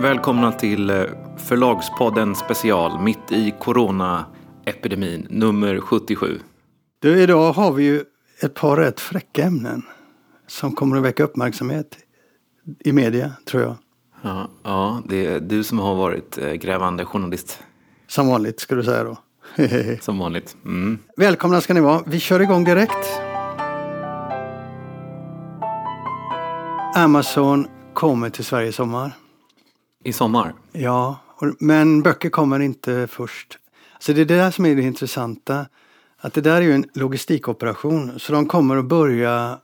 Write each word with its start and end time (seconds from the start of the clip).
Välkomna 0.00 0.52
till 0.52 0.90
eh, 0.90 1.02
Förlagspodden 1.36 2.34
special 2.34 3.00
mitt 3.00 3.32
i 3.32 3.54
coronaepidemin 3.60 5.26
nummer 5.30 5.80
77. 5.80 6.40
Du, 6.98 7.22
idag 7.22 7.52
har 7.52 7.72
vi 7.72 7.84
ju 7.84 8.04
ett 8.42 8.54
par 8.54 8.76
rätt 8.76 9.00
fräcka 9.00 9.44
ämnen 9.44 9.82
som 10.46 10.72
kommer 10.72 10.96
att 10.96 11.02
väcka 11.02 11.24
uppmärksamhet 11.24 11.98
i 12.84 12.92
media, 12.92 13.32
tror 13.44 13.62
jag. 13.62 13.76
Ja, 14.22 14.50
ja 14.62 15.02
det 15.08 15.26
är 15.26 15.40
du 15.40 15.64
som 15.64 15.78
har 15.78 15.94
varit 15.94 16.38
eh, 16.38 16.52
grävande 16.52 17.04
journalist. 17.04 17.62
Som 18.06 18.28
vanligt, 18.28 18.60
ska 18.60 18.74
du 18.74 18.82
säga 18.82 19.04
då. 19.04 19.16
Som 20.00 20.18
vanligt. 20.18 20.56
Mm. 20.64 20.98
Välkomna 21.16 21.60
ska 21.60 21.74
ni 21.74 21.80
vara. 21.80 22.02
Vi 22.06 22.20
kör 22.20 22.40
igång 22.40 22.64
direkt. 22.64 23.20
Amazon 27.00 27.66
kommer 27.94 28.30
till 28.30 28.44
Sverige 28.44 28.68
i 28.68 28.72
sommar. 28.72 29.12
I 30.04 30.12
sommar? 30.12 30.54
Ja, 30.72 31.16
men 31.58 32.02
böcker 32.02 32.30
kommer 32.30 32.60
inte 32.60 33.06
först. 33.10 33.58
Så 33.98 34.12
det 34.12 34.20
är 34.20 34.24
det 34.24 34.36
där 34.36 34.50
som 34.50 34.66
är 34.66 34.76
det 34.76 34.82
intressanta. 34.82 35.66
Att 36.18 36.34
det 36.34 36.40
där 36.40 36.56
är 36.56 36.60
ju 36.60 36.72
en 36.72 36.84
logistikoperation. 36.94 38.20
Så 38.20 38.32
de 38.32 38.46
kommer 38.46 38.76
att 38.76 38.84
börja 38.84 39.58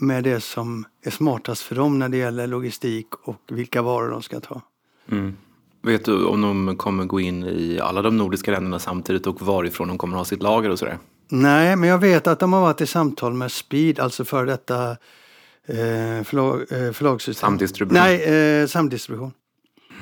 med 0.00 0.24
det 0.24 0.40
som 0.40 0.84
är 1.04 1.10
smartast 1.10 1.62
för 1.62 1.74
dem 1.74 1.98
när 1.98 2.08
det 2.08 2.16
gäller 2.16 2.46
logistik 2.46 3.06
och 3.24 3.40
vilka 3.48 3.82
varor 3.82 4.10
de 4.10 4.22
ska 4.22 4.40
ta. 4.40 4.62
Mm. 5.10 5.36
Vet 5.82 6.04
du 6.04 6.24
om 6.24 6.42
de 6.42 6.76
kommer 6.76 7.04
gå 7.04 7.20
in 7.20 7.44
i 7.44 7.80
alla 7.82 8.02
de 8.02 8.16
nordiska 8.16 8.50
länderna 8.50 8.78
samtidigt 8.78 9.26
och 9.26 9.42
varifrån 9.42 9.88
de 9.88 9.98
kommer 9.98 10.16
ha 10.16 10.24
sitt 10.24 10.42
lager 10.42 10.70
och 10.70 10.78
sådär? 10.78 10.98
Nej, 11.28 11.76
men 11.76 11.88
jag 11.88 11.98
vet 11.98 12.26
att 12.26 12.40
de 12.40 12.52
har 12.52 12.60
varit 12.60 12.80
i 12.80 12.86
samtal 12.86 13.34
med 13.34 13.52
Speed, 13.52 14.00
alltså 14.00 14.24
för 14.24 14.46
detta 14.46 14.96
eh, 15.66 16.24
förlag, 16.24 16.60
eh, 16.72 16.92
förlagssystem. 16.92 17.48
Samdistribution? 17.48 18.02
Nej, 18.02 18.60
eh, 18.60 18.66
samdistribution. 18.66 19.32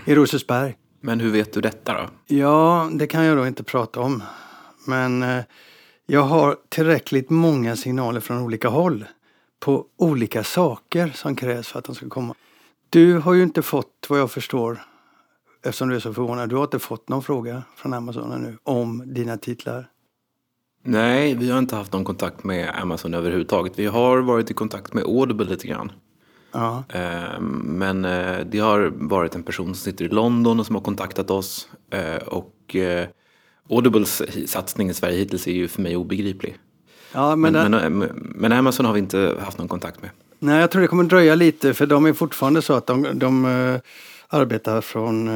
I 0.05 0.15
Rosersberg. 0.15 0.77
Men 1.01 1.21
hur 1.21 1.31
vet 1.31 1.53
du 1.53 1.61
detta 1.61 1.93
då? 1.95 2.35
Ja, 2.37 2.91
det 2.93 3.07
kan 3.07 3.25
jag 3.25 3.37
då 3.37 3.47
inte 3.47 3.63
prata 3.63 4.01
om. 4.01 4.23
Men 4.87 5.23
eh, 5.23 5.45
jag 6.07 6.23
har 6.23 6.57
tillräckligt 6.69 7.31
många 7.31 7.77
signaler 7.77 8.21
från 8.21 8.39
olika 8.39 8.69
håll 8.69 9.05
på 9.61 9.87
olika 9.97 10.45
saker 10.45 11.13
som 11.15 11.37
krävs 11.37 11.69
för 11.69 11.79
att 11.79 11.85
de 11.85 11.95
ska 11.95 12.09
komma. 12.09 12.35
Du 12.91 13.19
har 13.19 13.35
ju 13.35 13.43
inte 13.43 13.63
fått, 13.63 14.07
vad 14.09 14.21
jag 14.21 14.31
förstår, 14.31 14.83
eftersom 15.65 15.89
du 15.89 15.97
är 15.97 16.01
så 16.01 16.15
förvånad, 16.15 16.49
du 16.49 16.57
har 16.57 16.65
inte 16.65 16.79
fått 16.79 17.09
någon 17.09 17.23
fråga 17.23 17.63
från 17.77 17.95
Amazon 17.95 18.43
nu 18.43 18.59
om 18.63 19.03
dina 19.15 19.37
titlar? 19.37 19.89
Nej, 20.87 21.35
vi 21.35 21.51
har 21.51 21.59
inte 21.59 21.77
haft 21.77 21.93
någon 21.93 22.05
kontakt 22.05 22.45
med 22.45 22.71
Amazon 22.75 23.15
överhuvudtaget. 23.15 23.73
Vi 23.77 23.87
har 23.87 24.19
varit 24.19 24.51
i 24.51 24.55
kontakt 24.55 24.95
med 24.95 25.05
Audible 25.05 25.47
lite 25.47 25.67
grann. 25.67 25.93
Ja. 26.53 26.85
Ehm, 26.89 27.45
men 27.79 28.05
eh, 28.05 28.39
det 28.47 28.59
har 28.59 28.93
varit 28.95 29.35
en 29.35 29.43
person 29.43 29.67
som 29.67 29.75
sitter 29.75 30.05
i 30.05 30.09
London 30.09 30.61
och 30.61 30.67
som 30.67 30.75
har 30.75 30.83
kontaktat 30.83 31.31
oss. 31.31 31.69
Eh, 31.91 32.17
och 32.17 32.77
eh, 32.77 33.07
Audibles 33.71 34.23
satsning 34.51 34.91
i 34.91 34.95
Sverige 34.95 35.19
hittills 35.19 35.47
är 35.47 35.53
ju 35.53 35.69
för 35.69 35.83
mig 35.83 35.97
obegriplig. 35.97 36.57
Ja, 37.13 37.37
men, 37.37 37.53
Men, 37.53 37.73
det, 37.73 37.91
men, 37.91 38.09
men 38.35 38.53
Amazon 38.53 38.87
har 38.87 38.93
vi 38.93 38.99
inte 38.99 39.37
haft 39.41 39.59
någon 39.59 39.69
kontakt 39.69 40.03
med. 40.03 40.11
nej, 40.39 40.61
jag 40.61 40.71
tror 40.71 40.83
det 40.83 40.89
kommer 40.89 41.05
dröja 41.05 41.35
lite 41.35 41.75
för 41.75 41.87
de 41.87 42.07
är 42.07 42.13
fortfarande 42.13 42.63
så 42.63 42.73
att 42.73 42.87
de, 42.87 43.19
de 43.19 43.45
arbetar 44.29 44.81
från 44.81 45.29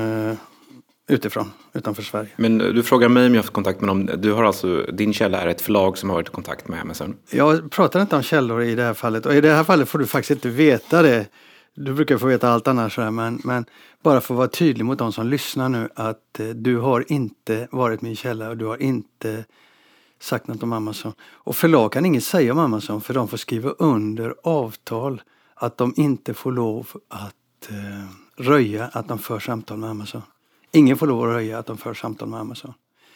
utifrån, 1.09 1.53
utanför 1.73 2.03
Sverige. 2.03 2.29
Men 2.37 2.59
du 2.59 2.83
frågar 2.83 3.09
mig 3.09 3.27
om 3.27 3.35
jag 3.35 3.39
har 3.39 3.45
haft 3.45 3.53
kontakt 3.53 3.81
med 3.81 3.89
dem. 3.89 4.11
Du 4.17 4.33
har 4.33 4.45
alltså, 4.45 4.83
din 4.83 5.13
källa 5.13 5.41
är 5.41 5.47
ett 5.47 5.61
förlag 5.61 5.99
som 5.99 6.09
har 6.09 6.17
varit 6.17 6.29
i 6.29 6.33
kontakt 6.33 6.69
med 6.69 6.81
Amazon. 6.81 7.17
Jag 7.31 7.71
pratar 7.71 8.01
inte 8.01 8.17
om 8.17 8.23
källor 8.23 8.63
i 8.63 8.75
det 8.75 8.83
här 8.83 8.95
fallet 8.95 9.27
och 9.27 9.35
i 9.35 9.41
det 9.41 9.53
här 9.53 9.65
fallet 9.65 9.89
får 9.89 9.99
du 9.99 10.07
faktiskt 10.07 10.31
inte 10.31 10.49
veta 10.49 11.03
det. 11.03 11.27
Du 11.75 11.95
brukar 11.95 12.19
få 12.19 12.27
veta 12.27 12.49
allt 12.49 12.69
annars 12.69 12.99
men, 12.99 13.41
men 13.45 13.65
bara 14.03 14.21
för 14.21 14.35
att 14.35 14.39
vara 14.39 14.49
tydlig 14.49 14.85
mot 14.85 14.99
de 14.99 15.13
som 15.13 15.27
lyssnar 15.27 15.69
nu 15.69 15.89
att 15.95 16.41
eh, 16.41 16.47
du 16.47 16.77
har 16.77 17.13
inte 17.13 17.69
varit 17.71 18.03
min 18.03 18.17
källa 18.17 18.49
och 18.49 18.57
du 18.57 18.65
har 18.65 18.83
inte 18.83 19.45
sagt 20.21 20.47
något 20.47 20.63
om 20.63 20.73
Amazon. 20.73 21.13
Och 21.33 21.57
förlag 21.57 21.93
kan 21.93 22.07
inget 22.07 22.25
säga 22.25 22.53
om 22.53 22.59
Amazon 22.59 23.01
för 23.01 23.15
de 23.15 23.29
får 23.29 23.37
skriva 23.37 23.71
under 23.71 24.35
avtal 24.43 25.23
att 25.55 25.77
de 25.77 25.95
inte 25.97 26.35
får 26.35 26.53
lov 26.53 26.89
att 27.09 27.71
eh, 27.71 28.45
röja 28.45 28.85
att 28.93 29.09
de 29.09 29.19
för 29.19 29.39
samtal 29.39 29.79
med 29.79 29.91
Amazon. 29.91 30.23
Ingen 30.73 30.97
får 30.97 31.07
lov 31.07 31.23
att 31.25 31.35
röja 31.35 31.59
att 31.59 31.67
de 31.67 31.79
för 31.79 31.95
samtal 31.95 32.29
med 32.29 32.41
Amazon. 32.41 32.75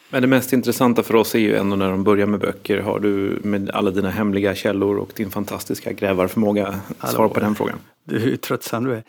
Men 0.09 0.21
det 0.21 0.27
mest 0.27 0.53
intressanta 0.53 1.03
för 1.03 1.15
oss 1.15 1.35
är 1.35 1.39
ju 1.39 1.55
ändå 1.55 1.75
när 1.75 1.91
de 1.91 2.03
börjar 2.03 2.25
med 2.27 2.39
böcker. 2.39 2.79
Har 2.79 2.99
du 2.99 3.39
med 3.43 3.69
alla 3.69 3.91
dina 3.91 4.09
hemliga 4.09 4.55
källor 4.55 4.97
och 4.97 5.11
din 5.15 5.31
fantastiska 5.31 5.91
grävarförmåga 5.91 6.79
Hallå. 6.97 7.13
svar 7.13 7.27
på 7.29 7.39
den 7.39 7.55
frågan? 7.55 7.79
Du, 8.03 8.19
hur 8.19 8.35
tröttsam 8.37 8.83
du 8.83 8.93
är. 8.93 9.03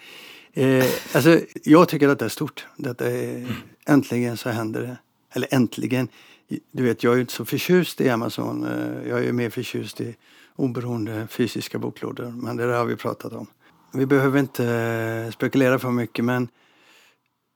Eh, 0.53 0.85
alltså, 1.15 1.39
jag 1.65 1.89
tycker 1.89 2.09
att 2.09 2.19
det 2.19 2.25
är 2.25 2.29
stort. 2.29 2.67
Detta 2.77 3.11
är, 3.11 3.47
Äntligen 3.87 4.37
så 4.37 4.49
händer 4.49 4.81
det. 4.83 4.97
Eller 5.35 5.49
äntligen. 5.51 6.09
Du 6.73 6.83
vet, 6.83 7.03
jag 7.03 7.11
är 7.11 7.15
ju 7.15 7.21
inte 7.21 7.33
så 7.33 7.45
förtjust 7.45 8.01
i 8.01 8.09
Amazon. 8.11 8.65
Eh, 8.65 9.09
Jag 9.09 9.19
är 9.19 9.23
ju 9.23 9.33
mer 9.33 9.51
förtjust 9.51 10.01
i 10.01 10.17
oberoende 10.57 11.27
fysiska 11.31 11.79
boklådor. 11.79 12.35
Men 12.37 12.57
det 12.57 12.67
där 12.67 12.79
har 12.79 12.85
vi 12.85 12.97
pratat 12.97 13.33
om. 13.33 13.47
Vi 13.93 14.07
behöver 14.07 14.39
inte 14.41 14.67
eh, 15.27 15.33
spekulera 15.33 15.79
för 15.79 15.91
mycket 15.91 16.25
men 16.25 16.49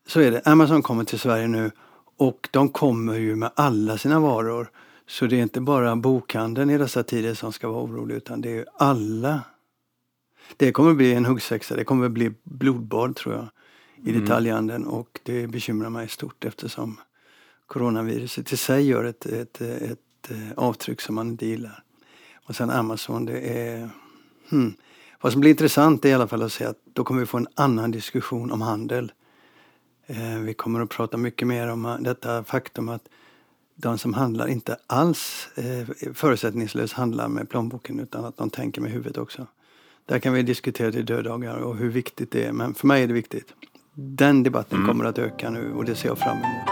så 0.08 0.20
är 0.20 0.30
det. 0.30 0.42
Amazon 0.44 0.82
kommer 0.82 1.04
till 1.04 1.18
Sverige 1.18 1.48
nu 1.48 1.70
och 2.16 2.48
de 2.50 2.68
kommer 2.68 3.14
ju 3.14 3.36
med 3.36 3.50
alla 3.54 3.98
sina 3.98 4.20
varor. 4.20 4.70
Så 5.06 5.26
det 5.26 5.36
är 5.36 5.42
inte 5.42 5.60
bara 5.60 5.96
bokhandeln 5.96 6.70
i 6.70 6.78
dessa 6.78 7.02
tider 7.02 7.34
som 7.34 7.52
ska 7.52 7.68
vara 7.68 7.82
orolig 7.82 8.14
utan 8.14 8.40
det 8.40 8.58
är 8.58 8.66
alla. 8.76 9.40
Det 10.56 10.72
kommer 10.72 10.94
bli 10.94 11.14
en 11.14 11.24
huggsexa, 11.24 11.76
det 11.76 11.84
kommer 11.84 12.08
bli 12.08 12.32
blodbad 12.42 13.16
tror 13.16 13.34
jag 13.34 13.48
i 14.04 14.10
Mm. 14.10 14.20
detaljhandeln 14.20 14.84
och 14.86 15.20
det 15.22 15.46
bekymrar 15.46 15.90
mig 15.90 16.08
stort 16.08 16.44
eftersom 16.44 17.00
coronaviruset 17.66 18.52
i 18.52 18.56
sig 18.56 18.86
gör 18.88 19.04
ett, 19.04 19.26
ett, 19.26 19.60
ett, 19.60 20.30
eh, 20.30 20.52
avtryck 20.56 21.00
som 21.00 21.14
man 21.14 21.28
inte 21.28 21.46
gillar. 21.46 21.82
Och 22.46 22.56
sen 22.56 22.70
Amazon, 22.70 23.24
det 23.24 23.38
är... 23.38 23.90
Hmm. 24.50 24.74
Vad 25.20 25.32
som 25.32 25.40
blir 25.40 25.50
intressant 25.50 26.04
är 26.04 26.08
i 26.08 26.12
alla 26.12 26.28
fall 26.28 26.42
att 26.42 26.52
se 26.52 26.64
att 26.64 26.78
då 26.92 27.04
kommer 27.04 27.20
vi 27.20 27.26
få 27.26 27.36
en 27.36 27.48
annan 27.54 27.90
diskussion 27.90 28.50
om 28.52 28.60
handel. 28.60 29.12
Eh, 30.10 30.38
vi 30.38 30.54
kommer 30.54 30.80
att 30.80 30.90
prata 30.90 31.16
mycket 31.16 31.48
mer 31.48 31.68
om 31.68 31.84
eh, 31.84 31.98
detta 31.98 32.44
faktum 32.44 32.88
att 32.88 33.08
de 33.74 33.98
som 33.98 34.14
handlar 34.14 34.48
inte 34.48 34.76
alls 34.86 35.48
eh, 35.54 36.12
förutsättningslöst 36.14 36.92
handlar 36.92 37.28
med 37.28 37.48
plånboken 37.48 38.00
utan 38.00 38.24
att 38.24 38.36
de 38.36 38.50
tänker 38.50 38.80
med 38.80 38.90
huvudet 38.90 39.18
också. 39.18 39.46
Där 40.06 40.18
kan 40.18 40.32
vi 40.32 40.42
diskutera 40.42 40.92
till 40.92 41.06
döddagar 41.06 41.56
och 41.56 41.76
hur 41.76 41.90
viktigt 41.90 42.30
det 42.30 42.44
är. 42.44 42.52
Men 42.52 42.74
för 42.74 42.86
mig 42.86 43.02
är 43.02 43.06
det 43.06 43.12
viktigt. 43.12 43.54
Den 43.94 44.42
debatten 44.42 44.86
kommer 44.86 45.04
att 45.04 45.18
öka 45.18 45.50
nu 45.50 45.72
och 45.72 45.84
det 45.84 45.94
ser 45.94 46.08
jag 46.08 46.18
fram 46.18 46.36
emot. 46.36 46.68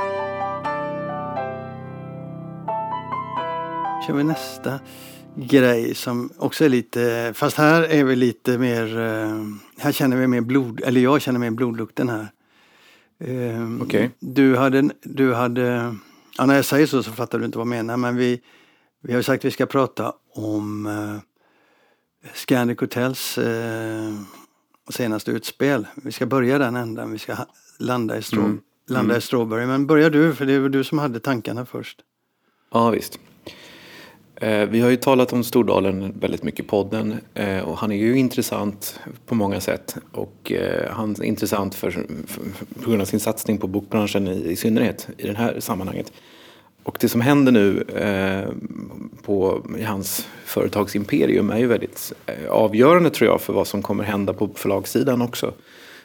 kör 4.06 4.14
vi 4.14 4.24
nästa 4.24 4.80
grej 5.34 5.94
som 5.94 6.30
också 6.38 6.64
är 6.64 6.68
lite, 6.68 7.32
fast 7.34 7.56
här 7.56 7.82
är 7.82 8.04
vi 8.04 8.16
lite 8.16 8.58
mer, 8.58 8.86
här 9.78 9.92
känner 9.92 10.16
vi 10.16 10.26
mer 10.26 10.40
blod, 10.40 10.80
eller 10.84 11.00
jag 11.00 11.22
känner 11.22 11.40
mer 11.40 11.50
blodlukten 11.50 12.08
här. 12.08 12.28
Eh, 13.18 13.82
Okej. 13.82 14.10
Du 14.18 14.56
hade, 14.56 14.90
du 15.02 15.34
hade, 15.34 15.94
ja, 16.38 16.46
när 16.46 16.54
jag 16.54 16.64
säger 16.64 16.86
så 16.86 17.02
så 17.02 17.12
fattar 17.12 17.38
du 17.38 17.44
inte 17.44 17.58
vad 17.58 17.66
jag 17.66 17.70
menar 17.70 17.96
men 17.96 18.16
vi, 18.16 18.40
vi 19.02 19.14
har 19.14 19.22
sagt 19.22 19.40
att 19.40 19.44
vi 19.44 19.50
ska 19.50 19.66
prata 19.66 20.12
om 20.34 20.86
eh, 20.86 21.16
Scandic 22.34 22.80
Hotels 22.80 23.38
eh, 23.38 24.12
senaste 24.90 25.30
utspel. 25.30 25.86
Vi 25.96 26.12
ska 26.12 26.26
börja 26.26 26.58
den 26.58 26.76
ändan, 26.76 27.12
vi 27.12 27.18
ska 27.18 27.36
landa 27.78 28.18
i, 28.18 28.22
strå, 28.22 28.40
Mm. 28.40 28.60
landa 28.88 29.16
i 29.16 29.20
Strawberry. 29.20 29.66
Men 29.66 29.86
börja 29.86 30.10
du, 30.10 30.34
för 30.34 30.46
det 30.46 30.58
var 30.58 30.68
du 30.68 30.84
som 30.84 30.98
hade 30.98 31.20
tankarna 31.20 31.66
först. 31.66 32.00
Ja, 32.72 32.90
visst. 32.90 33.18
Eh, 34.40 34.66
vi 34.66 34.80
har 34.80 34.90
ju 34.90 34.96
talat 34.96 35.32
om 35.32 35.44
Stordalen 35.44 36.14
väldigt 36.20 36.42
mycket 36.42 36.60
i 36.60 36.68
podden 36.68 37.14
eh, 37.34 37.58
och 37.58 37.78
han 37.78 37.92
är 37.92 37.96
ju 37.96 38.18
intressant 38.18 39.00
på 39.26 39.34
många 39.34 39.60
sätt. 39.60 39.96
Och 40.12 40.52
eh, 40.52 40.90
han 40.90 41.10
är 41.10 41.24
intressant 41.24 41.74
för, 41.74 41.90
för, 41.90 42.42
på 42.82 42.90
grund 42.90 43.02
av 43.02 43.06
sin 43.06 43.20
satsning 43.20 43.58
på 43.58 43.66
bokbranschen 43.66 44.28
i, 44.28 44.50
i 44.50 44.56
synnerhet 44.56 45.08
i 45.16 45.26
det 45.26 45.36
här 45.36 45.60
sammanhanget. 45.60 46.12
Och 46.82 46.96
det 47.00 47.08
som 47.08 47.20
händer 47.20 47.52
nu 47.52 47.82
eh, 47.82 48.48
på, 49.22 49.62
i 49.78 49.82
hans 49.82 50.28
företagsimperium 50.44 51.50
är 51.50 51.58
ju 51.58 51.66
väldigt 51.66 52.12
avgörande 52.50 53.10
tror 53.10 53.30
jag 53.30 53.40
för 53.40 53.52
vad 53.52 53.66
som 53.66 53.82
kommer 53.82 54.04
hända 54.04 54.32
på 54.32 54.50
förlagssidan 54.54 55.22
också. 55.22 55.54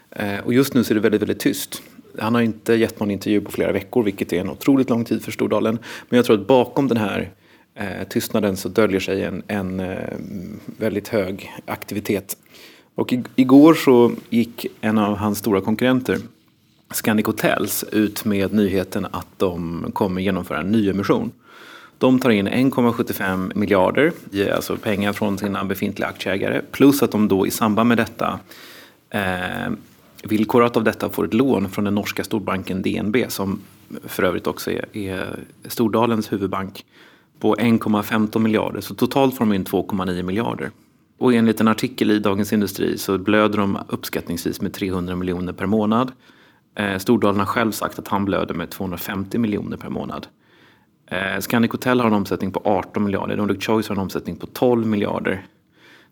Eh, 0.09 0.39
och 0.45 0.53
just 0.53 0.73
nu 0.73 0.83
så 0.83 0.93
är 0.93 0.95
det 0.95 1.01
väldigt, 1.01 1.21
väldigt 1.21 1.39
tyst. 1.39 1.81
Han 2.19 2.35
har 2.35 2.41
inte 2.41 2.73
gett 2.73 2.99
någon 2.99 3.11
intervju 3.11 3.41
på 3.41 3.51
flera 3.51 3.71
veckor 3.71 4.03
vilket 4.03 4.33
är 4.33 4.39
en 4.39 4.49
otroligt 4.49 4.89
lång 4.89 5.05
tid 5.05 5.23
för 5.23 5.31
Stordalen. 5.31 5.79
Men 6.09 6.17
jag 6.17 6.25
tror 6.25 6.39
att 6.39 6.47
bakom 6.47 6.87
den 6.87 6.97
här 6.97 7.31
eh, 7.75 8.07
tystnaden 8.09 8.57
så 8.57 8.69
döljer 8.69 8.99
sig 8.99 9.23
en, 9.23 9.43
en 9.47 9.79
eh, 9.79 10.17
väldigt 10.65 11.07
hög 11.07 11.51
aktivitet. 11.65 12.37
Och 12.95 13.13
i, 13.13 13.23
igår 13.35 13.73
så 13.73 14.11
gick 14.29 14.65
en 14.81 14.97
av 14.97 15.15
hans 15.17 15.37
stora 15.37 15.61
konkurrenter 15.61 16.17
Scandic 16.91 17.25
Hotels 17.25 17.83
ut 17.91 18.25
med 18.25 18.53
nyheten 18.53 19.07
att 19.11 19.27
de 19.37 19.85
kommer 19.93 20.21
genomföra 20.21 20.59
en 20.59 20.71
nyemission. 20.71 21.31
De 21.97 22.19
tar 22.19 22.29
in 22.29 22.47
1,75 22.47 23.51
miljarder, 23.55 24.11
alltså 24.53 24.77
pengar 24.77 25.13
från 25.13 25.37
sina 25.37 25.63
befintliga 25.63 26.09
aktieägare. 26.09 26.61
Plus 26.71 27.03
att 27.03 27.11
de 27.11 27.27
då 27.27 27.47
i 27.47 27.51
samband 27.51 27.87
med 27.89 27.97
detta 27.97 28.39
eh, 29.09 29.71
villkorat 30.23 30.77
av 30.77 30.83
detta 30.83 31.09
får 31.09 31.25
ett 31.25 31.33
lån 31.33 31.69
från 31.69 31.85
den 31.85 31.95
norska 31.95 32.23
storbanken 32.23 32.81
DNB 32.81 33.15
som 33.27 33.61
för 34.03 34.23
övrigt 34.23 34.47
också 34.47 34.71
är, 34.71 34.97
är 34.97 35.39
Stordalens 35.65 36.31
huvudbank 36.31 36.85
på 37.41 37.55
1,15 37.55 38.39
miljarder. 38.39 38.81
Så 38.81 38.95
totalt 38.95 39.37
får 39.37 39.45
de 39.45 39.53
in 39.53 39.65
2,9 39.65 40.23
miljarder. 40.23 40.71
Och 41.17 41.33
enligt 41.33 41.61
en 41.61 41.67
artikel 41.67 42.11
i 42.11 42.19
Dagens 42.19 42.53
Industri 42.53 42.97
så 42.97 43.17
blöder 43.17 43.57
de 43.57 43.77
uppskattningsvis 43.87 44.61
med 44.61 44.73
300 44.73 45.15
miljoner 45.15 45.53
per 45.53 45.65
månad. 45.65 46.11
Eh, 46.75 46.97
Stordalen 46.97 47.39
har 47.39 47.45
själv 47.45 47.71
sagt 47.71 47.99
att 47.99 48.07
han 48.07 48.25
blöder 48.25 48.53
med 48.53 48.69
250 48.69 49.37
miljoner 49.37 49.77
per 49.77 49.89
månad. 49.89 50.27
Eh, 51.11 51.39
Scandic 51.39 51.71
Hotel 51.71 51.99
har 51.99 52.07
en 52.07 52.13
omsättning 52.13 52.51
på 52.51 52.61
18 52.65 53.03
miljarder. 53.03 53.37
Nordic 53.37 53.65
Choice 53.65 53.89
har 53.89 53.95
en 53.95 54.01
omsättning 54.01 54.35
på 54.35 54.47
12 54.47 54.87
miljarder. 54.87 55.45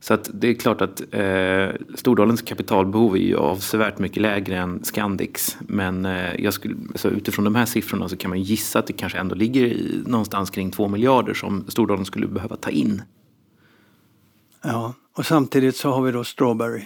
Så 0.02 0.14
att 0.14 0.30
det 0.34 0.48
är 0.48 0.54
klart 0.54 0.82
att 0.82 1.02
eh, 1.12 1.70
Stordalens 1.96 2.42
kapitalbehov 2.42 3.16
är 3.16 3.20
ju 3.20 3.38
avsevärt 3.38 4.00
mycket 4.00 4.22
lägre 4.22 4.58
än 4.58 4.84
Scandics. 4.84 5.58
Men 5.60 6.06
eh, 6.06 6.36
jag 6.44 6.54
skulle, 6.54 6.76
alltså 6.90 7.10
utifrån 7.10 7.46
de 7.46 7.56
här 7.56 7.66
siffrorna 7.66 8.10
så 8.10 8.18
kan 8.18 8.30
man 8.30 8.42
gissa 8.42 8.80
att 8.80 8.88
det 8.88 8.94
kanske 8.94 9.18
ändå 9.18 9.36
ligger 9.36 9.66
i, 9.66 10.04
någonstans 10.06 10.50
kring 10.50 10.72
2 10.72 10.88
miljarder 10.88 11.34
som 11.34 11.66
Stordalen 11.68 12.06
skulle 12.06 12.28
behöva 12.28 12.56
ta 12.56 12.70
in. 12.70 13.02
Ja, 14.62 14.94
och 15.18 15.26
samtidigt 15.26 15.76
så 15.76 15.92
har 15.92 16.02
vi 16.02 16.12
då 16.12 16.24
Strawberry. 16.24 16.86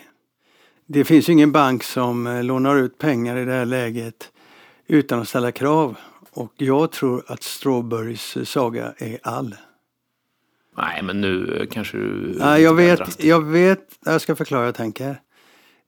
Det 0.86 1.06
finns 1.06 1.30
ju 1.30 1.34
ingen 1.34 1.52
bank 1.52 1.84
som 1.84 2.28
eh, 2.28 2.44
lånar 2.44 2.76
ut 2.76 2.98
pengar 2.98 3.38
i 3.38 3.46
det 3.46 3.52
här 3.54 3.66
läget 3.66 4.32
utan 4.88 5.20
att 5.20 5.28
ställa 5.28 5.52
krav. 5.52 5.98
Och 6.32 6.54
jag 6.58 6.92
tror 6.92 7.24
att 7.28 7.44
Strawberrys 7.44 8.50
saga 8.50 8.94
är 8.98 9.20
all. 9.24 9.56
Nej, 10.78 11.04
men 11.04 11.22
nu 11.22 11.68
kanske 11.72 11.98
du... 11.98 12.36
Nej, 12.40 12.62
jag 12.62 12.74
vet, 12.74 13.24
jag 13.24 13.46
vet, 13.46 13.80
jag 14.06 14.22
ska 14.22 14.36
förklara 14.36 14.62
hur 14.62 14.68
jag 14.68 14.76
tänker. 14.76 15.20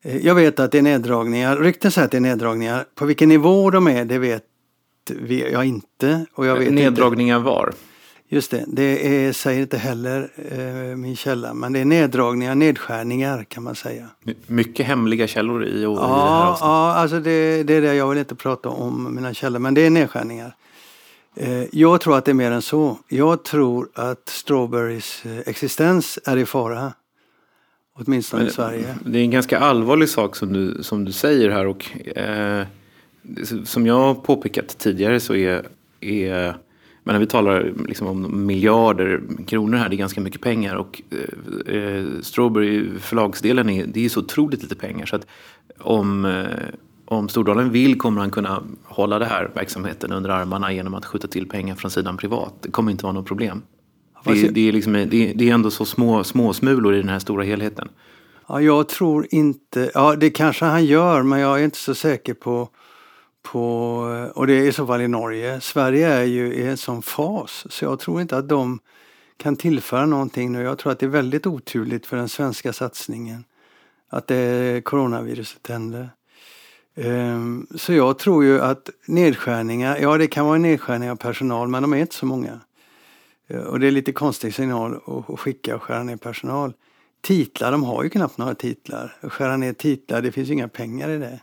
Eh, 0.04 0.18
jag 0.18 0.36
vet 0.36 0.60
att 0.60 0.72
det 0.72 0.78
är 0.78 0.82
neddragningar, 0.82 1.58
rykten 1.58 1.92
säger 1.92 2.06
att 2.06 2.12
det 2.12 2.18
är 2.18 2.22
neddragningar. 2.22 2.86
På 2.96 3.06
vilken 3.06 3.30
nivå 3.30 3.70
de 3.70 3.88
är, 3.88 4.06
det 4.06 4.20
vet 4.20 4.44
jag 5.52 5.66
inte. 5.66 6.26
Och 6.34 6.46
jag 6.46 6.56
vet 6.56 6.74
neddragningar 6.74 7.38
inte. 7.38 7.46
var? 7.46 7.74
Just 8.28 8.52
det, 8.52 8.64
det 8.68 9.26
är, 9.26 9.32
säger 9.32 9.62
inte 9.62 9.78
heller 9.78 10.30
eh, 10.52 10.98
min 10.98 11.16
källa. 11.16 11.54
Men 11.54 11.74
det 11.74 11.80
är 11.80 11.86
neddragningar, 11.86 12.56
nedskärningar 12.56 13.44
kan 13.44 13.64
man 13.64 13.76
säga. 13.76 14.08
Mycket 14.48 14.86
hemliga 14.86 15.28
källor 15.28 15.66
i, 15.66 15.86
och 15.86 15.98
ja, 15.98 16.06
i 16.06 16.10
det 16.10 16.16
här 16.16 16.58
Ja, 16.62 16.94
alltså 16.94 17.20
det, 17.20 17.64
det 17.64 17.74
är 17.74 17.82
det. 17.82 17.96
Jag 17.96 18.10
vill 18.10 18.18
inte 18.18 18.36
prata 18.36 18.70
om 18.70 19.16
mina 19.16 19.34
källor. 19.34 19.60
Men 19.60 19.74
det 19.74 19.82
är 19.82 19.90
nedskärningar. 19.90 20.56
Eh, 21.36 21.64
jag 21.72 22.02
tror 22.02 22.18
att 22.18 22.26
det 22.26 22.32
är 22.32 22.34
mer 22.34 22.52
än 22.52 22.62
så. 22.62 22.98
Jag 23.08 23.44
tror 23.44 23.90
att 23.94 24.30
Strawberries 24.30 25.26
eh, 25.26 25.40
existens 25.46 26.20
är 26.26 26.38
i 26.38 26.46
fara. 26.46 26.94
Åtminstone 27.98 28.44
Men, 28.44 28.50
i 28.50 28.54
Sverige. 28.54 28.96
Det 29.06 29.20
är 29.20 29.24
en 29.24 29.32
ganska 29.32 29.60
allvarlig 29.60 30.10
sak 30.10 30.36
som 30.36 30.54
du, 30.54 30.84
som 30.84 31.06
du 31.06 31.12
säger 31.12 31.50
här. 31.50 31.68
Och, 31.68 32.08
eh, 32.18 32.66
som 33.64 33.88
jag 33.88 34.24
påpekat 34.24 34.78
tidigare 34.78 35.20
så 35.20 35.36
är, 35.36 35.68
är 36.00 36.56
men 37.06 37.14
när 37.14 37.20
vi 37.20 37.26
talar 37.26 37.74
liksom 37.88 38.08
om 38.08 38.46
miljarder 38.46 39.22
kronor 39.48 39.78
här, 39.78 39.90
det 39.90 39.96
är 39.96 39.98
ganska 39.98 40.22
mycket 40.22 40.42
pengar. 40.42 40.76
Och 40.76 41.02
eh, 41.12 41.76
eh 41.76 42.06
Strawberry 42.22 42.90
förlagsdelen 43.00 43.70
är, 43.70 43.86
det 43.86 44.06
är 44.06 44.10
så 44.10 44.20
otroligt 44.20 44.62
lite 44.64 44.76
pengar. 44.76 45.06
Så 45.06 45.16
att 45.16 45.28
om, 45.80 46.26
eh, 46.26 46.46
om 47.06 47.30
Stordalen 47.30 47.72
vill 47.72 47.98
kommer 47.98 48.22
han 48.22 48.32
kunna 48.32 48.64
hålla 48.84 49.20
den 49.20 49.30
här 49.30 49.52
verksamheten 49.56 50.12
under 50.12 50.30
armarna 50.30 50.74
genom 50.74 50.94
att 50.94 51.06
skjuta 51.06 51.28
till 51.28 51.50
pengar 51.50 51.76
från 51.76 51.92
sidan 51.92 52.18
privat. 52.18 52.54
Det 52.62 52.72
kommer 52.72 52.92
inte 52.92 53.04
vara 53.04 53.14
något 53.14 53.28
problem. 53.28 53.62
Det, 54.26 54.50
det, 54.50 54.68
är, 54.68 54.72
liksom, 54.72 54.94
det, 54.94 55.08
det 55.08 55.50
är 55.50 55.54
ändå 55.54 55.72
så 55.72 55.86
små, 55.86 56.24
små 56.24 56.54
smulor 56.54 56.96
i 56.96 56.98
den 56.98 57.10
här 57.10 57.20
stora 57.20 57.44
helheten. 57.44 57.90
Ja, 58.48 58.62
jag 58.62 58.90
tror 58.90 59.28
inte, 59.30 59.92
ja 59.94 60.16
det 60.16 60.30
kanske 60.30 60.66
han 60.66 60.86
gör 60.86 61.24
men 61.24 61.40
jag 61.40 61.60
är 61.60 61.64
inte 61.64 61.78
så 61.78 61.96
säker 61.96 62.34
på, 62.34 62.70
på 63.42 63.70
och 64.36 64.48
det 64.48 64.54
är 64.54 64.68
i 64.68 64.74
så 64.74 64.88
fall 64.88 65.02
i 65.02 65.08
Norge. 65.08 65.62
Sverige 65.62 66.08
är 66.08 66.24
ju 66.24 66.54
i 66.54 66.68
en 66.68 66.78
sån 66.78 67.02
fas 67.02 67.66
så 67.70 67.86
jag 67.86 68.00
tror 68.00 68.22
inte 68.22 68.38
att 68.38 68.50
de 68.50 68.80
kan 69.38 69.56
tillföra 69.56 70.06
någonting 70.06 70.52
nu. 70.52 70.62
Jag 70.62 70.78
tror 70.78 70.92
att 70.92 71.00
det 71.00 71.06
är 71.06 71.10
väldigt 71.10 71.48
oturligt 71.48 72.06
för 72.06 72.18
den 72.18 72.30
svenska 72.30 72.74
satsningen 72.74 73.44
att 74.10 74.28
det 74.28 74.82
coronaviruset 74.86 75.68
händer. 75.68 76.10
Ehm, 76.96 77.68
så 77.76 77.94
jag 77.94 78.20
tror 78.20 78.44
ju 78.44 78.62
att 78.62 78.90
nedskärningar, 79.06 79.98
ja 79.98 80.18
det 80.18 80.28
kan 80.28 80.46
vara 80.46 80.58
nedskärningar 80.58 81.12
av 81.12 81.16
personal 81.16 81.68
men 81.68 81.82
de 81.82 81.94
är 81.94 81.98
inte 81.98 82.16
så 82.16 82.26
många. 82.26 82.60
Eh, 83.48 83.60
och 83.60 83.80
det 83.80 83.88
är 83.88 83.92
lite 83.92 84.12
konstig 84.12 84.56
signal 84.56 85.00
att 85.30 85.40
skicka 85.40 85.76
och 85.76 85.84
skära 85.84 86.04
ner 86.04 86.18
personal. 86.18 86.74
Titlar, 87.22 87.72
de 87.72 87.84
har 87.84 88.04
ju 88.04 88.10
knappt 88.10 88.38
några 88.38 88.56
titlar. 88.56 89.18
Skära 89.22 89.58
ner 89.58 89.74
titlar, 89.74 90.22
det 90.22 90.32
finns 90.32 90.50
ju 90.50 90.54
inga 90.54 90.68
pengar 90.68 91.10
i 91.10 91.18
det. 91.18 91.40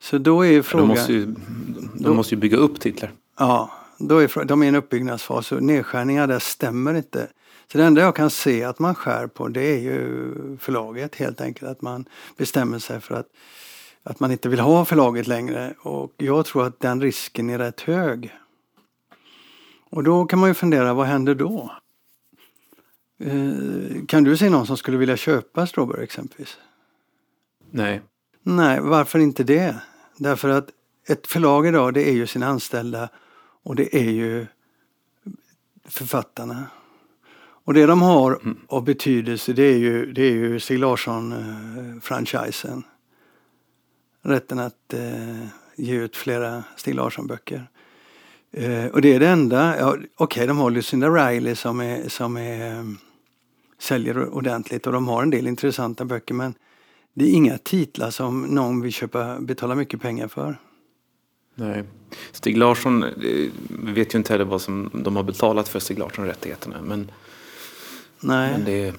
Så 0.00 0.18
då 0.18 0.46
är 0.46 0.62
frågan... 0.62 0.88
De 0.88 0.94
måste 0.94 1.12
ju, 1.12 1.34
de 1.94 2.16
måste 2.16 2.34
ju 2.34 2.40
bygga 2.40 2.56
upp 2.56 2.80
titlar. 2.80 3.10
Ja, 3.38 3.70
då 3.98 4.18
är, 4.18 4.44
de 4.44 4.62
är 4.62 4.66
i 4.66 4.68
en 4.68 4.74
uppbyggnadsfas 4.74 5.52
och 5.52 5.62
nedskärningar 5.62 6.26
där 6.26 6.38
stämmer 6.38 6.94
inte. 6.94 7.28
Så 7.72 7.78
det 7.78 7.84
enda 7.84 8.00
jag 8.00 8.16
kan 8.16 8.30
se 8.30 8.64
att 8.64 8.78
man 8.78 8.94
skär 8.94 9.26
på 9.26 9.48
det 9.48 9.62
är 9.62 9.78
ju 9.78 10.32
förlaget 10.60 11.14
helt 11.14 11.40
enkelt. 11.40 11.70
Att 11.70 11.82
man 11.82 12.04
bestämmer 12.36 12.78
sig 12.78 13.00
för 13.00 13.14
att 13.14 13.26
att 14.08 14.20
man 14.20 14.32
inte 14.32 14.48
vill 14.48 14.60
ha 14.60 14.84
förlaget 14.84 15.26
längre 15.26 15.74
och 15.80 16.12
jag 16.16 16.46
tror 16.46 16.66
att 16.66 16.80
den 16.80 17.00
risken 17.00 17.50
är 17.50 17.58
rätt 17.58 17.80
hög. 17.80 18.34
Och 19.90 20.04
då 20.04 20.26
kan 20.26 20.38
man 20.38 20.50
ju 20.50 20.54
fundera, 20.54 20.94
vad 20.94 21.06
händer 21.06 21.34
då? 21.34 21.72
Eh, 23.20 24.04
kan 24.06 24.24
du 24.24 24.36
se 24.36 24.50
någon 24.50 24.66
som 24.66 24.76
skulle 24.76 24.96
vilja 24.96 25.16
köpa 25.16 25.66
Strawberry 25.66 26.04
exempelvis? 26.04 26.58
Nej. 27.70 28.00
Nej, 28.42 28.80
varför 28.80 29.18
inte 29.18 29.44
det? 29.44 29.76
Därför 30.16 30.48
att 30.48 30.68
ett 31.08 31.26
förlag 31.26 31.66
idag 31.66 31.94
det 31.94 32.08
är 32.08 32.12
ju 32.12 32.26
sina 32.26 32.46
anställda 32.46 33.08
och 33.62 33.76
det 33.76 33.96
är 33.96 34.10
ju 34.10 34.46
författarna. 35.84 36.66
Och 37.64 37.74
det 37.74 37.86
de 37.86 38.02
har 38.02 38.32
mm. 38.32 38.58
av 38.66 38.84
betydelse 38.84 39.52
det 39.52 39.62
är 39.62 39.78
ju, 39.78 40.12
det 40.12 40.22
är 40.22 40.32
ju 40.32 40.60
Stig 40.60 40.78
Larsson-franchisen. 40.78 42.84
Eh, 44.24 44.28
rätten 44.28 44.58
att 44.58 44.94
eh, 44.94 45.46
ge 45.76 45.94
ut 45.94 46.16
flera 46.16 46.64
Stig 46.76 46.94
Larsson-böcker. 46.94 47.68
Eh, 48.52 48.86
och 48.86 49.02
det 49.02 49.14
är 49.14 49.20
det 49.20 49.28
enda. 49.28 49.78
Ja, 49.78 49.90
Okej, 49.90 50.08
okay, 50.16 50.46
de 50.46 50.58
har 50.58 50.70
Lucinda 50.70 51.08
Riley 51.08 51.54
som, 51.54 51.80
är, 51.80 52.08
som 52.08 52.36
är, 52.36 52.78
um, 52.78 52.98
säljer 53.78 54.28
ordentligt 54.28 54.86
och 54.86 54.92
de 54.92 55.08
har 55.08 55.22
en 55.22 55.30
del 55.30 55.46
intressanta 55.46 56.04
böcker 56.04 56.34
men 56.34 56.54
det 57.14 57.24
är 57.24 57.32
inga 57.32 57.58
titlar 57.58 58.10
som 58.10 58.42
någon 58.42 58.80
vill 58.80 58.92
köpa, 58.92 59.40
betala 59.40 59.74
mycket 59.74 60.00
pengar 60.00 60.28
för. 60.28 60.60
Nej. 61.54 61.84
Stig 62.32 62.56
Larsson, 62.56 63.04
vi 63.16 63.46
eh, 63.46 63.94
vet 63.94 64.14
ju 64.14 64.18
inte 64.18 64.32
heller 64.32 64.44
vad 64.44 64.60
som 64.60 64.90
de 64.94 65.16
har 65.16 65.22
betalat 65.22 65.68
för 65.68 65.78
Stig 65.78 65.98
Larsson-rättigheterna. 65.98 66.82
Men, 66.82 67.10
Nej. 68.20 68.52
Men 68.52 68.64
det... 68.64 68.94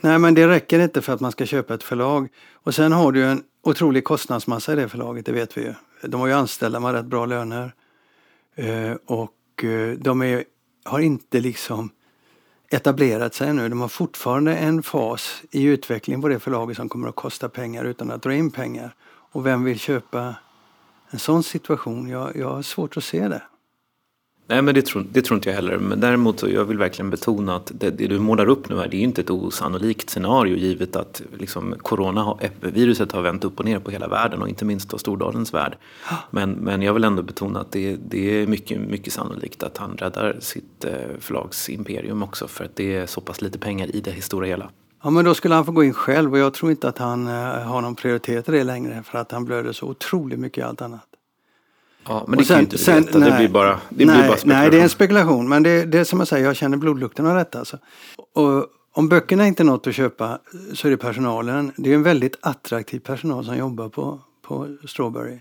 Nej, 0.00 0.18
men 0.18 0.34
det 0.34 0.48
räcker 0.48 0.80
inte 0.80 1.02
för 1.02 1.12
att 1.12 1.20
man 1.20 1.32
ska 1.32 1.46
köpa 1.46 1.74
ett 1.74 1.82
förlag. 1.82 2.28
Och 2.52 2.74
sen 2.74 2.92
har 2.92 3.12
du 3.12 3.24
en 3.24 3.42
otrolig 3.66 4.04
kostnadsmassa 4.04 4.72
i 4.72 4.76
det 4.76 4.88
förlaget, 4.88 5.26
det 5.26 5.32
vet 5.32 5.56
vi 5.56 5.62
ju. 5.62 5.74
De 6.02 6.20
har 6.20 6.26
ju 6.26 6.32
anställda 6.32 6.80
med 6.80 6.92
rätt 6.92 7.04
bra 7.04 7.26
löner. 7.26 7.74
Eh, 8.54 8.92
och 9.06 9.64
eh, 9.64 9.90
de 9.98 10.22
är, 10.22 10.44
har 10.84 11.00
inte 11.00 11.40
liksom 11.40 11.90
etablerat 12.70 13.34
sig 13.34 13.52
nu. 13.52 13.68
De 13.68 13.80
har 13.80 13.88
fortfarande 13.88 14.56
en 14.56 14.82
fas 14.82 15.42
i 15.50 15.64
utvecklingen 15.64 16.22
på 16.22 16.28
det 16.28 16.38
förlaget 16.38 16.76
som 16.76 16.88
kommer 16.88 17.08
att 17.08 17.14
kosta 17.14 17.48
pengar 17.48 17.84
utan 17.84 18.10
att 18.10 18.22
dra 18.22 18.34
in 18.34 18.50
pengar. 18.50 18.94
Och 19.32 19.46
vem 19.46 19.64
vill 19.64 19.78
köpa 19.78 20.34
en 21.10 21.18
sån 21.18 21.42
situation? 21.42 22.08
Jag, 22.08 22.36
jag 22.36 22.50
har 22.50 22.62
svårt 22.62 22.96
att 22.96 23.04
se 23.04 23.28
det. 23.28 23.42
Nej, 24.48 24.62
men 24.62 24.74
det 24.74 24.86
tror, 24.86 25.06
det 25.12 25.22
tror 25.22 25.36
inte 25.36 25.48
jag 25.48 25.56
heller. 25.56 25.78
Men 25.78 26.00
däremot 26.00 26.40
så 26.40 26.48
jag 26.48 26.64
vill 26.64 26.78
verkligen 26.78 27.10
betona 27.10 27.56
att 27.56 27.72
det, 27.74 27.90
det 27.90 28.06
du 28.06 28.18
målar 28.18 28.48
upp 28.48 28.68
nu 28.68 28.76
här, 28.76 28.88
det 28.88 28.96
är 28.96 29.00
inte 29.00 29.20
ett 29.20 29.30
osannolikt 29.30 30.10
scenario 30.10 30.56
givet 30.56 30.96
att 30.96 31.22
liksom, 31.38 31.74
coronaviruset 31.78 33.12
har 33.12 33.22
vänt 33.22 33.44
upp 33.44 33.58
och 33.58 33.64
ner 33.64 33.78
på 33.78 33.90
hela 33.90 34.08
världen 34.08 34.42
och 34.42 34.48
inte 34.48 34.64
minst 34.64 34.88
då 34.88 34.98
Stordalens 34.98 35.54
värld. 35.54 35.76
Men, 36.30 36.52
men 36.52 36.82
jag 36.82 36.94
vill 36.94 37.04
ändå 37.04 37.22
betona 37.22 37.60
att 37.60 37.72
det, 37.72 37.96
det 37.96 38.42
är 38.42 38.46
mycket, 38.46 38.80
mycket 38.80 39.12
sannolikt 39.12 39.62
att 39.62 39.76
han 39.76 39.96
räddar 39.96 40.36
sitt 40.40 40.84
eh, 40.84 40.92
förlagsimperium 41.20 42.22
också 42.22 42.48
för 42.48 42.64
att 42.64 42.76
det 42.76 42.96
är 42.96 43.06
så 43.06 43.20
pass 43.20 43.42
lite 43.42 43.58
pengar 43.58 43.96
i 43.96 44.00
det 44.00 44.24
stora 44.24 44.46
hela. 44.46 44.70
Ja 45.02 45.10
men 45.10 45.24
då 45.24 45.34
skulle 45.34 45.54
han 45.54 45.64
få 45.64 45.72
gå 45.72 45.84
in 45.84 45.94
själv 45.94 46.32
och 46.32 46.38
jag 46.38 46.54
tror 46.54 46.70
inte 46.70 46.88
att 46.88 46.98
han 46.98 47.26
eh, 47.26 47.32
har 47.62 47.80
någon 47.80 47.94
prioritet 47.94 48.48
i 48.48 48.52
det 48.52 48.64
längre 48.64 49.02
för 49.02 49.18
att 49.18 49.32
han 49.32 49.44
blöder 49.44 49.72
så 49.72 49.86
otroligt 49.86 50.38
mycket 50.38 50.58
i 50.58 50.62
allt 50.62 50.82
annat. 50.82 51.15
Ja, 52.08 52.24
men 52.28 52.38
det 52.38 52.44
sen, 52.44 52.54
kan 52.54 52.60
ju 52.60 52.64
inte 52.64 52.78
sen, 52.78 53.04
veta. 53.04 53.18
Nej, 53.18 53.30
det 53.30 53.36
blir 53.36 53.48
bara, 53.48 53.80
det 53.88 54.04
nej, 54.04 54.18
blir 54.18 54.28
bara 54.28 54.38
Nej, 54.44 54.70
det 54.70 54.78
är 54.78 54.82
en 54.82 54.88
spekulation. 54.88 55.48
Men 55.48 55.62
det, 55.62 55.84
det 55.84 55.98
är 55.98 56.04
som 56.04 56.18
jag 56.18 56.28
säger, 56.28 56.46
jag 56.46 56.56
känner 56.56 56.76
blodlukten 56.76 57.26
av 57.26 57.36
detta. 57.36 57.58
Alltså. 57.58 57.78
Och 58.34 58.66
om 58.92 59.08
böckerna 59.08 59.46
inte 59.46 59.62
är 59.62 59.64
något 59.64 59.86
att 59.86 59.94
köpa 59.94 60.38
så 60.74 60.86
är 60.86 60.90
det 60.90 60.96
personalen. 60.96 61.72
Det 61.76 61.90
är 61.90 61.94
en 61.94 62.02
väldigt 62.02 62.36
attraktiv 62.40 63.00
personal 63.00 63.44
som 63.44 63.56
jobbar 63.56 63.88
på, 63.88 64.20
på 64.42 64.76
Strawberry. 64.88 65.38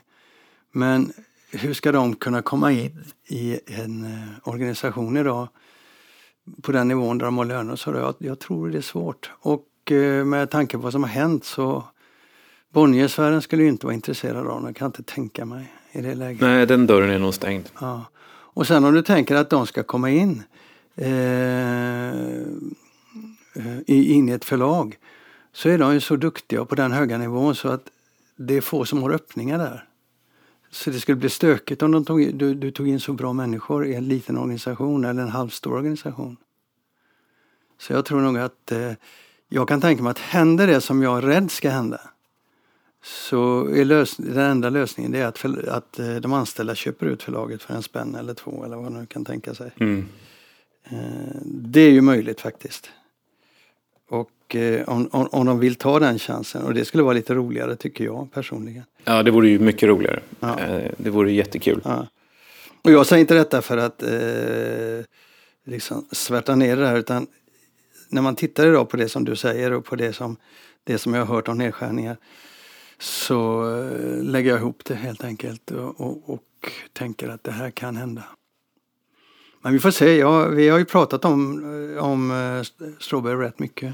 Men 0.72 1.14
hur 1.52 1.74
ska 1.74 1.92
de 1.92 2.16
kunna 2.16 2.42
komma 2.42 2.72
in 2.72 3.04
i 3.28 3.60
en 3.66 4.06
eh, 4.06 4.50
organisation 4.50 5.18
idag 5.18 5.48
på 6.62 6.72
den 6.72 6.88
nivån 6.88 7.18
där 7.18 7.26
de 7.26 7.38
har 7.38 7.46
löner. 7.46 7.76
Så 7.76 7.92
jag, 7.92 8.16
jag 8.18 8.40
tror 8.40 8.70
det 8.70 8.78
är 8.78 8.82
svårt. 8.82 9.32
Och 9.40 9.92
eh, 9.92 10.26
med 10.26 10.50
tanke 10.50 10.78
på 10.78 10.84
vad 10.84 10.92
som 10.92 11.04
har 11.04 11.10
hänt 11.10 11.46
så 11.46 11.84
Bonniersfären 12.74 13.42
skulle 13.42 13.64
ju 13.64 13.70
inte 13.70 13.86
vara 13.86 13.94
intresserad 13.94 14.48
av 14.48 14.64
jag 14.66 14.76
kan 14.76 14.86
inte 14.86 15.04
tänka 15.04 15.46
mig 15.46 15.74
i 15.96 16.02
det 16.02 16.16
läget. 16.16 16.42
Nej, 16.42 16.66
den 16.66 16.88
dörren 16.88 17.10
är 17.10 17.20
nog 17.20 17.34
stängd. 17.34 17.70
Ja. 17.80 18.06
Och 18.28 18.68
sen 18.68 18.86
om 18.86 18.94
du 18.94 19.02
tänker 19.02 19.36
att 19.36 19.50
de 19.50 19.68
ska 19.68 19.84
komma 19.84 20.10
in 20.10 20.44
eh, 20.96 22.12
in 23.86 24.30
i 24.30 24.32
ett 24.32 24.46
förlag 24.46 24.98
så 25.54 25.70
är 25.70 25.78
de 25.78 25.94
ju 25.94 26.00
så 26.00 26.16
duktiga 26.16 26.66
på 26.66 26.76
den 26.76 26.92
höga 26.92 27.18
nivån 27.18 27.56
så 27.56 27.70
att 27.70 27.90
det 28.36 28.58
är 28.58 28.62
få 28.62 28.86
som 28.86 29.04
har 29.04 29.12
öppningar 29.12 29.58
där. 29.58 29.88
Så 30.72 30.90
det 30.90 31.00
skulle 31.00 31.16
bli 31.16 31.30
stökigt 31.30 31.82
om 31.82 31.92
de 31.92 32.06
tog, 32.06 32.36
du, 32.36 32.54
du 32.54 32.72
tog 32.72 32.88
in 32.88 33.00
så 33.00 33.14
bra 33.14 33.34
människor 33.34 33.86
i 33.86 33.96
en 33.96 34.08
liten 34.08 34.38
organisation 34.38 35.06
eller 35.06 35.22
en 35.22 35.30
halvstor 35.30 35.74
organisation. 35.74 36.38
Så 37.80 37.94
jag 37.94 38.06
tror 38.06 38.22
nog 38.22 38.38
att 38.38 38.72
eh, 38.72 38.92
jag 39.50 39.68
kan 39.68 39.82
tänka 39.82 40.04
mig 40.04 40.12
att 40.12 40.20
händer 40.20 40.68
det 40.68 40.82
som 40.82 41.02
jag 41.02 41.18
är 41.18 41.22
rädd 41.22 41.52
ska 41.52 41.70
hända 41.70 42.02
så 43.06 43.68
är 43.68 43.86
lös, 43.86 44.18
den 44.18 44.38
enda 44.38 44.70
lösningen 44.70 45.12
det 45.12 45.20
är 45.20 45.26
att, 45.26 45.38
för, 45.38 45.70
att 45.70 46.00
eh, 46.00 46.16
de 46.16 46.34
anställda 46.34 46.76
köper 46.76 47.06
ut 47.06 47.24
förlaget 47.24 47.62
för 47.62 47.74
en 47.74 47.84
spänn 47.84 48.16
eller 48.16 48.34
två 48.34 48.64
eller 48.66 48.76
vad 48.76 48.92
man 48.92 49.02
nu 49.02 49.06
kan 49.06 49.26
tänka 49.26 49.54
sig. 49.54 49.72
Mm. 49.80 50.08
Eh, 50.84 50.98
det 51.46 51.82
är 51.82 51.92
ju 51.92 52.02
möjligt 52.02 52.42
faktiskt. 52.42 52.90
Och 54.10 54.56
eh, 54.56 54.90
om, 54.90 55.10
om, 55.12 55.28
om 55.32 55.46
de 55.46 55.60
vill 55.60 55.76
ta 55.76 56.00
den 56.00 56.20
chansen 56.20 56.64
och 56.64 56.74
det 56.74 56.86
skulle 56.86 57.04
vara 57.04 57.14
lite 57.14 57.34
roligare 57.34 57.76
tycker 57.76 58.06
jag 58.06 58.32
personligen. 58.34 58.84
Ja, 59.04 59.24
det 59.24 59.32
vore 59.32 59.50
ju 59.50 59.60
mycket 59.60 59.90
roligare. 59.90 60.20
Ja. 60.40 60.58
Det 60.98 61.10
vore 61.10 61.32
jättekul. 61.32 61.82
Ja. 61.84 62.08
Och 62.82 62.92
jag 62.92 63.06
säger 63.06 63.22
inte 63.22 63.34
detta 63.34 63.62
för 63.62 63.78
att 63.78 64.04
eh, 64.04 65.06
liksom 65.66 66.06
svärta 66.12 66.56
ner 66.56 66.78
det 66.78 66.88
här 66.88 66.98
utan 66.98 67.28
när 68.10 68.22
man 68.22 68.36
tittar 68.36 68.68
idag 68.68 68.90
på 68.90 68.98
det 68.98 69.10
som 69.10 69.26
du 69.26 69.36
säger 69.36 69.74
och 69.74 69.86
på 69.86 69.96
det 69.96 70.14
som, 70.14 70.38
det 70.84 70.98
som 70.98 71.14
jag 71.14 71.26
har 71.26 71.36
hört 71.36 71.48
om 71.48 71.58
nedskärningar 71.58 72.18
så 73.06 73.70
eh, 73.78 74.24
lägger 74.24 74.52
jag 74.52 74.60
ihop 74.60 74.86
det 74.86 74.96
helt 74.96 75.24
enkelt 75.24 75.72
och, 75.72 76.02
och, 76.02 76.30
och 76.30 76.72
tänker 76.94 77.30
att 77.30 77.44
det 77.44 77.52
här 77.52 77.72
kan 77.72 77.96
hända. 77.96 78.24
Men 79.62 79.74
vi 79.74 79.80
får 79.80 79.92
se. 79.92 80.18
Ja, 80.18 80.48
vi 80.48 80.70
har 80.70 80.78
ju 80.78 80.86
pratat 80.86 81.26
om, 81.26 81.64
eh, 81.96 82.04
om 82.04 82.32
uh, 82.32 82.64
Strawberry 83.00 83.36
rätt 83.36 83.60
mycket. 83.60 83.94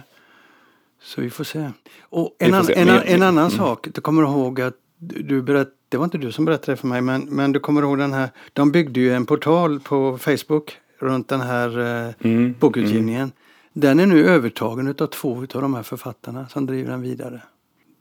Så 1.01 1.21
vi 1.21 1.29
får 1.29 1.43
se. 1.43 1.71
Och 2.01 2.35
en, 2.39 2.53
an, 2.53 2.65
se. 2.65 2.73
en, 2.73 2.89
en, 2.89 3.01
en, 3.05 3.21
annan 3.21 3.45
mm. 3.45 3.57
sak. 3.57 3.87
Du 3.93 4.01
kommer 4.01 4.23
ihåg 4.23 4.61
att 4.61 4.75
du 4.99 5.41
berättade, 5.41 5.75
det 5.89 5.97
var 5.97 6.05
inte 6.05 6.17
du 6.17 6.31
som 6.31 6.45
berättade 6.45 6.77
för 6.77 6.87
mig, 6.87 7.01
men, 7.01 7.21
men 7.21 7.51
du 7.51 7.59
kommer 7.59 7.81
ihåg 7.81 7.97
den 7.97 8.13
här. 8.13 8.29
De 8.53 8.71
byggde 8.71 8.99
ju 8.99 9.13
en 9.13 9.25
portal 9.25 9.79
på 9.79 10.17
Facebook 10.17 10.77
runt 10.99 11.27
den 11.27 11.41
här 11.41 11.79
uh, 11.79 12.13
mm. 12.19 12.55
bokutgivningen. 12.59 13.21
Mm. 13.21 13.31
Den 13.73 13.99
är 13.99 14.05
nu 14.05 14.25
övertagen 14.25 14.95
av 14.99 15.07
två 15.07 15.37
av 15.37 15.61
de 15.61 15.73
här 15.73 15.83
författarna 15.83 16.47
som 16.47 16.65
driver 16.65 16.91
den 16.91 17.01
vidare. 17.01 17.41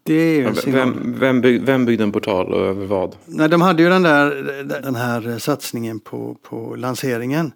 Det 0.02 0.14
är 0.14 0.36
ju 0.36 0.72
vem, 0.72 1.14
vem, 1.18 1.40
bygg, 1.40 1.62
vem 1.62 1.84
byggde 1.84 2.04
en 2.04 2.12
portal 2.12 2.52
och 2.52 2.60
över 2.60 2.86
vad? 2.86 3.16
Nej, 3.26 3.48
de 3.48 3.60
hade 3.60 3.82
ju 3.82 3.88
den, 3.88 4.02
där, 4.02 4.64
den 4.82 4.94
här 4.94 5.38
satsningen 5.38 6.00
på, 6.00 6.36
på 6.42 6.74
lanseringen. 6.74 7.52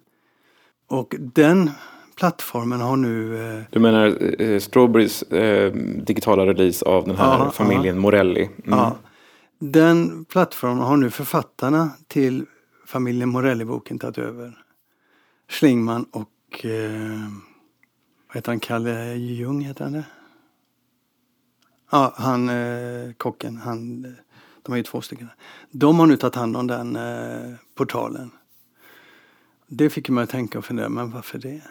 Och 0.87 1.15
den 1.19 1.69
plattformen 2.15 2.81
har 2.81 2.97
nu... 2.97 3.47
Eh... 3.57 3.63
Du 3.69 3.79
menar 3.79 4.41
eh, 4.41 4.59
Strawberries 4.59 5.21
eh, 5.21 5.73
digitala 6.05 6.45
release 6.45 6.85
av 6.85 7.07
den 7.07 7.15
här 7.15 7.25
aha, 7.25 7.51
familjen 7.51 7.95
aha. 7.95 8.01
Morelli? 8.01 8.43
Mm. 8.43 8.79
Ja. 8.79 8.95
Den 9.59 10.25
plattformen 10.25 10.77
har 10.77 10.97
nu 10.97 11.09
författarna 11.09 11.89
till 12.07 12.45
familjen 12.85 13.29
Morelli-boken 13.29 13.99
tagit 13.99 14.17
över. 14.17 14.57
Schlingman 15.49 16.05
och 16.11 16.65
eh, 16.65 17.29
vad 18.27 18.35
heter 18.35 18.51
han, 18.51 18.59
Kalle 18.59 19.13
Ljung 19.15 19.61
heter 19.61 19.83
han 19.83 19.93
det? 19.93 20.03
Ja, 21.95 22.13
han 22.15 22.49
eh, 22.49 23.13
kocken, 23.17 23.57
han, 23.57 24.01
de 24.61 24.73
är 24.73 24.77
ju 24.77 24.83
två 24.83 25.01
stycken. 25.01 25.29
De 25.71 25.99
har 25.99 26.05
nu 26.05 26.17
tagit 26.17 26.35
hand 26.35 26.57
om 26.57 26.67
den 26.67 26.95
eh, 26.95 27.53
portalen. 27.75 28.31
Det 29.67 29.89
fick 29.89 30.09
mig 30.09 30.23
att 30.23 30.29
tänka 30.29 30.57
och 30.57 30.65
fundera, 30.65 30.89
men 30.89 31.11
varför 31.11 31.37
det? 31.37 31.61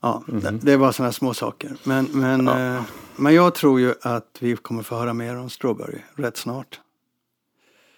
Ja, 0.00 0.22
mm 0.28 0.40
-hmm. 0.40 0.50
det, 0.50 0.70
det 0.70 0.76
var 0.76 0.92
sådana 0.92 1.12
små 1.12 1.34
saker. 1.34 1.76
Men, 1.84 2.04
men, 2.12 2.46
ja. 2.46 2.76
eh, 2.76 2.82
men 3.16 3.34
jag 3.34 3.54
tror 3.54 3.80
ju 3.80 3.94
att 4.02 4.36
vi 4.40 4.56
kommer 4.56 4.82
få 4.82 4.94
höra 4.96 5.14
mer 5.14 5.36
om 5.36 5.50
Strawberry 5.50 5.98
rätt 6.14 6.36
snart. 6.36 6.80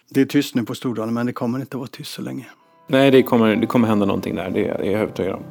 Det 0.09 0.21
är 0.21 0.25
tyst 0.25 0.55
nu 0.55 0.63
på 0.63 0.75
Stordalen 0.75 1.13
men 1.13 1.25
det 1.25 1.33
kommer 1.33 1.59
inte 1.59 1.77
att 1.77 1.79
vara 1.79 1.89
tyst 1.91 2.13
så 2.13 2.21
länge. 2.21 2.47
Nej, 2.87 3.11
det 3.11 3.23
kommer, 3.23 3.55
det 3.55 3.67
kommer 3.67 3.87
hända 3.87 4.05
någonting 4.05 4.35
där, 4.35 4.49
det 4.49 4.65
är 4.65 4.83
jag 4.83 5.01
övertygad 5.01 5.33
om. 5.33 5.43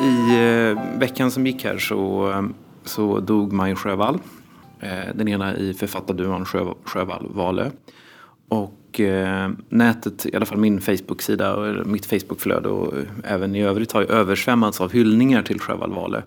I 0.00 0.40
eh, 0.40 0.98
veckan 0.98 1.30
som 1.30 1.46
gick 1.46 1.64
här 1.64 1.78
så, 1.78 2.30
eh, 2.30 2.42
så 2.84 3.20
dog 3.20 3.52
Maj 3.52 3.74
Sjövall. 3.74 4.18
Eh, 4.80 5.14
den 5.14 5.28
ena 5.28 5.56
i 5.56 5.74
författarduon 5.74 6.44
Sjö, 6.44 6.64
Sjövall 6.84 7.26
Valö. 7.30 7.70
Och 8.48 9.00
eh, 9.00 9.50
nätet, 9.68 10.26
i 10.26 10.36
alla 10.36 10.46
fall 10.46 10.58
min 10.58 10.80
Facebook-sida 10.80 11.56
och 11.56 11.86
mitt 11.86 12.06
Facebook-flöde 12.06 12.68
och 12.68 12.98
eh, 12.98 13.04
även 13.24 13.54
i 13.54 13.62
övrigt 13.62 13.92
har 13.92 14.00
ju 14.00 14.06
översvämmats 14.06 14.80
av 14.80 14.92
hyllningar 14.92 15.42
till 15.42 15.60
Sjövall 15.60 15.92
Valö. 15.92 16.22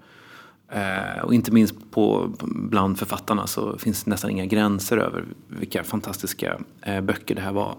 Eh, 0.72 1.24
och 1.24 1.34
inte 1.34 1.52
minst 1.52 1.92
på, 1.92 2.34
bland 2.44 3.00
författarna 3.00 3.48
så 3.48 3.78
finns 3.78 4.04
det 4.04 4.10
nästan 4.10 4.32
inga 4.32 4.46
gränser 4.46 4.98
över 4.98 5.26
vilka 5.48 5.84
fantastiska 5.84 6.60
böcker 7.04 7.36
det 7.36 7.42
här 7.42 7.52
var. 7.52 7.76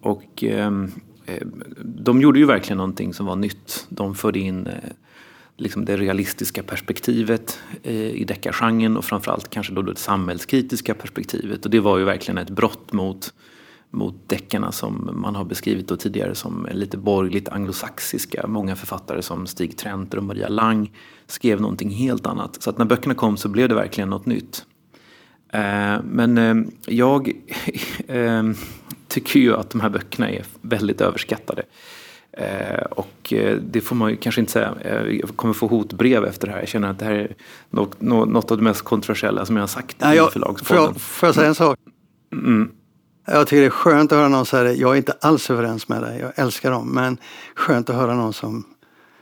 Och 0.00 0.44
ehm, 0.44 0.90
Eh, 1.30 1.46
de 1.84 2.20
gjorde 2.20 2.38
ju 2.38 2.44
verkligen 2.44 2.76
någonting 2.76 3.14
som 3.14 3.26
var 3.26 3.36
nytt. 3.36 3.86
De 3.88 4.14
förde 4.14 4.38
in 4.38 4.66
eh, 4.66 4.74
liksom 5.56 5.84
det 5.84 5.96
realistiska 5.96 6.62
perspektivet 6.62 7.58
eh, 7.82 7.94
i 7.94 8.24
deckargenren 8.24 8.96
och 8.96 9.04
framförallt 9.04 9.50
kanske 9.50 9.72
då 9.72 9.82
det 9.82 9.96
samhällskritiska 9.96 10.94
perspektivet. 10.94 11.64
Och 11.64 11.70
det 11.70 11.80
var 11.80 11.98
ju 11.98 12.04
verkligen 12.04 12.38
ett 12.38 12.50
brott 12.50 12.92
mot, 12.92 13.34
mot 13.90 14.28
deckarna 14.28 14.72
som 14.72 15.10
man 15.12 15.36
har 15.36 15.44
beskrivit 15.44 15.88
då 15.88 15.96
tidigare 15.96 16.34
som 16.34 16.68
lite 16.72 16.96
borgerligt 16.96 17.48
anglosaxiska. 17.48 18.46
Många 18.46 18.76
författare 18.76 19.22
som 19.22 19.46
Stig 19.46 19.76
Trenter 19.78 20.18
och 20.18 20.24
Maria 20.24 20.48
Lang 20.48 20.92
skrev 21.26 21.60
någonting 21.60 21.90
helt 21.90 22.26
annat. 22.26 22.62
Så 22.62 22.70
att 22.70 22.78
när 22.78 22.84
böckerna 22.84 23.14
kom 23.14 23.36
så 23.36 23.48
blev 23.48 23.68
det 23.68 23.74
verkligen 23.74 24.10
något 24.10 24.26
nytt. 24.26 24.66
Men 26.02 26.70
jag 26.86 27.32
tycker 29.10 29.40
ju 29.40 29.56
att 29.56 29.70
de 29.70 29.80
här 29.80 29.88
böckerna 29.88 30.30
är 30.30 30.44
väldigt 30.60 31.00
överskattade. 31.00 31.62
Eh, 32.32 32.82
och 32.90 33.32
eh, 33.32 33.56
det 33.56 33.80
får 33.80 33.96
man 33.96 34.10
ju 34.10 34.16
kanske 34.16 34.40
inte 34.40 34.52
säga. 34.52 34.74
Eh, 34.80 35.02
jag 35.02 35.36
kommer 35.36 35.54
få 35.54 35.66
hotbrev 35.66 36.24
efter 36.24 36.46
det 36.46 36.52
här. 36.52 36.60
Jag 36.60 36.68
känner 36.68 36.90
att 36.90 36.98
det 36.98 37.04
här 37.04 37.12
är 37.12 37.34
något, 37.70 38.00
något 38.00 38.50
av 38.50 38.56
det 38.56 38.62
mest 38.62 38.82
kontroversiella 38.82 39.46
som 39.46 39.56
jag 39.56 39.62
har 39.62 39.68
sagt 39.68 39.96
ja, 40.00 40.14
jag, 40.14 40.28
i 40.28 40.32
förlagspodden. 40.32 40.84
Får 40.84 40.94
jag, 40.94 41.00
får 41.00 41.26
jag 41.26 41.34
säga 41.34 41.48
en 41.48 41.54
sak? 41.54 41.78
Mm. 42.32 42.70
Jag 43.26 43.46
tycker 43.46 43.60
det 43.60 43.66
är 43.66 43.70
skönt 43.70 44.12
att 44.12 44.18
höra 44.18 44.28
någon 44.28 44.46
säga 44.46 44.62
det. 44.62 44.74
Jag 44.74 44.92
är 44.92 44.96
inte 44.96 45.12
alls 45.20 45.50
överens 45.50 45.88
med 45.88 46.02
dig. 46.02 46.20
Jag 46.20 46.32
älskar 46.34 46.70
dem. 46.70 46.88
Men 46.88 47.18
skönt 47.54 47.90
att 47.90 47.96
höra 47.96 48.14
någon 48.14 48.32
som 48.32 48.64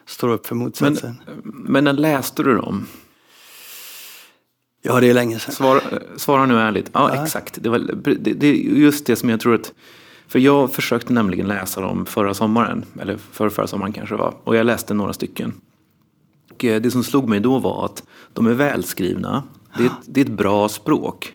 står 0.07 0.29
upp 0.29 0.47
för 0.47 0.55
motsatsen. 0.55 1.21
Men, 1.43 1.55
men 1.55 1.85
när 1.85 1.93
läste 1.93 2.43
du 2.43 2.57
dem? 2.57 2.87
Ja, 4.89 5.01
det 5.01 5.11
är 5.11 5.15
länge 5.15 5.39
sedan. 5.39 5.55
Svara, 5.55 5.81
svara 6.17 6.47
nu 6.47 6.59
ärligt. 6.59 6.91
Ja, 6.93 7.15
ja. 7.15 7.23
exakt. 7.23 7.59
Det, 7.63 7.69
var, 7.69 7.79
det, 7.79 8.33
det 8.33 8.47
är 8.47 8.55
just 8.55 9.07
det 9.07 9.17
som 9.17 9.29
jag 9.29 9.41
tror 9.41 9.55
att... 9.55 9.73
För 10.29 10.39
jag 10.39 10.73
försökte 10.73 11.13
nämligen 11.13 11.49
läsa 11.49 11.81
dem 11.81 12.07
förra 12.07 12.35
sommaren. 12.35 12.85
Eller 13.01 13.17
förra, 13.17 13.51
förra 13.51 13.67
sommaren 13.67 13.93
kanske 13.93 14.15
det 14.15 14.19
var. 14.19 14.35
Och 14.45 14.57
jag 14.57 14.67
läste 14.67 14.95
några 14.95 15.13
stycken. 15.13 15.55
Och 16.51 16.65
eh, 16.65 16.81
det 16.81 16.91
som 16.91 17.05
slog 17.05 17.29
mig 17.29 17.41
då 17.41 17.59
var 17.59 17.85
att 17.85 18.03
de 18.33 18.47
är 18.47 18.55
välskrivna. 18.55 19.43
Det 19.79 19.85
är, 19.85 19.91
det 20.07 20.21
är 20.21 20.25
ett 20.25 20.31
bra 20.31 20.69
språk. 20.69 21.35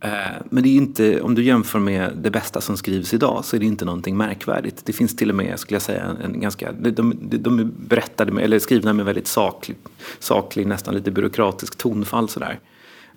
Eh, 0.00 0.10
men 0.50 0.62
det 0.62 0.68
är 0.68 0.76
inte, 0.76 1.20
om 1.20 1.34
du 1.34 1.44
jämför 1.44 1.78
med 1.78 2.12
det 2.22 2.30
bästa 2.30 2.60
som 2.60 2.76
skrivs 2.76 3.14
idag 3.14 3.44
så 3.44 3.56
är 3.56 3.60
det 3.60 3.66
inte 3.66 3.84
någonting 3.84 4.16
märkvärdigt. 4.16 4.82
Det 4.84 4.92
finns 4.92 5.16
till 5.16 5.30
och 5.30 5.36
med, 5.36 5.58
skulle 5.58 5.74
jag 5.74 5.82
säga, 5.82 6.16
en 6.24 6.40
ganska, 6.40 6.72
de, 6.72 6.90
de, 6.90 7.14
de 7.38 7.58
är 7.58 7.64
berättade 7.64 8.32
med, 8.32 8.44
eller 8.44 8.58
skrivna 8.58 8.92
med 8.92 9.04
väldigt 9.04 9.26
saklig, 9.26 9.76
saklig, 10.18 10.66
nästan 10.66 10.94
lite 10.94 11.10
byråkratisk 11.10 11.78
tonfall 11.78 12.28
sådär. 12.28 12.60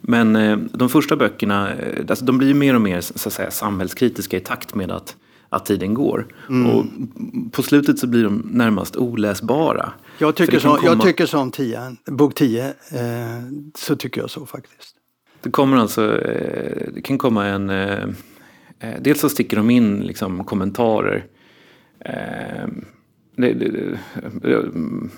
Men 0.01 0.35
eh, 0.35 0.57
de 0.57 0.89
första 0.89 1.15
böckerna, 1.15 1.73
eh, 1.73 2.05
alltså 2.09 2.25
de 2.25 2.37
blir 2.37 2.47
ju 2.47 2.53
mer 2.53 2.75
och 2.75 2.81
mer 2.81 3.01
så 3.01 3.29
att 3.29 3.33
säga, 3.33 3.51
samhällskritiska 3.51 4.37
i 4.37 4.39
takt 4.39 4.75
med 4.75 4.91
att, 4.91 5.15
att 5.49 5.65
tiden 5.65 5.93
går. 5.93 6.27
Mm. 6.49 6.71
Och 6.71 6.85
på 7.51 7.63
slutet 7.63 7.99
så 7.99 8.07
blir 8.07 8.23
de 8.23 8.47
närmast 8.51 8.95
oläsbara. 8.95 9.93
Jag 10.17 10.35
tycker, 10.35 10.59
så, 10.59 10.67
komma... 10.67 10.81
jag 10.83 11.01
tycker 11.01 11.25
så 11.25 11.39
om 11.39 11.51
tio, 11.51 11.95
bok 12.05 12.35
10, 12.35 12.65
eh, 12.65 12.73
så 13.75 13.95
tycker 13.95 14.21
jag 14.21 14.29
så 14.29 14.45
faktiskt. 14.45 14.95
Det 15.43 15.51
kommer 15.51 15.77
alltså, 15.77 16.21
eh, 16.21 16.88
det 16.93 17.01
kan 17.01 17.17
komma 17.17 17.45
en, 17.45 17.69
eh, 17.69 18.03
eh, 18.79 18.93
dels 19.00 19.19
så 19.19 19.29
sticker 19.29 19.57
de 19.57 19.69
in 19.69 20.00
liksom 20.00 20.43
kommentarer 20.43 21.25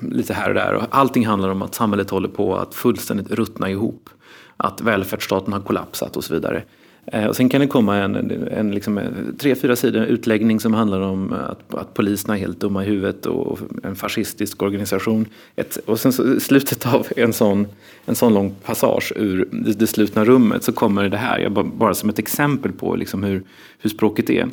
lite 0.02 0.34
här 0.34 0.50
och 0.50 0.56
där. 0.56 0.74
Och 0.74 0.84
allting 0.90 1.26
handlar 1.26 1.50
om 1.50 1.62
att 1.62 1.76
samhället 1.76 2.10
håller 2.10 2.30
på 2.30 2.56
att 2.56 2.76
fullständigt 2.76 3.32
ruttna 3.32 3.70
ihop. 3.70 4.10
Att 4.58 4.82
välfärdsstaten 4.82 5.54
har 5.54 5.62
kollapsat 5.62 6.18
och 6.18 6.24
så 6.24 6.34
vidare. 6.34 6.64
Eh, 7.08 7.26
och 7.26 7.36
sen 7.36 7.50
kan 7.50 7.62
det 7.62 7.68
komma 7.68 7.98
en, 7.98 8.16
en, 8.52 8.72
liksom, 8.72 8.98
eh, 8.98 9.10
tre, 9.40 9.56
fyra 9.56 9.76
sidor 9.76 10.04
utläggning 10.04 10.60
som 10.60 10.74
handlar 10.74 11.02
om 11.02 11.34
att, 11.34 11.74
att 11.74 11.94
poliserna 11.94 12.36
är 12.36 12.40
helt 12.40 12.60
dumma 12.60 12.84
i 12.84 12.88
huvudet 12.88 13.26
och 13.26 13.60
en 13.84 13.96
fascistisk 13.96 14.62
organisation. 14.62 15.26
Ett, 15.56 15.78
och 15.86 16.00
sen 16.00 16.14
så, 16.14 16.36
i 16.36 16.40
slutet 16.40 16.86
av 16.86 17.08
en 17.16 17.34
sån, 17.34 17.68
en 18.06 18.16
sån 18.16 18.34
lång 18.34 18.56
passage 18.66 19.14
ur 19.16 19.50
det, 19.52 19.80
det 19.80 19.88
slutna 19.88 20.26
rummet 20.26 20.64
så 20.64 20.72
kommer 20.72 21.10
det 21.10 21.18
här, 21.18 21.40
jag 21.40 21.52
bara, 21.52 21.66
bara 21.66 21.94
som 21.94 22.10
ett 22.10 22.20
exempel 22.20 22.72
på 22.72 22.96
liksom 22.96 23.24
hur, 23.24 23.44
hur 23.80 23.90
språket 23.90 24.30
är. 24.30 24.50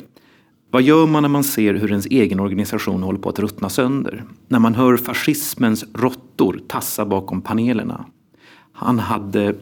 Vad 0.71 0.81
gör 0.81 1.07
man 1.07 1.21
när 1.21 1.29
man 1.29 1.43
ser 1.43 1.73
hur 1.73 1.89
ens 1.89 2.05
egen 2.05 2.39
organisation 2.39 3.03
håller 3.03 3.19
på 3.19 3.29
att 3.29 3.39
ruttna 3.39 3.69
sönder? 3.69 4.23
När 4.47 4.59
man 4.59 4.75
hör 4.75 4.97
fascismens 4.97 5.85
råttor 5.93 6.61
tassa 6.67 7.05
bakom 7.05 7.41
panelerna? 7.41 8.05
Han 8.73 8.99
hade 8.99 9.55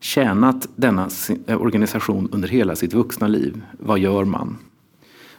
tjänat 0.00 0.68
denna 0.76 1.08
eh, 1.46 1.62
organisation 1.62 2.28
under 2.32 2.48
hela 2.48 2.76
sitt 2.76 2.92
vuxna 2.92 3.28
liv. 3.28 3.62
Vad 3.78 3.98
gör 3.98 4.24
man? 4.24 4.58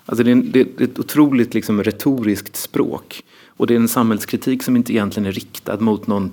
Alltså 0.06 0.24
det, 0.24 0.32
är, 0.32 0.36
det 0.36 0.60
är 0.60 0.84
ett 0.84 1.00
otroligt 1.00 1.54
liksom 1.54 1.84
retoriskt 1.84 2.56
språk. 2.56 3.24
Och 3.48 3.68
det 3.68 3.74
är 3.74 3.80
en 3.80 3.88
samhällskritik 3.88 4.64
som 4.64 4.76
inte 4.76 4.94
egentligen 4.94 5.28
är 5.28 5.32
riktad 5.32 5.80
mot 5.80 6.08
någon 6.08 6.32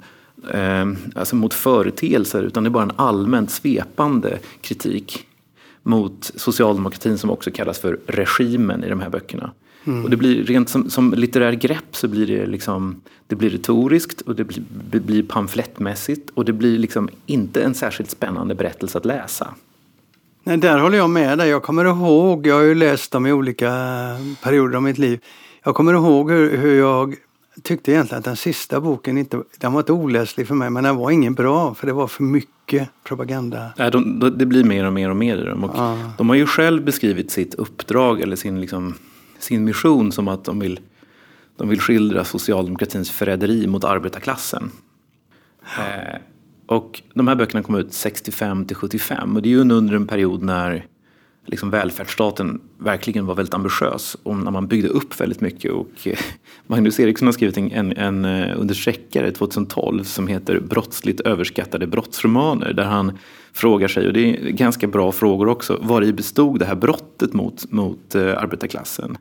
eh, 0.52 0.86
alltså 1.14 1.36
mot 1.36 1.54
företeelser 1.54 2.42
utan 2.42 2.62
det 2.62 2.68
är 2.68 2.70
bara 2.70 2.82
en 2.82 2.92
allmänt 2.96 3.50
svepande 3.50 4.38
kritik 4.60 5.27
mot 5.88 6.32
socialdemokratin 6.34 7.18
som 7.18 7.30
också 7.30 7.50
kallas 7.50 7.78
för 7.78 7.98
regimen 8.06 8.84
i 8.84 8.88
de 8.88 9.00
här 9.00 9.10
böckerna. 9.10 9.50
Mm. 9.84 10.04
Och 10.04 10.10
det 10.10 10.16
blir 10.16 10.44
rent 10.44 10.68
som, 10.68 10.90
som 10.90 11.14
litterär 11.14 11.52
grepp 11.52 11.96
så 11.96 12.08
blir 12.08 12.26
det 12.26 12.46
liksom 12.46 13.00
det 13.26 13.36
blir 13.36 13.50
retoriskt 13.50 14.20
och 14.20 14.34
det 14.34 14.44
blir, 14.44 14.62
det 14.90 15.00
blir 15.00 15.22
pamflettmässigt 15.22 16.30
och 16.34 16.44
det 16.44 16.52
blir 16.52 16.78
liksom 16.78 17.08
inte 17.26 17.62
en 17.62 17.74
särskilt 17.74 18.10
spännande 18.10 18.54
berättelse 18.54 18.98
att 18.98 19.04
läsa. 19.04 19.54
Nej, 20.44 20.56
där 20.56 20.78
håller 20.78 20.98
jag 20.98 21.10
med 21.10 21.38
dig. 21.38 21.48
Jag 21.48 21.62
kommer 21.62 21.84
ihåg, 21.84 22.46
jag 22.46 22.54
har 22.54 22.62
ju 22.62 22.74
läst 22.74 23.12
dem 23.12 23.26
i 23.26 23.32
olika 23.32 23.70
perioder 24.42 24.76
av 24.76 24.82
mitt 24.82 24.98
liv. 24.98 25.20
Jag 25.64 25.74
kommer 25.74 25.94
ihåg 25.94 26.30
hur, 26.30 26.56
hur 26.56 26.78
jag 26.78 27.16
tyckte 27.62 27.92
egentligen 27.92 28.18
att 28.18 28.24
den 28.24 28.36
sista 28.36 28.80
boken 28.80 29.18
inte, 29.18 29.42
den 29.58 29.72
var 29.72 29.80
inte 29.80 29.92
oläslig 29.92 30.48
för 30.48 30.54
mig 30.54 30.70
men 30.70 30.84
den 30.84 30.96
var 30.96 31.10
ingen 31.10 31.34
bra 31.34 31.74
för 31.74 31.86
det 31.86 31.92
var 31.92 32.06
för 32.06 32.22
mycket 32.22 32.88
propaganda. 33.04 33.72
Nej, 33.76 33.90
de, 33.90 34.20
de, 34.20 34.38
det 34.38 34.46
blir 34.46 34.64
mer 34.64 34.86
och 34.86 34.92
mer 34.92 35.10
och 35.10 35.16
mer 35.16 35.36
i 35.36 35.44
dem. 35.44 35.64
Och 35.64 35.70
ja. 35.76 36.12
De 36.18 36.28
har 36.28 36.36
ju 36.36 36.46
själv 36.46 36.84
beskrivit 36.84 37.30
sitt 37.30 37.54
uppdrag 37.54 38.20
eller 38.20 38.36
sin, 38.36 38.60
liksom, 38.60 38.94
sin 39.38 39.64
mission 39.64 40.12
som 40.12 40.28
att 40.28 40.44
de 40.44 40.58
vill, 40.58 40.80
de 41.56 41.68
vill 41.68 41.80
skildra 41.80 42.24
socialdemokratins 42.24 43.10
förräderi 43.10 43.66
mot 43.66 43.84
arbetarklassen. 43.84 44.70
Ja. 45.76 45.84
Eh, 45.84 46.18
och 46.66 47.02
de 47.14 47.28
här 47.28 47.34
böckerna 47.34 47.62
kom 47.62 47.74
ut 47.74 47.92
65 47.92 48.64
till 48.64 48.76
75 48.76 49.36
och 49.36 49.42
det 49.42 49.48
är 49.48 49.50
ju 49.50 49.60
under 49.60 49.94
en 49.94 50.06
period 50.06 50.42
när 50.42 50.86
liksom 51.48 51.70
välfärdsstaten 51.70 52.60
verkligen 52.78 53.26
var 53.26 53.34
väldigt 53.34 53.54
ambitiös 53.54 54.16
om 54.22 54.40
när 54.40 54.50
man 54.50 54.66
byggde 54.66 54.88
upp 54.88 55.20
väldigt 55.20 55.40
mycket. 55.40 55.72
Och 55.72 55.90
eh, 56.04 56.18
Magnus 56.66 57.00
Eriksson 57.00 57.28
har 57.28 57.32
skrivit 57.32 57.58
en, 57.58 57.92
en 57.92 58.24
eh, 58.24 58.60
understreckare 58.60 59.30
2012 59.30 60.04
som 60.04 60.26
heter 60.26 60.60
Brottsligt 60.60 61.20
överskattade 61.20 61.86
brottsromaner 61.86 62.72
där 62.72 62.84
han 62.84 63.18
frågar 63.52 63.88
sig, 63.88 64.06
och 64.06 64.12
det 64.12 64.20
är 64.20 64.50
ganska 64.50 64.86
bra 64.86 65.12
frågor 65.12 65.48
också, 65.48 65.78
var 65.82 66.04
i 66.04 66.12
bestod 66.12 66.58
det 66.58 66.64
här 66.64 66.74
brottet 66.74 67.32
mot, 67.32 67.72
mot 67.72 68.14
eh, 68.14 68.42
arbetarklassen? 68.42 69.18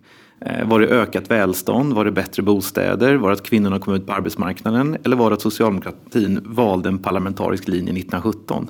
Var 0.66 0.80
det 0.80 0.88
ökat 0.88 1.32
välstånd? 1.32 1.94
Var 1.94 2.06
det 2.06 2.12
bättre 2.12 2.44
bostäder? 2.44 3.16
Var 3.16 3.30
det 3.30 3.34
att 3.34 3.44
kvinnorna 3.44 3.80
kom 3.80 3.94
ut 3.94 4.08
på 4.08 4.14
arbetsmarknaden? 4.14 4.98
Eller 5.04 5.16
var 5.16 5.30
det 5.30 5.34
att 5.34 5.42
socialdemokratin 5.42 6.40
valde 6.46 6.90
en 6.90 7.00
parlamentarisk 7.00 7.68
linje 7.68 7.94
1917? 7.94 8.70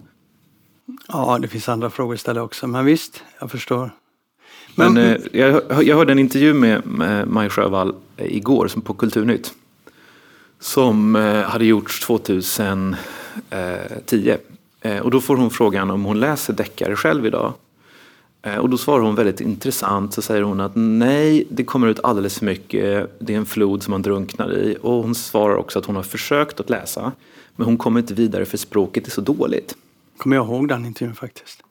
Ja, 1.07 1.39
det 1.41 1.47
finns 1.47 1.69
andra 1.69 1.89
frågor 1.89 2.13
att 2.13 2.19
ställa 2.19 2.41
också, 2.41 2.67
men 2.67 2.85
visst, 2.85 3.23
jag 3.39 3.51
förstår. 3.51 3.91
Men, 4.75 4.93
men 4.93 5.15
eh, 5.15 5.17
jag, 5.31 5.83
jag 5.83 5.95
hörde 5.95 6.11
en 6.11 6.19
intervju 6.19 6.53
med, 6.53 6.85
med 6.85 7.27
Maj 7.27 7.49
Sjövall 7.49 7.95
igår 8.17 8.67
som 8.67 8.81
på 8.81 8.93
Kulturnytt. 8.93 9.53
Som 10.59 11.15
eh, 11.15 11.41
hade 11.41 11.65
gjorts 11.65 11.99
2010. 11.99 12.97
Eh, 14.81 14.99
och 14.99 15.11
då 15.11 15.21
får 15.21 15.37
hon 15.37 15.49
frågan 15.49 15.91
om 15.91 16.05
hon 16.05 16.19
läser 16.19 16.53
deckare 16.53 16.95
själv 16.95 17.25
idag. 17.25 17.53
Eh, 18.41 18.57
och 18.57 18.69
då 18.69 18.77
svarar 18.77 19.03
hon 19.03 19.15
väldigt 19.15 19.41
intressant. 19.41 20.13
Så 20.13 20.21
säger 20.21 20.41
hon 20.41 20.59
att 20.59 20.71
nej, 20.75 21.47
det 21.49 21.63
kommer 21.63 21.87
ut 21.87 21.99
alldeles 22.03 22.39
för 22.39 22.45
mycket. 22.45 23.15
Det 23.19 23.33
är 23.33 23.37
en 23.37 23.45
flod 23.45 23.83
som 23.83 23.91
man 23.91 24.01
drunknar 24.01 24.53
i. 24.53 24.77
Och 24.81 24.93
hon 24.93 25.15
svarar 25.15 25.55
också 25.55 25.79
att 25.79 25.85
hon 25.85 25.95
har 25.95 26.03
försökt 26.03 26.59
att 26.59 26.69
läsa. 26.69 27.11
Men 27.55 27.65
hon 27.65 27.77
kommer 27.77 27.99
inte 27.99 28.13
vidare 28.13 28.45
för 28.45 28.57
språket 28.57 29.07
är 29.07 29.11
så 29.11 29.21
dåligt. 29.21 29.75
Kommer 30.17 30.35
jag 30.35 30.45
ihåg 30.45 30.67
den 30.67 30.85
intervjun 30.85 31.15
faktiskt. 31.15 31.63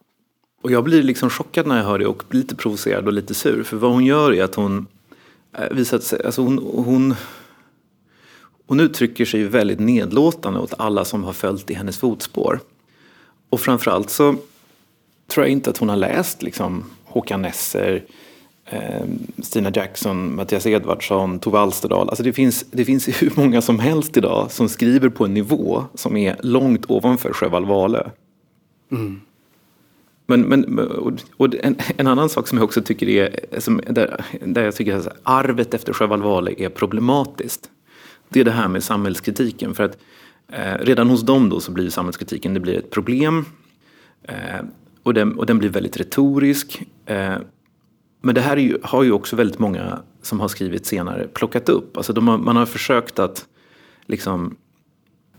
Och 0.62 0.70
jag 0.70 0.84
blir 0.84 1.02
liksom 1.02 1.30
chockad 1.30 1.66
när 1.66 1.76
jag 1.76 1.84
hör 1.84 1.98
det 1.98 2.06
och 2.06 2.34
lite 2.34 2.54
provocerad 2.54 3.06
och 3.06 3.12
lite 3.12 3.34
sur. 3.34 3.62
För 3.62 3.76
vad 3.76 3.92
hon 3.92 4.04
gör 4.04 4.32
är 4.32 4.44
att 4.44 4.54
hon 4.54 4.86
eh, 5.58 5.70
visar 5.70 5.98
sig, 5.98 6.24
alltså 6.24 6.42
hon, 6.42 6.58
hon, 6.58 7.14
hon 8.66 8.80
uttrycker 8.80 9.24
sig 9.24 9.44
väldigt 9.44 9.80
nedlåtande 9.80 10.60
åt 10.60 10.74
alla 10.78 11.04
som 11.04 11.24
har 11.24 11.32
följt 11.32 11.70
i 11.70 11.74
hennes 11.74 11.98
fotspår. 11.98 12.60
Och 13.50 13.60
framförallt 13.60 14.10
så 14.10 14.36
tror 15.26 15.46
jag 15.46 15.52
inte 15.52 15.70
att 15.70 15.78
hon 15.78 15.88
har 15.88 15.96
läst 15.96 16.42
liksom 16.42 16.84
Håkan 17.04 17.42
Nesser, 17.42 18.04
eh, 18.64 19.04
Stina 19.42 19.70
Jackson, 19.74 20.34
Mattias 20.34 20.66
Edvardsson, 20.66 21.38
Tove 21.38 21.58
Alsterdal. 21.58 22.08
Alltså 22.08 22.22
det, 22.22 22.32
finns, 22.32 22.64
det 22.70 22.84
finns 22.84 23.08
hur 23.22 23.32
många 23.36 23.62
som 23.62 23.78
helst 23.78 24.16
idag 24.16 24.50
som 24.50 24.68
skriver 24.68 25.08
på 25.08 25.24
en 25.24 25.34
nivå 25.34 25.84
som 25.94 26.16
är 26.16 26.36
långt 26.40 26.90
ovanför 26.90 27.32
Sjöwall 27.32 27.64
Wahlöö. 27.64 28.08
Mm. 28.90 29.20
Men, 30.26 30.40
men, 30.40 30.78
och 31.36 31.54
en, 31.54 31.76
en, 31.96 32.06
annan 32.06 32.28
sak 32.28 32.48
som 32.48 32.58
jag 32.58 32.64
också 32.64 32.82
tycker 32.82 33.08
är, 33.08 33.60
som, 33.60 33.80
där, 33.90 34.24
där 34.40 34.64
jag 34.64 34.74
tycker 34.74 34.96
att 34.96 35.08
arvet 35.22 35.74
efter 35.74 35.92
Sjöwall 35.92 36.22
Wahlöö 36.22 36.54
är 36.58 36.68
problematiskt. 36.68 37.70
Det 38.28 38.40
är 38.40 38.44
det 38.44 38.50
här 38.50 38.68
med 38.68 38.84
samhällskritiken. 38.84 39.74
För 39.74 39.84
att 39.84 39.98
eh, 40.48 40.78
redan 40.80 41.10
hos 41.10 41.22
dem 41.22 41.48
då 41.48 41.60
så 41.60 41.72
blir 41.72 41.90
samhällskritiken 41.90 42.54
det 42.54 42.60
blir 42.60 42.78
ett 42.78 42.90
problem. 42.90 43.44
Eh, 44.22 44.64
och, 45.02 45.14
den, 45.14 45.38
och 45.38 45.46
den 45.46 45.58
blir 45.58 45.68
väldigt 45.68 45.96
retorisk. 45.96 46.82
Eh, 47.06 47.36
men 48.20 48.34
det 48.34 48.40
här 48.40 48.56
ju, 48.56 48.78
har 48.82 49.02
ju 49.02 49.12
också 49.12 49.36
väldigt 49.36 49.58
många 49.58 49.98
som 50.22 50.40
har 50.40 50.48
skrivit 50.48 50.86
senare 50.86 51.28
plockat 51.34 51.68
upp. 51.68 51.96
Alltså 51.96 52.20
har, 52.20 52.38
man 52.38 52.56
har 52.56 52.66
försökt 52.66 53.18
att 53.18 53.46
liksom 54.06 54.56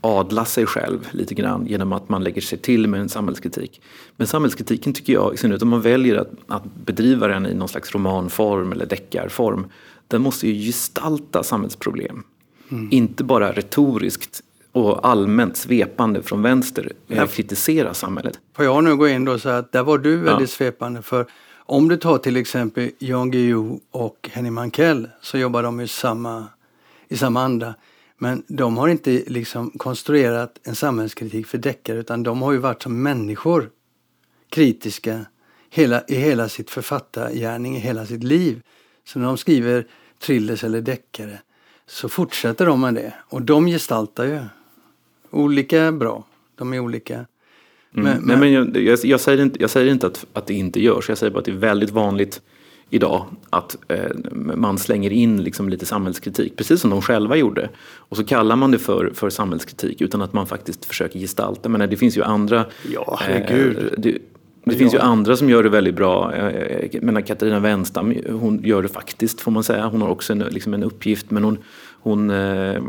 adla 0.07 0.45
sig 0.45 0.65
själv 0.65 1.07
lite 1.11 1.33
grann 1.33 1.65
genom 1.65 1.93
att 1.93 2.09
man 2.09 2.23
lägger 2.23 2.41
sig 2.41 2.57
till 2.57 2.87
med 2.87 3.01
en 3.01 3.09
samhällskritik. 3.09 3.81
Men 4.15 4.27
samhällskritiken 4.27 4.93
tycker 4.93 5.13
jag, 5.13 5.33
i 5.33 5.37
synnerhet 5.37 5.61
om 5.61 5.69
man 5.69 5.81
väljer 5.81 6.15
att, 6.15 6.31
att 6.47 6.63
bedriva 6.85 7.27
den 7.27 7.45
i 7.45 7.53
någon 7.53 7.67
slags 7.67 7.93
romanform 7.93 8.71
eller 8.71 8.85
deckarform, 8.85 9.67
den 10.07 10.21
måste 10.21 10.47
ju 10.47 10.65
gestalta 10.65 11.43
samhällsproblem. 11.43 12.23
Mm. 12.69 12.87
Inte 12.91 13.23
bara 13.23 13.51
retoriskt 13.51 14.41
och 14.71 15.07
allmänt 15.07 15.57
svepande 15.57 16.23
från 16.23 16.41
vänster 16.41 16.91
eh, 17.07 17.17
ja. 17.17 17.27
kritisera 17.27 17.93
samhället. 17.93 18.39
Får 18.55 18.65
jag 18.65 18.83
nu 18.83 18.95
gå 18.95 19.07
in 19.07 19.25
då 19.25 19.31
och 19.31 19.41
säga 19.41 19.57
att 19.57 19.71
där 19.71 19.83
var 19.83 19.97
du 19.97 20.15
väldigt 20.17 20.49
ja. 20.49 20.55
svepande 20.55 21.01
för 21.01 21.25
om 21.69 21.89
du 21.89 21.97
tar 21.97 22.17
till 22.17 22.37
exempel 22.37 22.91
Jan 22.99 23.31
Guillou 23.31 23.79
och 23.91 24.29
Henning 24.33 24.53
Mankell 24.53 25.09
så 25.21 25.37
jobbar 25.37 25.63
de 25.63 25.81
i 25.81 25.87
samma, 25.87 26.45
i 27.07 27.17
samma 27.17 27.43
anda. 27.43 27.75
Men 28.17 28.43
de 28.47 28.77
har 28.77 28.87
inte 28.87 29.23
liksom 29.27 29.69
konstruerat 29.69 30.59
en 30.63 30.75
samhällskritik 30.75 31.47
för 31.47 31.57
deckare 31.57 31.99
utan 31.99 32.23
de 32.23 32.41
har 32.41 32.51
ju 32.51 32.57
varit 32.57 32.83
som 32.83 33.03
människor 33.03 33.69
kritiska 34.49 35.25
hela, 35.69 36.03
i 36.07 36.15
hela 36.15 36.49
sitt 36.49 36.69
författargärning, 36.69 37.75
i 37.75 37.79
hela 37.79 38.05
sitt 38.05 38.23
liv. 38.23 38.61
Så 39.05 39.19
när 39.19 39.25
de 39.25 39.37
skriver 39.37 39.87
thrillers 40.19 40.63
eller 40.63 40.81
deckare 40.81 41.39
så 41.85 42.09
fortsätter 42.09 42.65
de 42.65 42.81
med 42.81 42.93
det. 42.93 43.13
Och 43.29 43.41
de 43.41 43.67
gestaltar 43.67 44.25
ju 44.25 44.39
olika 45.29 45.91
bra. 45.91 46.23
De 46.55 46.73
är 46.73 46.79
olika. 46.79 47.13
Mm. 47.13 47.25
Men, 47.93 48.21
Nej, 48.23 48.37
men 48.37 48.51
jag, 48.51 48.77
jag, 48.77 48.99
jag, 49.03 49.19
säger 49.19 49.43
inte, 49.43 49.61
jag 49.61 49.69
säger 49.69 49.91
inte 49.91 50.07
att, 50.07 50.25
att 50.33 50.47
det 50.47 50.53
inte 50.53 50.81
görs. 50.81 51.09
Jag 51.09 51.17
säger 51.17 51.31
bara 51.31 51.39
att 51.39 51.45
det 51.45 51.51
är 51.51 51.55
väldigt 51.55 51.89
vanligt 51.89 52.41
idag 52.89 53.25
att 53.49 53.77
eh, 53.87 54.11
man 54.55 54.77
slänger 54.77 55.09
in 55.09 55.43
liksom 55.43 55.69
lite 55.69 55.85
samhällskritik, 55.85 56.55
precis 56.55 56.81
som 56.81 56.89
de 56.89 57.01
själva 57.01 57.35
gjorde. 57.35 57.69
Och 57.95 58.17
så 58.17 58.23
kallar 58.23 58.55
man 58.55 58.71
det 58.71 58.79
för, 58.79 59.11
för 59.13 59.29
samhällskritik 59.29 60.01
utan 60.01 60.21
att 60.21 60.33
man 60.33 60.47
faktiskt 60.47 60.85
försöker 60.85 61.19
gestalta. 61.19 61.69
Men 61.69 61.89
det 61.89 61.97
finns 61.97 62.17
ju 62.17 62.23
andra... 62.23 62.65
Ja, 62.93 63.19
herregud. 63.21 63.77
Eh, 63.77 63.83
det, 63.97 64.17
det 64.63 64.75
finns 64.75 64.93
ju 64.93 64.99
andra 64.99 65.37
som 65.37 65.49
gör 65.49 65.63
det 65.63 65.69
väldigt 65.69 65.95
bra. 65.95 66.33
Jag 66.91 67.03
menar, 67.03 67.21
Katarina 67.21 67.59
Wenstam, 67.59 68.13
hon 68.29 68.59
gör 68.63 68.81
det 68.81 68.87
faktiskt 68.87 69.41
får 69.41 69.51
man 69.51 69.63
säga. 69.63 69.87
Hon 69.87 70.01
har 70.01 70.09
också 70.09 70.33
en, 70.33 70.39
liksom 70.39 70.73
en 70.73 70.83
uppgift 70.83 71.31
men 71.31 71.43
hon, 71.43 71.57
hon, 71.99 72.29
eh, 72.29 72.81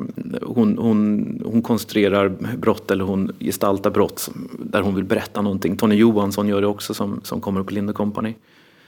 hon, 0.43 0.79
hon, 0.79 1.43
hon 1.45 1.63
konstruerar 1.63 2.29
brott 2.59 2.91
eller 2.91 3.05
hon 3.05 3.33
gestaltar 3.41 3.91
brott 3.91 4.31
där 4.59 4.81
hon 4.81 4.95
vill 4.95 5.05
berätta 5.05 5.43
någonting. 5.43 5.77
Tony 5.77 5.95
Johansson 5.95 6.49
gör 6.49 6.61
det 6.61 6.67
också 6.67 6.95
som, 6.95 7.21
som 7.25 7.41
kommer 7.41 7.63
på 7.63 7.75
Linde 7.75 7.93
Company. 7.93 8.35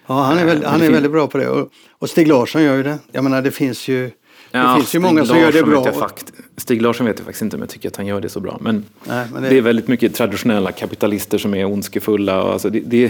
Ja, 0.07 0.23
han 0.23 0.39
är, 0.39 0.45
väldigt, 0.45 0.69
han 0.69 0.83
är 0.83 0.91
väldigt 0.91 1.13
bra 1.13 1.27
på 1.27 1.39
det. 1.39 1.49
Och, 1.49 1.71
och 1.99 2.11
Stig 2.11 2.29
Larsson 2.29 2.63
gör 2.63 2.77
ju 2.77 2.83
det. 2.83 2.99
Jag 3.13 3.25
menar, 3.25 3.43
det 3.43 3.51
finns 3.51 3.89
ju 3.89 4.11
det 4.51 4.75
finns 4.77 4.95
ju 4.95 4.99
många 4.99 5.27
som 5.27 5.39
gör 5.39 5.53
det 5.53 5.63
bra. 5.63 5.93
Fakt, 5.93 6.33
Stig 6.57 6.83
Larsson 6.83 7.07
vet 7.07 7.19
jag 7.19 7.25
faktiskt 7.25 7.43
inte 7.43 7.57
om 7.57 7.63
jag 7.63 7.69
tycker 7.69 7.89
att 7.89 7.97
han 7.97 8.07
gör 8.07 8.21
det 8.21 8.29
så 8.29 8.41
bra. 8.41 8.59
Men, 8.61 8.85
Nej, 9.05 9.27
men 9.33 9.43
det... 9.43 9.49
det... 9.49 9.59
är 9.59 9.63
väldigt 9.63 9.89
mycket 9.89 10.15
traditionella 10.15 10.73
kapitalister 10.73 11.39
som 11.39 11.55
är 11.55 11.65
ondskefulla. 11.65 12.43
Och 12.43 12.53
alltså 12.53 12.71
det, 12.71 12.81
det, 12.81 13.05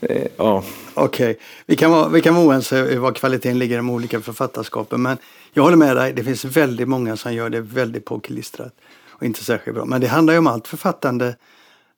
eh, 0.00 0.26
ja. 0.36 0.64
Okej, 0.94 1.30
okay. 1.30 1.42
vi, 1.66 1.76
kan 1.76 1.90
vara, 1.90 2.08
vi 2.08 2.20
kan 2.20 2.34
vara 2.34 2.46
oense 2.46 2.98
var 2.98 3.12
kvaliteten 3.12 3.58
ligger 3.58 3.74
i 3.74 3.76
de 3.76 3.90
olika 3.90 4.20
författarskapen. 4.20 5.02
Men 5.02 5.16
jag 5.52 5.62
håller 5.62 5.76
med 5.76 5.96
dig, 5.96 6.12
det 6.12 6.24
finns 6.24 6.44
väldigt 6.44 6.88
många 6.88 7.16
som 7.16 7.34
gör 7.34 7.50
det 7.50 7.60
väldigt 7.60 8.04
påklistrat. 8.04 8.72
Och 9.08 9.22
inte 9.22 9.44
särskilt 9.44 9.74
bra. 9.74 9.84
Men 9.84 10.00
det 10.00 10.06
handlar 10.06 10.34
ju 10.34 10.38
om 10.38 10.46
allt 10.46 10.68
författande. 10.68 11.34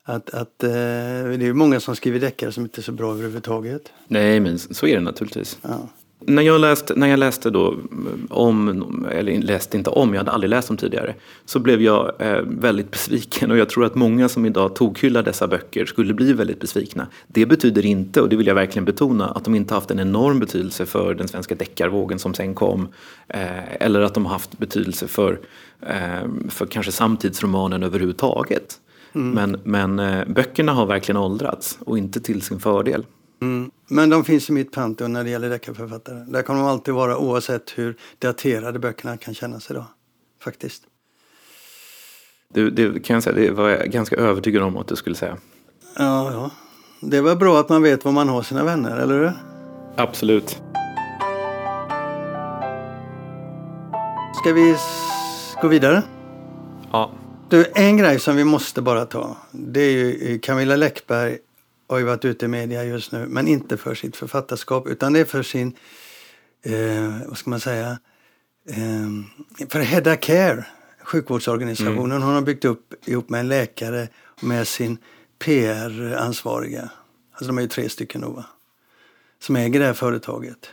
Att, 0.07 0.35
att, 0.35 0.63
eh, 0.63 0.69
det 0.69 1.47
är 1.47 1.53
många 1.53 1.81
som 1.81 1.97
skriver 1.97 2.21
deckare 2.21 2.53
som 2.53 2.65
inte 2.65 2.81
är 2.81 2.83
så 2.83 2.93
bra 2.93 3.13
överhuvudtaget. 3.13 3.93
Nej, 4.09 4.41
men 4.41 4.59
så 4.59 4.87
är 4.87 4.95
det 4.95 5.01
naturligtvis. 5.01 5.59
Ja. 5.63 5.89
När 6.27 6.43
jag 6.43 6.61
läste, 6.61 6.95
när 6.95 7.07
jag 7.07 7.19
läste 7.19 7.51
då 7.51 7.77
om, 8.31 9.07
eller 9.13 9.43
läste 9.43 9.77
inte 9.77 9.91
om, 9.91 10.15
jag 10.15 10.21
hade 10.21 10.31
aldrig 10.31 10.51
läst 10.51 10.69
dem 10.69 10.77
tidigare, 10.77 11.15
så 11.45 11.59
blev 11.59 11.83
jag 11.83 12.13
eh, 12.19 12.41
väldigt 12.43 12.91
besviken 12.91 13.51
och 13.51 13.57
jag 13.57 13.69
tror 13.69 13.85
att 13.85 13.95
många 13.95 14.29
som 14.29 14.47
idag 14.47 14.75
tokhyllar 14.77 15.23
dessa 15.23 15.49
böcker 15.49 15.87
skulle 15.87 16.15
bli 16.15 16.33
väldigt 16.33 16.61
besvikna. 16.61 17.07
Det 17.27 17.47
betyder 17.47 17.87
inte, 17.87 18.21
och 18.21 18.29
det 18.29 18.37
vill 18.37 18.47
jag 18.47 18.55
verkligen 18.55 18.85
betona, 18.85 19.29
att 19.29 19.45
de 19.45 19.55
inte 19.55 19.75
haft 19.75 19.91
en 19.91 20.01
enorm 20.01 20.41
betydelse 20.41 20.87
för 20.87 21.15
den 21.15 21.29
svenska 21.29 21.55
deckarvågen 21.55 22.19
som 22.19 22.35
sen 22.35 22.55
kom. 22.55 22.89
Eh, 23.29 23.75
eller 23.81 24.01
att 24.01 24.15
de 24.15 24.27
haft 24.27 24.59
betydelse 24.59 25.09
för, 25.09 25.41
eh, 25.81 26.29
för 26.49 26.67
kanske 26.67 26.93
samtidsromanen 26.93 27.83
överhuvudtaget. 27.83 28.81
Mm. 29.15 29.31
Men, 29.31 29.61
men 29.65 29.99
eh, 29.99 30.25
böckerna 30.29 30.73
har 30.73 30.87
verkligen 30.87 31.17
åldrats 31.17 31.79
och 31.81 31.99
inte 31.99 32.21
till 32.21 32.43
sin 32.43 32.61
fördel. 32.61 33.07
Mm. 33.43 33.71
Men 33.89 34.11
de 34.11 34.25
finns 34.25 34.51
i 34.51 34.53
mitt 34.53 34.73
pantheon 34.73 35.13
när 35.13 35.25
det 35.25 35.31
gäller 35.31 35.51
deckarförfattare. 35.51 36.25
Där 36.29 36.43
kommer 36.43 36.61
de 36.61 36.69
alltid 36.69 36.95
vara 36.95 37.19
oavsett 37.19 37.73
hur 37.77 37.97
daterade 38.19 38.79
böckerna 38.79 39.17
kan 39.17 39.35
kännas 39.35 39.71
idag. 39.71 39.85
Faktiskt. 40.43 40.83
Det, 42.55 42.71
det 42.71 43.01
kan 43.05 43.15
jag 43.15 43.23
säga, 43.23 43.37
det 43.37 43.51
var 43.51 43.69
jag 43.69 43.91
ganska 43.91 44.17
övertygad 44.17 44.63
om 44.63 44.77
att 44.77 44.89
du 44.89 44.97
skulle 44.97 45.17
säga. 45.17 45.37
Ja, 45.97 46.33
ja. 46.33 46.51
Det 47.01 47.21
var 47.21 47.37
bra 47.37 47.61
att 47.61 47.69
man 47.69 47.83
vet 47.83 48.05
var 48.05 48.13
man 48.13 48.29
har 48.29 48.43
sina 48.43 48.65
vänner, 48.65 48.97
eller 48.97 49.19
hur? 49.19 49.33
Absolut. 49.97 50.63
Ska 54.35 54.53
vi 54.53 54.77
gå 55.63 55.69
vidare? 55.69 56.03
Ja. 56.93 57.11
Du, 57.55 57.67
en 57.75 57.97
grej 57.97 58.21
som 58.21 58.37
vi 58.37 58.45
måste 58.45 58.83
bara 58.83 59.07
ta. 59.07 59.37
Det 59.51 59.81
är 59.81 59.91
ju 59.91 60.39
Camilla 60.39 60.77
Läckberg 60.77 61.39
har 61.89 61.99
ju 61.99 62.05
varit 62.05 62.25
ute 62.25 62.45
i 62.45 62.49
media 62.49 62.85
just 62.85 63.13
nu, 63.13 63.27
men 63.29 63.49
inte 63.49 63.77
för 63.77 63.95
sitt 63.95 64.17
författarskap 64.17 64.87
utan 64.87 65.13
det 65.13 65.21
är 65.21 65.25
för 65.25 65.43
sin, 65.43 65.77
eh, 66.63 67.29
vad 67.29 67.39
ska 67.39 67.51
man 67.51 67.61
säga, 67.61 67.99
eh, 68.69 69.69
för 69.69 69.81
Hedda 69.81 70.17
Care, 70.17 70.67
sjukvårdsorganisationen. 71.03 72.11
Mm. 72.11 72.23
Hon 72.23 72.35
har 72.35 72.43
byggt 72.43 72.65
upp 72.65 73.09
ihop 73.09 73.29
med 73.29 73.41
en 73.41 73.49
läkare 73.49 74.09
med 74.41 74.69
sin 74.69 74.99
PR-ansvariga. 75.39 76.91
Alltså 77.33 77.47
de 77.47 77.59
är 77.59 77.63
ju 77.63 77.69
tre 77.69 77.89
stycken 77.89 78.21
då 78.21 78.29
va? 78.29 78.45
Som 79.39 79.57
äger 79.57 79.81
det 79.81 79.87
här 79.87 79.93
företaget. 79.93 80.71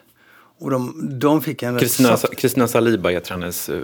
Och 0.61 0.71
de, 0.71 1.09
de 1.19 1.41
fick 1.41 1.63
en 1.63 1.79
Kristina, 1.79 2.17
Kristina 2.17 2.67
Saliba 2.67 3.09
heter 3.09 3.31
hennes 3.31 3.69
eh, 3.69 3.81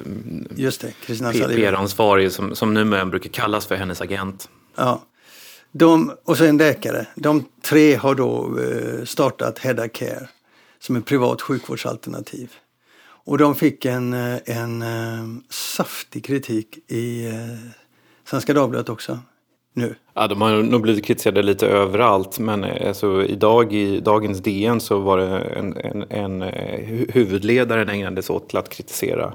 PR-ansvarig 1.55 2.31
som, 2.31 2.55
som 2.55 2.73
numera 2.73 3.05
brukar 3.05 3.29
kallas 3.29 3.65
för 3.65 3.75
hennes 3.75 4.01
agent. 4.01 4.49
Ja. 4.75 5.03
De, 5.71 6.11
och 6.23 6.37
så 6.37 6.45
en 6.45 6.57
läkare. 6.57 7.07
De 7.15 7.45
tre 7.61 7.95
har 7.95 8.15
då 8.15 8.59
eh, 8.59 9.05
startat 9.05 9.59
Hedda 9.59 9.87
Care 9.87 10.29
som 10.79 10.95
är 10.95 11.01
privat 11.01 11.41
sjukvårdsalternativ. 11.41 12.51
Och 13.01 13.37
de 13.37 13.55
fick 13.55 13.85
en, 13.85 14.13
eh, 14.13 14.37
en, 14.45 14.81
en 14.81 15.43
saftig 15.49 16.25
kritik 16.25 16.91
i 16.91 17.31
Svenska 18.25 18.53
Dagbladet 18.53 18.89
också 18.89 19.19
nu? 19.77 19.95
Ja, 20.13 20.27
de 20.27 20.41
har 20.41 20.63
nog 20.63 20.81
blivit 20.81 21.05
kritiserade 21.05 21.41
lite 21.41 21.67
överallt. 21.67 22.39
Men 22.39 22.63
eh, 22.63 22.87
alltså, 22.87 23.25
idag 23.25 23.73
i 23.73 23.99
dagens 23.99 24.39
DN 24.39 24.79
så 24.79 24.99
var 24.99 25.17
det 25.17 25.39
en, 25.39 25.77
en, 25.77 26.05
en 26.09 26.41
eh, 26.41 26.79
huvudledaren 27.13 27.89
ägnades 27.89 28.29
åt 28.29 28.55
att 28.55 28.69
kritisera 28.69 29.33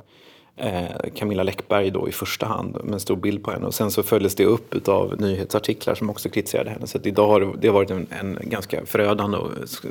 eh, 0.57 1.11
Camilla 1.15 1.43
Läckberg 1.43 1.91
då 1.91 2.09
i 2.09 2.13
första 2.13 2.47
hand 2.47 2.79
med 2.85 2.95
en 2.95 3.01
stor 3.01 3.17
bild 3.17 3.45
på 3.45 3.51
henne. 3.51 3.67
Och 3.67 3.75
sen 3.75 3.91
så 3.91 4.03
följdes 4.03 4.35
det 4.35 4.45
upp 4.45 4.89
av 4.89 5.21
nyhetsartiklar 5.21 5.95
som 5.95 6.11
också 6.11 6.29
kritiserade 6.29 6.71
henne. 6.71 6.87
Så 6.87 6.99
idag 7.03 7.29
har 7.29 7.41
det, 7.41 7.53
det 7.61 7.69
har 7.69 7.75
varit 7.75 7.91
en, 7.91 8.07
en 8.11 8.39
ganska 8.43 8.87
förödande 8.87 9.39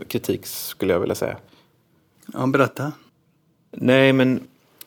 kritik 0.08 0.46
skulle 0.46 0.94
jag 0.94 1.00
vilja 1.00 1.16
säga. 1.16 1.38
Ja, 2.34 2.48
berätta. 2.48 2.92
Nej, 3.72 4.14
men 4.14 4.40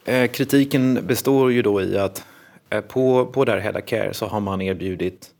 eh, 0.04 0.30
kritiken 0.30 1.06
består 1.06 1.52
ju 1.52 1.62
då 1.62 1.82
i 1.82 1.98
att 1.98 2.24
eh, 2.70 2.80
på, 2.80 3.26
på 3.26 3.44
där 3.44 3.58
Hedda 3.58 3.80
Care 3.80 4.14
så 4.14 4.26
har 4.26 4.40
man 4.40 4.62
erbjudit 4.62 5.33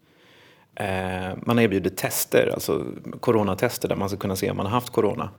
Eh, 0.77 1.37
man 1.43 1.59
erbjuder 1.59 1.91
tester, 1.91 2.51
alltså 2.55 2.85
coronatester 3.21 3.89
där 3.89 3.97
man 3.97 4.09
ska 4.09 4.19
kunna 4.19 4.37
se 4.37 4.51
om 4.51 4.57
man 4.57 4.67
har 4.67 4.73
haft 4.73 4.91
corona. 4.91 5.31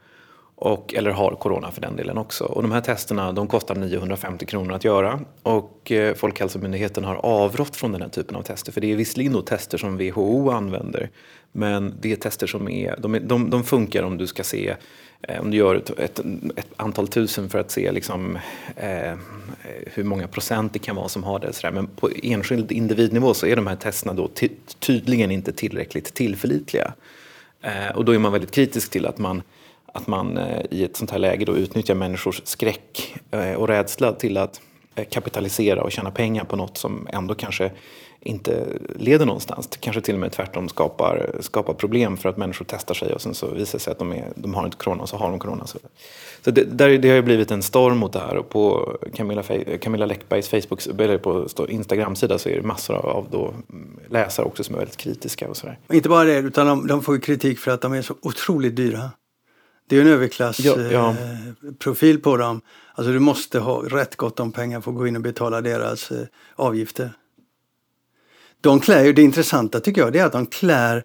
Och, 0.58 0.94
eller 0.94 1.12
har 1.12 1.32
corona 1.32 1.72
för 1.72 1.82
den 1.82 1.96
delen 1.96 2.18
också. 2.18 2.44
Och 2.44 2.62
de 2.62 2.72
här 2.72 2.82
testerna 2.82 3.32
de 3.32 3.48
kostar 3.48 3.76
950 3.76 4.46
kronor 4.46 4.74
att 4.74 4.84
göra. 4.84 5.20
Och 5.44 5.92
eh, 5.92 6.16
Folkhälsomyndigheten 6.16 7.04
har 7.04 7.16
avrått 7.16 7.76
från 7.76 7.92
den 7.92 8.02
här 8.02 8.10
typen 8.10 8.36
av 8.36 8.42
tester. 8.42 8.72
För 8.72 8.82
det 8.82 8.92
är 8.92 8.96
visserligen 8.96 9.34
då 9.34 9.42
tester 9.42 9.78
som 9.78 9.98
WHO 9.98 10.50
använder. 10.50 11.10
Men 11.52 11.94
det 12.02 12.12
är 12.12 12.16
tester 12.16 12.48
som 12.48 12.70
är, 12.70 12.96
de, 13.00 13.20
de, 13.28 13.50
de 13.50 13.64
funkar 13.64 14.04
om 14.04 14.18
du 14.18 14.28
ska 14.28 14.44
se 14.44 14.76
eh, 15.22 15.42
om 15.42 15.52
du 15.52 15.58
gör 15.58 15.76
ett, 15.76 15.90
ett, 16.00 16.20
ett, 16.56 16.68
antal 16.76 17.08
tusen 17.08 17.50
för 17.50 17.60
att 17.60 17.72
se 17.72 17.92
liksom, 17.92 18.40
eh, 18.76 19.14
hur 19.94 20.04
många 20.04 20.28
procent 20.28 20.74
det 20.74 20.80
kan 20.80 20.96
vara 20.96 21.10
som 21.10 21.24
har 21.24 21.40
det. 21.40 21.54
Sådär. 21.54 21.72
Men 21.72 21.88
på 21.88 22.10
enskild 22.24 22.72
individnivå 22.72 23.34
så 23.34 23.48
är 23.48 23.56
de 23.56 23.68
här 23.68 23.76
testerna 23.76 24.14
då 24.14 24.30
tydligen 24.80 25.32
inte 25.32 25.54
tillräckligt 25.54 26.14
tillförlitliga. 26.14 26.94
Eh, 27.62 27.96
och 27.96 28.06
då 28.06 28.12
är 28.12 28.20
man 28.20 28.32
väldigt 28.32 28.52
kritisk 28.52 28.92
till 28.92 29.06
att 29.06 29.18
man, 29.18 29.42
att 29.96 30.08
man 30.08 30.38
eh, 30.38 30.66
i 30.72 30.84
ett 30.84 30.98
sånt 30.98 31.12
här 31.12 31.20
läge 31.20 31.46
då 31.46 31.58
utnyttjar 31.58 31.96
människors 31.96 32.42
skräck 32.44 33.16
eh, 33.32 33.54
och 33.54 33.68
rädsla 33.68 34.14
till 34.14 34.38
att 34.38 34.62
eh, 34.96 35.06
kapitalisera 35.06 35.84
och 35.84 35.92
tjäna 35.92 36.12
pengar 36.12 36.44
på 36.44 36.56
något 36.56 36.78
som 36.78 37.08
ändå 37.12 37.36
kanske 37.36 37.72
inte 38.20 38.66
leder 38.96 39.26
någonstans. 39.26 39.70
Kanske 39.80 40.02
till 40.02 40.14
och 40.14 40.20
med 40.20 40.32
tvärtom 40.32 40.70
skapar, 40.70 41.36
skapar 41.40 41.74
problem 41.74 42.18
för 42.18 42.30
att 42.30 42.38
människor 42.38 42.66
testar 42.70 42.94
sig 42.94 43.14
och 43.14 43.22
sen 43.22 43.34
så 43.34 43.48
visar 43.48 43.78
det 43.78 43.84
sig 43.84 43.92
att 43.92 44.00
de, 44.00 44.12
är, 44.12 44.28
de 44.36 44.54
har 44.54 44.66
inte 44.66 44.78
corona 44.78 45.04
och 45.04 45.10
så 45.10 45.18
har 45.18 45.30
de 45.30 45.40
corona. 45.40 45.68
Så, 45.68 45.80
så 46.42 46.52
det, 46.52 46.64
där, 46.64 46.98
det 46.98 47.10
har 47.10 47.16
ju 47.16 47.22
blivit 47.22 47.52
en 47.52 47.64
storm 47.64 47.98
mot 47.98 48.14
det 48.14 48.20
här 48.20 48.38
och 48.38 48.50
på 48.50 48.92
Camilla, 49.14 49.44
Camilla 49.82 50.06
Läckbergs 50.06 50.50
Facebook, 50.50 50.88
eller 50.88 51.18
på 51.18 51.48
Instagram-sida 51.70 52.38
så 52.38 52.50
är 52.50 52.56
det 52.56 52.62
massor 52.62 52.96
av 52.96 53.28
då 53.32 53.46
mm, 53.48 54.00
läsare 54.10 54.46
också 54.46 54.64
som 54.64 54.76
är 54.76 54.80
väldigt 54.80 54.98
kritiska 54.98 55.50
och 55.50 55.58
sådär. 55.58 55.80
Inte 55.94 56.10
bara 56.10 56.24
det, 56.24 56.38
utan 56.38 56.68
de, 56.68 56.88
de 56.88 57.02
får 57.02 57.16
ju 57.16 57.22
kritik 57.22 57.60
för 57.60 57.72
att 57.72 57.82
de 57.82 57.94
är 57.94 58.02
så 58.02 58.16
otroligt 58.22 58.76
dyra. 58.76 59.10
Det 59.88 59.98
är 59.98 60.02
en 60.02 60.08
överklassprofil 60.08 60.92
ja, 60.92 61.16
ja. 61.86 62.18
eh, 62.18 62.18
på 62.18 62.38
dem. 62.38 62.62
Alltså 62.94 63.14
du 63.14 63.20
måste 63.20 63.60
ha 63.60 63.82
rätt 63.82 64.16
gott 64.16 64.40
om 64.40 64.52
pengar 64.52 64.82
för 64.82 64.92
att 64.92 64.98
gå 64.98 65.08
in 65.08 65.16
och 65.16 65.22
betala 65.22 65.62
deras 65.62 66.12
eh, 66.12 66.26
avgifter 66.56 67.12
de 68.66 68.80
klär 68.80 69.04
ju, 69.04 69.14
det 69.14 69.22
intressanta 69.22 69.80
tycker 69.80 70.02
jag 70.02 70.14
det 70.14 70.20
är 70.20 70.26
att 70.26 70.32
de 70.32 70.46
klär 70.46 71.04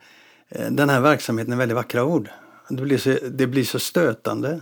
eh, 0.48 0.70
den 0.70 0.88
här 0.88 1.00
verksamheten 1.00 1.52
i 1.52 1.56
väldigt 1.56 1.76
vackra 1.76 2.04
ord. 2.04 2.28
Det 2.68 2.82
blir 2.82 2.98
så, 2.98 3.16
det 3.30 3.46
blir 3.46 3.64
så 3.64 3.78
stötande. 3.78 4.60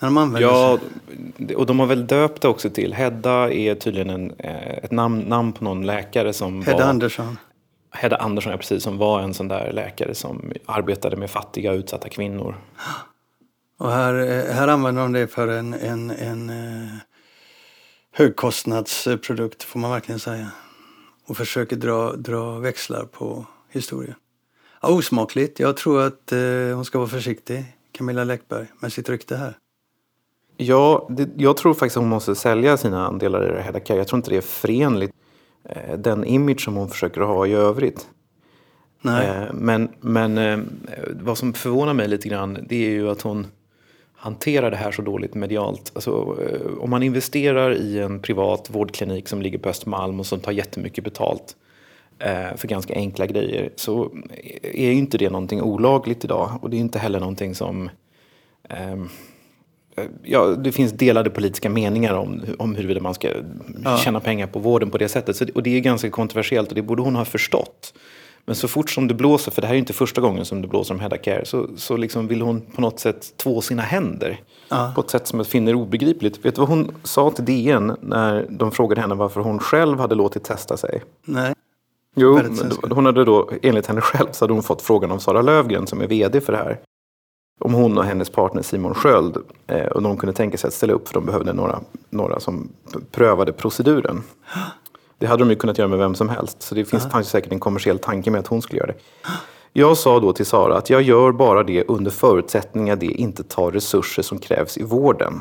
När 0.00 0.08
de 0.08 0.16
använder 0.16 0.48
ja, 0.48 0.78
sig. 1.38 1.56
och 1.56 1.66
de 1.66 1.80
har 1.80 1.86
väl 1.86 2.06
döpt 2.06 2.42
det 2.42 2.48
också 2.48 2.70
till. 2.70 2.94
Hedda 2.94 3.52
är 3.52 3.74
tydligen 3.74 4.10
en, 4.10 4.32
ett 4.82 4.90
namn, 4.90 5.20
namn 5.20 5.52
på 5.52 5.64
någon 5.64 5.86
läkare 5.86 6.32
som 6.32 6.62
Hedda 6.62 6.78
var, 6.78 6.84
Andersson. 6.84 7.38
Hedda 7.94 8.16
Andersson, 8.16 8.52
ja, 8.52 8.58
precis. 8.58 8.82
Som 8.82 8.98
var 8.98 9.20
en 9.20 9.34
sån 9.34 9.48
där 9.48 9.72
läkare 9.72 10.14
som 10.14 10.52
arbetade 10.66 11.16
med 11.16 11.30
fattiga 11.30 11.72
och 11.72 11.76
utsatta 11.76 12.08
kvinnor. 12.08 12.56
Och 13.78 13.90
här, 13.90 14.14
eh, 14.14 14.54
här 14.54 14.68
använder 14.68 15.02
de 15.02 15.12
det 15.12 15.26
för 15.26 15.48
en, 15.48 15.74
en, 15.74 16.10
en 16.10 16.52
högkostnadsprodukt 18.12 19.62
får 19.62 19.80
man 19.80 19.90
verkligen 19.90 20.18
säga 20.18 20.50
och 21.26 21.36
försöker 21.36 21.76
dra, 21.76 22.12
dra 22.12 22.58
växlar 22.58 23.04
på 23.04 23.46
historien. 23.70 24.14
Ja, 24.82 24.88
osmakligt. 24.88 25.60
Jag 25.60 25.76
tror 25.76 26.02
att 26.02 26.32
eh, 26.32 26.38
hon 26.74 26.84
ska 26.84 26.98
vara 26.98 27.08
försiktig, 27.08 27.64
Camilla 27.92 28.24
Läckberg, 28.24 28.66
med 28.80 28.92
sitt 28.92 29.08
rykte 29.08 29.36
här. 29.36 29.58
Ja, 30.56 31.06
det, 31.10 31.28
jag 31.36 31.56
tror 31.56 31.74
faktiskt 31.74 31.96
att 31.96 32.02
hon 32.02 32.10
måste 32.10 32.34
sälja 32.34 32.76
sina 32.76 33.06
andelar 33.06 33.58
i 33.58 33.62
Hedda 33.62 33.80
Jag 33.86 34.08
tror 34.08 34.18
inte 34.18 34.30
det 34.30 34.36
är 34.36 34.40
förenligt 34.40 35.10
eh, 35.10 35.23
den 35.96 36.24
image 36.24 36.60
som 36.60 36.74
hon 36.74 36.88
försöker 36.88 37.20
ha 37.20 37.46
i 37.46 37.52
övrigt. 37.52 38.08
Nej. 39.04 39.26
Eh, 39.26 39.52
men 39.52 39.88
men 40.00 40.38
eh, 40.38 40.58
vad 41.20 41.38
som 41.38 41.52
förvånar 41.52 41.94
mig 41.94 42.08
lite 42.08 42.28
grann 42.28 42.58
det 42.68 42.86
är 42.86 42.90
ju 42.90 43.10
att 43.10 43.22
hon 43.22 43.46
hanterar 44.14 44.70
det 44.70 44.76
här 44.76 44.92
så 44.92 45.02
dåligt 45.02 45.34
medialt. 45.34 45.92
Alltså, 45.94 46.36
eh, 46.42 46.78
om 46.78 46.90
man 46.90 47.02
investerar 47.02 47.74
i 47.74 47.98
en 47.98 48.20
privat 48.20 48.70
vårdklinik 48.70 49.28
som 49.28 49.42
ligger 49.42 49.58
på 49.58 49.68
Östermalm 49.68 50.20
och 50.20 50.26
som 50.26 50.40
tar 50.40 50.52
jättemycket 50.52 51.04
betalt 51.04 51.56
eh, 52.18 52.56
för 52.56 52.68
ganska 52.68 52.94
enkla 52.94 53.26
grejer 53.26 53.70
så 53.76 54.10
är 54.62 54.86
ju 54.86 54.94
inte 54.94 55.18
det 55.18 55.30
någonting 55.30 55.62
olagligt 55.62 56.24
idag 56.24 56.50
och 56.62 56.70
det 56.70 56.76
är 56.76 56.80
inte 56.80 56.98
heller 56.98 57.20
någonting 57.20 57.54
som 57.54 57.90
eh, 58.68 58.92
eh, 58.92 59.04
ja, 60.22 60.44
det 60.46 60.72
finns 60.72 60.92
delade 60.92 61.30
politiska 61.30 61.70
meningar 61.70 62.14
om, 62.14 62.42
om 62.58 62.74
huruvida 62.74 63.00
man 63.00 63.14
ska 63.14 63.28
Ja. 63.84 63.96
tjäna 63.98 64.20
pengar 64.20 64.46
på 64.46 64.58
vården 64.58 64.90
på 64.90 64.98
det 64.98 65.08
sättet. 65.08 65.36
Så, 65.36 65.44
och 65.54 65.62
det 65.62 65.76
är 65.76 65.80
ganska 65.80 66.10
kontroversiellt 66.10 66.68
och 66.68 66.74
det 66.74 66.82
borde 66.82 67.02
hon 67.02 67.16
ha 67.16 67.24
förstått. 67.24 67.94
Men 68.46 68.56
så 68.56 68.68
fort 68.68 68.90
som 68.90 69.08
det 69.08 69.14
blåser, 69.14 69.50
för 69.52 69.60
det 69.62 69.66
här 69.68 69.74
är 69.74 69.78
inte 69.78 69.92
första 69.92 70.20
gången 70.20 70.44
som 70.44 70.62
det 70.62 70.68
blåser 70.68 70.94
om 70.94 71.00
Hedda 71.00 71.16
Care, 71.16 71.44
så, 71.44 71.68
så 71.76 71.96
liksom 71.96 72.28
vill 72.28 72.42
hon 72.42 72.60
på 72.60 72.80
något 72.80 73.00
sätt 73.00 73.32
två 73.36 73.60
sina 73.60 73.82
händer. 73.82 74.40
Ja. 74.68 74.92
På 74.94 75.00
ett 75.00 75.10
sätt 75.10 75.26
som 75.26 75.38
jag 75.38 75.46
finner 75.46 75.74
obegripligt. 75.74 76.44
Vet 76.44 76.54
du 76.54 76.60
vad 76.60 76.68
hon 76.68 76.94
sa 77.02 77.30
till 77.30 77.44
DN 77.44 77.96
när 78.00 78.46
de 78.50 78.72
frågade 78.72 79.00
henne 79.00 79.14
varför 79.14 79.40
hon 79.40 79.58
själv 79.58 79.98
hade 79.98 80.14
låtit 80.14 80.44
testa 80.44 80.76
sig? 80.76 81.02
Nej. 81.24 81.54
Jo, 82.16 82.40
hon 82.90 83.06
hade 83.06 83.24
då, 83.24 83.50
enligt 83.62 83.86
henne 83.86 84.00
själv, 84.00 84.26
så 84.32 84.44
hade 84.44 84.52
hon 84.52 84.62
fått 84.62 84.82
frågan 84.82 85.10
av 85.10 85.18
Sara 85.18 85.42
Lövgren 85.42 85.86
som 85.86 86.00
är 86.00 86.06
vd 86.06 86.40
för 86.40 86.52
det 86.52 86.58
här. 86.58 86.78
Om 87.64 87.74
hon 87.74 87.98
och 87.98 88.04
hennes 88.04 88.30
partner 88.30 88.62
Simon 88.62 88.94
Sköld, 88.94 89.36
eh, 89.66 89.86
och 89.86 90.02
de 90.02 90.16
kunde 90.16 90.32
tänka 90.32 90.58
sig 90.58 90.68
att 90.68 90.74
ställa 90.74 90.92
upp 90.92 91.08
för 91.08 91.14
de 91.14 91.26
behövde 91.26 91.52
några, 91.52 91.80
några 92.10 92.40
som 92.40 92.68
prövade 93.10 93.52
proceduren. 93.52 94.22
Det 95.18 95.26
hade 95.26 95.44
de 95.44 95.50
ju 95.50 95.56
kunnat 95.56 95.78
göra 95.78 95.88
med 95.88 95.98
vem 95.98 96.14
som 96.14 96.28
helst. 96.28 96.62
Så 96.62 96.74
det 96.74 96.84
finns 96.84 97.10
fanns 97.10 97.28
säkert 97.28 97.52
en 97.52 97.60
kommersiell 97.60 97.98
tanke 97.98 98.30
med 98.30 98.40
att 98.40 98.46
hon 98.46 98.62
skulle 98.62 98.78
göra 98.78 98.92
det. 98.92 98.98
Jag 99.72 99.96
sa 99.96 100.20
då 100.20 100.32
till 100.32 100.46
Sara 100.46 100.76
att 100.76 100.90
jag 100.90 101.02
gör 101.02 101.32
bara 101.32 101.62
det 101.62 101.84
under 101.84 102.10
förutsättning 102.10 102.90
att 102.90 103.00
det 103.00 103.06
inte 103.06 103.42
tar 103.42 103.70
resurser 103.70 104.22
som 104.22 104.38
krävs 104.38 104.78
i 104.78 104.82
vården. 104.82 105.40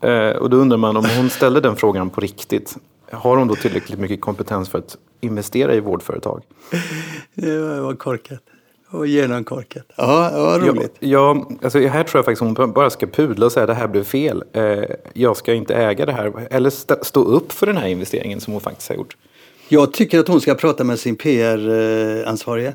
Eh, 0.00 0.30
och 0.30 0.50
då 0.50 0.56
undrar 0.56 0.76
man 0.76 0.96
om 0.96 1.06
hon 1.16 1.30
ställde 1.30 1.60
den 1.60 1.76
frågan 1.76 2.10
på 2.10 2.20
riktigt. 2.20 2.76
Har 3.12 3.36
hon 3.36 3.48
då 3.48 3.54
tillräckligt 3.54 3.98
mycket 3.98 4.20
kompetens 4.20 4.68
för 4.68 4.78
att 4.78 4.96
investera 5.20 5.74
i 5.74 5.80
vårdföretag? 5.80 6.42
Det 7.34 7.58
var, 7.58 7.80
var 7.80 7.94
korkat. 7.94 8.40
Och 8.90 9.06
genomkorkat. 9.06 9.84
Ja, 9.96 10.30
det 10.30 10.40
var 10.40 10.58
roligt. 10.60 10.94
Ja, 10.98 11.08
ja, 11.08 11.48
alltså 11.62 11.78
här 11.78 12.04
tror 12.04 12.18
jag 12.18 12.24
faktiskt 12.24 12.40
hon 12.58 12.72
bara 12.72 12.90
ska 12.90 13.06
pudla 13.06 13.46
och 13.46 13.52
säga 13.52 13.64
att 13.64 13.68
det 13.68 13.74
här 13.74 13.88
blev 13.88 14.04
fel. 14.04 14.44
Eh, 14.52 14.82
jag 15.12 15.36
ska 15.36 15.54
inte 15.54 15.74
äga 15.74 16.06
det 16.06 16.12
här. 16.12 16.48
Eller 16.50 16.68
st- 16.68 16.94
stå 17.04 17.24
upp 17.24 17.52
för 17.52 17.66
den 17.66 17.76
här 17.76 17.88
investeringen 17.88 18.40
som 18.40 18.52
hon 18.52 18.60
faktiskt 18.60 18.88
har 18.88 18.96
gjort. 18.96 19.16
Jag 19.68 19.92
tycker 19.92 20.18
att 20.20 20.28
hon 20.28 20.40
ska 20.40 20.54
prata 20.54 20.84
med 20.84 20.98
sin 20.98 21.16
PR-ansvarige. 21.16 22.74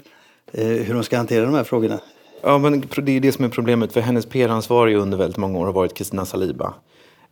Eh, 0.52 0.68
hur 0.68 0.94
hon 0.94 1.04
ska 1.04 1.18
hantera 1.18 1.46
de 1.46 1.54
här 1.54 1.64
frågorna. 1.64 2.00
Ja, 2.42 2.58
men 2.58 2.84
det 2.96 3.12
är 3.12 3.20
det 3.20 3.32
som 3.32 3.46
är 3.46 3.50
problemet. 3.50 3.94
För 3.94 4.02
hennes 4.02 4.26
PR-ansvarig 4.26 4.96
under 4.96 5.18
väldigt 5.18 5.38
många 5.38 5.60
år 5.60 5.66
har 5.66 5.74
varit 5.74 5.94
Kristina 5.94 6.26
Saliba. 6.26 6.74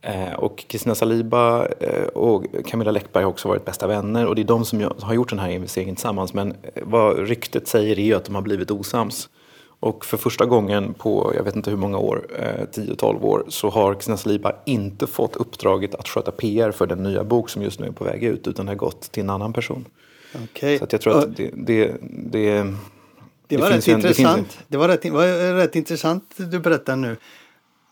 Eh, 0.01 0.33
och 0.33 0.65
Kristina 0.67 0.95
Saliba 0.95 1.65
eh, 1.79 2.03
och 2.03 2.45
Camilla 2.65 2.91
Läckberg 2.91 3.23
har 3.23 3.29
också 3.31 3.47
varit 3.47 3.65
bästa 3.65 3.87
vänner. 3.87 4.25
Och 4.27 4.35
det 4.35 4.41
är 4.41 4.43
de 4.43 4.65
som 4.65 4.91
har 5.01 5.13
gjort 5.13 5.29
den 5.29 5.39
här 5.39 5.49
investeringen 5.49 5.95
tillsammans. 5.95 6.33
Men 6.33 6.51
eh, 6.51 6.83
vad 6.83 7.19
ryktet 7.19 7.67
säger 7.67 7.99
är 7.99 8.15
att 8.15 8.25
de 8.25 8.35
har 8.35 8.41
blivit 8.41 8.71
osams. 8.71 9.29
Och 9.79 10.05
för 10.05 10.17
första 10.17 10.45
gången 10.45 10.93
på, 10.93 11.33
jag 11.35 11.43
vet 11.43 11.55
inte 11.55 11.69
hur 11.69 11.77
många 11.77 11.97
år, 11.97 12.27
eh, 12.39 12.65
10-12 12.81 13.21
år, 13.23 13.45
så 13.47 13.69
har 13.69 13.93
Kristina 13.93 14.17
Saliba 14.17 14.53
inte 14.65 15.07
fått 15.07 15.35
uppdraget 15.35 15.95
att 15.95 16.07
sköta 16.07 16.31
PR 16.31 16.71
för 16.71 16.87
den 16.87 17.03
nya 17.03 17.23
bok 17.23 17.49
som 17.49 17.61
just 17.61 17.79
nu 17.79 17.87
är 17.87 17.91
på 17.91 18.03
väg 18.03 18.23
ut. 18.23 18.47
Utan 18.47 18.67
har 18.67 18.75
gått 18.75 19.01
till 19.01 19.23
en 19.23 19.29
annan 19.29 19.53
person. 19.53 19.85
Okej. 20.43 20.77
Så 20.77 20.83
att 20.83 20.91
jag 20.91 21.01
tror 21.01 21.17
att 21.19 21.37
det... 21.37 21.49
det, 21.53 21.91
det 22.01 22.65
Det 23.47 23.57
var 23.57 23.69
rätt 23.69 23.73
en- 23.73 23.75
det 23.77 23.81
finns 23.81 23.87
intressant. 24.05 24.59
Det 24.67 24.77
var 24.77 24.87
rätt, 24.87 25.05
var 25.11 25.53
rätt 25.55 25.75
intressant 25.75 26.23
du 26.37 26.59
berättar 26.59 26.95
nu. 26.95 27.17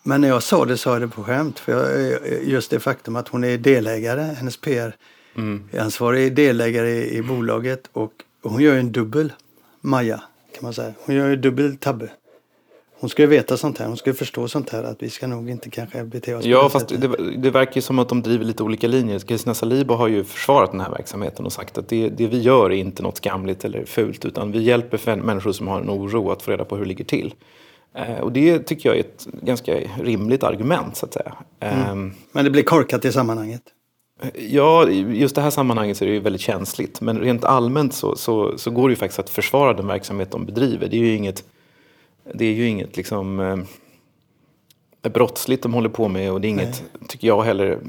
Men 0.04 0.22
när 0.22 0.28
jag 0.28 0.44
sa 0.44 0.66
det 0.66 0.78
sa 0.78 0.94
jag 0.94 1.02
det 1.02 1.08
på 1.08 1.24
skämt. 1.24 1.60
För 1.60 1.72
jag, 1.72 2.44
just 2.44 2.72
det 2.72 2.80
faktum 2.80 3.16
att 3.16 3.28
hon 3.28 3.44
är 3.44 3.58
delägare, 3.58 4.22
hennes 4.22 4.58
PR-ansvarig 4.58 6.26
är 6.26 6.30
delägare 6.30 6.90
i, 6.90 7.18
i 7.18 7.22
bolaget. 7.22 7.90
Och 7.94 8.14
hon 8.44 8.62
gör 8.62 8.74
ju 8.74 8.80
en 8.80 8.92
dubbel 8.92 9.34
Maja, 9.82 10.24
kan 10.56 10.64
man 10.64 10.74
säga. 10.74 10.94
Hon 11.06 11.16
gör 11.16 11.30
ju 11.30 11.36
dubbel 11.36 11.78
tabbe. 11.78 12.10
Hon 13.00 13.10
ska 13.10 13.22
ju 13.22 13.28
veta 13.28 13.58
sånt 13.58 13.78
här, 13.78 13.88
hon 13.88 13.98
ska 13.98 14.10
ju 14.10 14.14
förstå 14.14 14.48
sånt 14.48 14.70
här 14.70 14.84
att 14.84 15.04
vi 15.04 15.10
ska 15.10 15.28
nog 15.28 15.50
inte 15.50 15.70
kanske 15.70 16.04
bete 16.04 16.36
oss 16.36 16.46
Ja, 16.46 16.64
det 16.64 16.70
fast 16.70 16.88
det, 16.88 17.38
det 17.38 17.52
verkar 17.52 17.76
ju 17.76 17.82
som 17.82 18.00
att 18.00 18.10
de 18.10 18.22
driver 18.22 18.46
lite 18.46 18.64
olika 18.64 18.88
linjer. 18.88 19.20
Kristina 19.20 19.54
Saliba 19.54 19.96
har 19.96 20.08
ju 20.08 20.24
försvarat 20.24 20.72
den 20.72 20.80
här 20.82 20.90
verksamheten 20.90 21.46
och 21.46 21.54
sagt 21.54 21.78
att 21.78 21.90
det, 21.90 22.10
det 22.10 22.28
vi 22.28 22.40
gör 22.40 22.72
är 22.72 22.76
inte 22.76 23.04
något 23.04 23.18
skamligt 23.18 23.66
eller 23.66 23.86
fult 23.86 24.26
utan 24.26 24.52
vi 24.52 24.62
hjälper 24.62 25.16
människor 25.16 25.52
som 25.52 25.68
har 25.68 25.82
en 25.82 25.90
oro 25.90 26.32
att 26.32 26.42
få 26.42 26.52
reda 26.52 26.66
på 26.66 26.76
hur 26.76 26.84
det 26.84 26.88
ligger 26.88 27.06
till. 27.06 27.34
Eh, 27.94 28.20
och 28.20 28.32
det 28.32 28.60
tycker 28.60 28.90
jag 28.90 28.98
är 28.98 29.02
ett 29.02 29.28
ganska 29.42 29.80
rimligt 30.02 30.44
argument 30.44 30.98
så 30.98 31.06
att 31.06 31.14
säga. 31.14 31.34
Ehm, 31.60 32.14
Men 32.32 32.46
det 32.46 32.52
blir 32.52 32.64
korkat 32.64 33.06
i 33.06 33.12
sammanhanget. 33.12 33.62
Ja, 34.50 34.90
just 34.90 35.36
det 35.36 35.42
här 35.42 35.50
sammanhanget 35.50 35.98
så 35.98 36.04
är 36.04 36.08
det 36.10 36.14
ju 36.14 36.20
väldigt 36.20 36.42
känsligt. 36.42 37.02
Men 37.02 37.20
rent 37.20 37.44
allmänt 37.44 37.94
så, 37.94 38.16
så, 38.16 38.58
så 38.58 38.72
går 38.72 38.90
det 38.90 38.92
ju 38.92 38.96
faktiskt 38.96 39.20
att 39.20 39.30
försvara 39.30 39.74
den 39.74 39.88
verksamhet 39.88 40.32
de 40.32 40.46
bedriver. 40.46 40.88
Det 40.88 40.96
är 40.96 41.00
ju 41.00 41.16
inget, 41.16 41.44
det 42.34 42.46
är 42.46 42.54
ju 42.54 42.68
inget 42.68 42.98
liksom, 42.98 43.40
eh, 43.40 43.58
brottsligt 45.02 45.64
de 45.64 45.74
håller 45.74 45.90
på 45.90 46.08
med 46.08 46.32
och 46.32 46.42
det 46.42 46.48
är 46.48 46.50
inget, 46.50 46.84
tycker 47.08 47.28
jag 47.28 47.44
heller, 47.44 47.80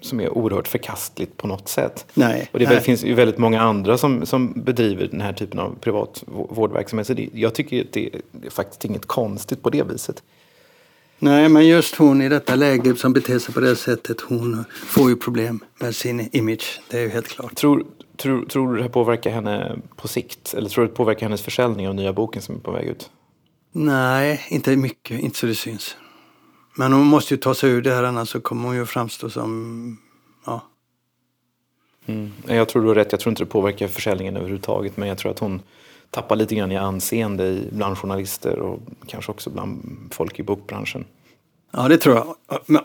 som 0.00 0.20
är 0.20 0.28
oerhört 0.38 0.68
förkastligt 0.68 1.36
på 1.36 1.46
något 1.46 1.68
sätt. 1.68 2.06
Nej, 2.14 2.48
Och 2.52 2.58
det 2.58 2.64
är 2.64 2.68
nej. 2.70 2.80
finns 2.80 3.04
ju 3.04 3.14
väldigt 3.14 3.38
många 3.38 3.60
andra 3.60 3.98
som, 3.98 4.26
som 4.26 4.52
bedriver 4.56 5.06
den 5.10 5.20
här 5.20 5.32
typen 5.32 5.60
av 5.60 5.74
privat 5.80 6.24
vå- 6.26 6.54
vårdverksamhet. 6.54 7.06
Så 7.06 7.14
det, 7.14 7.28
jag 7.32 7.54
tycker 7.54 7.80
att 7.80 7.92
det 7.92 8.14
är 8.44 8.50
faktiskt 8.50 8.84
inget 8.84 9.06
konstigt 9.06 9.62
på 9.62 9.70
det 9.70 9.82
viset. 9.82 10.22
Nej, 11.18 11.48
men 11.48 11.66
just 11.66 11.94
hon 11.94 12.22
i 12.22 12.28
detta 12.28 12.54
läge 12.54 12.96
som 12.96 13.12
beter 13.12 13.38
sig 13.38 13.54
på 13.54 13.60
det 13.60 13.76
sättet, 13.76 14.20
hon 14.20 14.64
får 14.86 15.08
ju 15.10 15.16
problem 15.16 15.64
med 15.80 15.94
sin 15.96 16.28
image. 16.32 16.80
Det 16.90 16.96
är 16.98 17.02
ju 17.02 17.08
helt 17.08 17.28
klart. 17.28 17.54
Tror, 17.56 17.84
tror, 18.16 18.44
tror 18.44 18.70
du 18.70 18.76
det 18.76 18.82
här 18.82 18.90
påverkar 18.90 19.30
henne 19.30 19.78
på 19.96 20.08
sikt? 20.08 20.54
Eller 20.54 20.68
tror 20.68 20.84
du 20.84 20.90
det 20.90 20.96
påverkar 20.96 21.26
hennes 21.26 21.42
försäljning 21.42 21.88
av 21.88 21.94
nya 21.94 22.12
boken 22.12 22.42
som 22.42 22.54
är 22.54 22.58
på 22.58 22.70
väg 22.70 22.86
ut? 22.86 23.10
Nej, 23.72 24.40
inte 24.48 24.76
mycket, 24.76 25.20
inte 25.20 25.38
så 25.38 25.46
det 25.46 25.54
syns. 25.54 25.96
Men 26.78 26.92
hon 26.92 27.06
måste 27.06 27.34
ju 27.34 27.38
ta 27.38 27.54
sig 27.54 27.70
ur 27.70 27.82
det 27.82 27.90
här 27.94 28.02
annars 28.02 28.28
så 28.28 28.40
kommer 28.40 28.68
hon 28.68 28.76
ju 28.76 28.86
framstå 28.86 29.30
som, 29.30 29.98
ja. 30.46 30.62
Mm. 32.06 32.32
Jag 32.46 32.68
tror 32.68 32.82
du 32.82 32.88
har 32.88 32.94
rätt. 32.94 33.12
Jag 33.12 33.20
tror 33.20 33.30
inte 33.30 33.42
det 33.42 33.46
påverkar 33.46 33.88
försäljningen 33.88 34.36
överhuvudtaget. 34.36 34.96
Men 34.96 35.08
jag 35.08 35.18
tror 35.18 35.30
att 35.32 35.38
hon 35.38 35.62
tappar 36.10 36.36
lite 36.36 36.54
grann 36.54 36.72
i 36.72 36.76
anseende 36.76 37.60
bland 37.70 37.98
journalister 37.98 38.58
och 38.58 38.80
kanske 39.06 39.32
också 39.32 39.50
bland 39.50 39.80
folk 40.10 40.38
i 40.38 40.42
bokbranschen. 40.42 41.04
Ja, 41.70 41.88
det 41.88 41.98
tror 41.98 42.16
jag. 42.16 42.36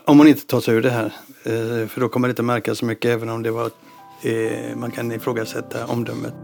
Om 0.04 0.18
hon 0.18 0.28
inte 0.28 0.46
tar 0.46 0.60
sig 0.60 0.74
ur 0.74 0.82
det 0.82 0.90
här. 0.90 1.12
Eh, 1.44 1.88
För 1.88 2.00
då 2.00 2.08
kommer 2.08 2.28
det 2.28 2.32
inte 2.32 2.42
märkas 2.42 2.78
så 2.78 2.84
mycket 2.84 3.10
även 3.10 3.28
om 3.28 3.42
det 3.42 3.50
var, 3.50 3.70
eh, 4.22 4.76
man 4.76 4.90
kan 4.90 5.12
ifrågasätta 5.12 5.86
omdömet. 5.86 6.34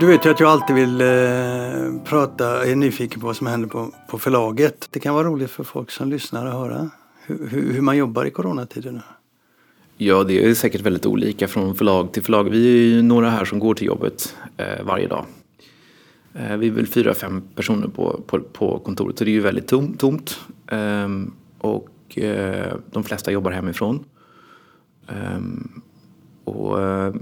Du 0.00 0.06
vet 0.06 0.26
ju 0.26 0.30
att 0.30 0.40
jag 0.40 0.50
alltid 0.50 0.76
vill 0.76 1.00
eh, 1.00 2.02
prata, 2.04 2.66
är 2.66 2.76
nyfiken 2.76 3.20
på 3.20 3.26
vad 3.26 3.36
som 3.36 3.46
händer 3.46 3.68
på, 3.68 3.90
på 4.08 4.18
förlaget. 4.18 4.88
Det 4.90 5.00
kan 5.00 5.14
vara 5.14 5.26
roligt 5.26 5.50
för 5.50 5.64
folk 5.64 5.90
som 5.90 6.10
lyssnar 6.10 6.46
att 6.46 6.52
höra 6.52 6.90
hur, 7.26 7.48
hur, 7.48 7.72
hur 7.72 7.80
man 7.80 7.96
jobbar 7.96 8.24
i 8.24 8.30
coronatiderna. 8.30 9.02
Ja, 9.96 10.24
det 10.24 10.44
är 10.44 10.54
säkert 10.54 10.80
väldigt 10.80 11.06
olika 11.06 11.48
från 11.48 11.74
förlag 11.74 12.12
till 12.12 12.22
förlag. 12.22 12.44
Vi 12.44 12.66
är 12.66 12.96
ju 12.96 13.02
några 13.02 13.30
här 13.30 13.44
som 13.44 13.58
går 13.58 13.74
till 13.74 13.86
jobbet 13.86 14.36
eh, 14.56 14.84
varje 14.84 15.08
dag. 15.08 15.24
Eh, 16.34 16.56
vi 16.56 16.66
är 16.66 16.70
väl 16.70 16.86
fyra, 16.86 17.14
fem 17.14 17.42
personer 17.54 17.88
på, 17.88 18.20
på, 18.26 18.40
på 18.40 18.78
kontoret, 18.78 19.18
så 19.18 19.24
det 19.24 19.30
är 19.30 19.32
ju 19.32 19.40
väldigt 19.40 19.66
tom, 19.66 19.94
tomt. 19.94 20.40
Ehm, 20.66 21.32
och 21.58 22.18
eh, 22.18 22.74
de 22.90 23.04
flesta 23.04 23.32
jobbar 23.32 23.50
hemifrån. 23.50 24.04
Ehm, 25.08 25.82
och 26.44 26.82
eh, 26.82 27.14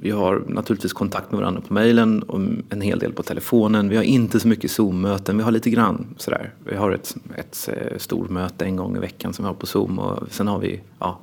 vi 0.00 0.10
har 0.10 0.42
naturligtvis 0.46 0.92
kontakt 0.92 1.30
med 1.30 1.40
varandra 1.40 1.62
på 1.68 1.74
mejlen 1.74 2.22
och 2.22 2.40
en 2.70 2.80
hel 2.80 2.98
del 2.98 3.12
på 3.12 3.22
telefonen. 3.22 3.88
Vi 3.88 3.96
har 3.96 4.02
inte 4.02 4.40
så 4.40 4.48
mycket 4.48 4.70
Zoom-möten, 4.70 5.36
vi 5.36 5.42
har 5.42 5.50
lite 5.50 5.70
grann 5.70 6.06
sådär. 6.16 6.54
Vi 6.64 6.76
har 6.76 6.90
ett, 6.90 7.16
ett 7.36 7.68
eh, 7.72 7.98
stormöte 7.98 8.64
en 8.64 8.76
gång 8.76 8.96
i 8.96 9.00
veckan 9.00 9.32
som 9.32 9.44
vi 9.44 9.46
har 9.46 9.54
på 9.54 9.66
Zoom 9.66 9.98
och 9.98 10.22
sen 10.30 10.48
har 10.48 10.58
vi, 10.58 10.80
ja, 10.98 11.18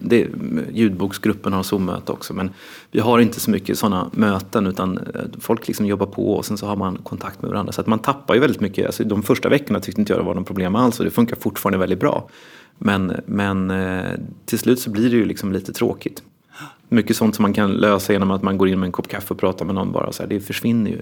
det, 0.00 0.26
ljudboksgruppen 0.72 1.52
har 1.52 1.62
Zoom-möte 1.62 2.12
också 2.12 2.34
men 2.34 2.50
vi 2.90 3.00
har 3.00 3.18
inte 3.18 3.40
så 3.40 3.50
mycket 3.50 3.78
sådana 3.78 4.10
möten 4.12 4.66
utan 4.66 4.98
eh, 4.98 5.20
folk 5.40 5.66
liksom 5.66 5.86
jobbar 5.86 6.06
på 6.06 6.32
och 6.32 6.44
sen 6.44 6.58
så 6.58 6.66
har 6.66 6.76
man 6.76 6.96
kontakt 6.96 7.42
med 7.42 7.50
varandra. 7.50 7.72
Så 7.72 7.80
att 7.80 7.86
man 7.86 7.98
tappar 7.98 8.34
ju 8.34 8.40
väldigt 8.40 8.60
mycket. 8.60 8.86
Alltså, 8.86 9.04
de 9.04 9.22
första 9.22 9.48
veckorna 9.48 9.80
tyckte 9.80 10.00
inte 10.00 10.12
jag 10.12 10.20
det 10.20 10.26
var 10.26 10.34
något 10.34 10.46
problem 10.46 10.74
alls 10.74 10.98
och 10.98 11.04
det 11.04 11.10
funkar 11.10 11.36
fortfarande 11.36 11.78
väldigt 11.78 12.00
bra. 12.00 12.28
Men, 12.78 13.12
men 13.26 13.70
eh, 13.70 14.10
till 14.44 14.58
slut 14.58 14.80
så 14.80 14.90
blir 14.90 15.10
det 15.10 15.16
ju 15.16 15.24
liksom 15.24 15.52
lite 15.52 15.72
tråkigt. 15.72 16.22
Mycket 16.88 17.16
sånt 17.16 17.34
som 17.34 17.42
man 17.42 17.52
kan 17.52 17.72
lösa 17.72 18.12
genom 18.12 18.30
att 18.30 18.42
man 18.42 18.58
går 18.58 18.68
in 18.68 18.80
med 18.80 18.86
en 18.86 18.92
kopp 18.92 19.08
kaffe 19.08 19.34
och 19.34 19.40
pratar 19.40 19.64
med 19.64 19.74
någon 19.74 19.92
bara. 19.92 20.12
Så 20.12 20.22
här, 20.22 20.30
det 20.30 20.40
försvinner 20.40 20.90
ju. 20.90 21.00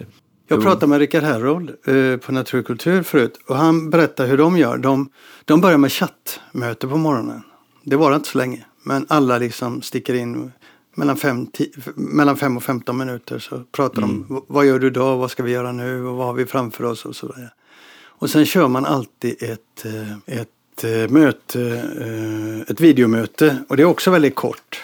Jag 0.48 0.62
pratade 0.62 0.86
med 0.86 0.98
Rickard 0.98 1.22
Herrold 1.22 1.70
eh, 1.86 2.16
på 2.16 2.32
Naturkultur 2.32 3.02
förut 3.02 3.38
och 3.48 3.56
han 3.56 3.90
berättade 3.90 4.28
hur 4.28 4.38
de 4.38 4.58
gör. 4.58 4.76
De, 4.78 5.08
de 5.44 5.60
börjar 5.60 5.78
med 5.78 5.92
chattmöte 5.92 6.88
på 6.88 6.96
morgonen. 6.96 7.42
Det 7.84 7.96
var 7.96 8.16
inte 8.16 8.28
så 8.28 8.38
länge. 8.38 8.64
Men 8.82 9.06
alla 9.08 9.38
liksom 9.38 9.82
sticker 9.82 10.14
in 10.14 10.52
mellan 10.96 11.16
5 11.16 11.46
mellan 11.94 12.36
fem 12.36 12.56
och 12.56 12.62
15 12.62 12.96
minuter 12.96 13.38
så 13.38 13.62
pratar 13.72 14.00
de. 14.00 14.26
"V- 14.30 14.40
Vad 14.48 14.66
gör 14.66 14.78
du 14.78 14.86
idag? 14.86 15.16
Vad 15.18 15.30
ska 15.30 15.42
vi 15.42 15.52
göra 15.52 15.72
nu? 15.72 16.06
Och 16.06 16.16
vad 16.16 16.26
har 16.26 16.34
vi 16.34 16.46
framför 16.46 16.84
oss? 16.84 17.04
Och 17.04 17.16
sådär. 17.16 17.50
Och 18.06 18.30
sen 18.30 18.44
kör 18.46 18.68
man 18.68 18.84
alltid 18.84 19.42
ett, 19.42 19.84
eh, 19.84 20.38
ett 20.40 20.84
eh, 20.84 21.10
möte, 21.12 21.60
eh, 22.00 22.70
ett 22.70 22.80
videomöte. 22.80 23.56
Och 23.68 23.76
det 23.76 23.82
är 23.82 23.86
också 23.86 24.10
väldigt 24.10 24.34
kort. 24.34 24.82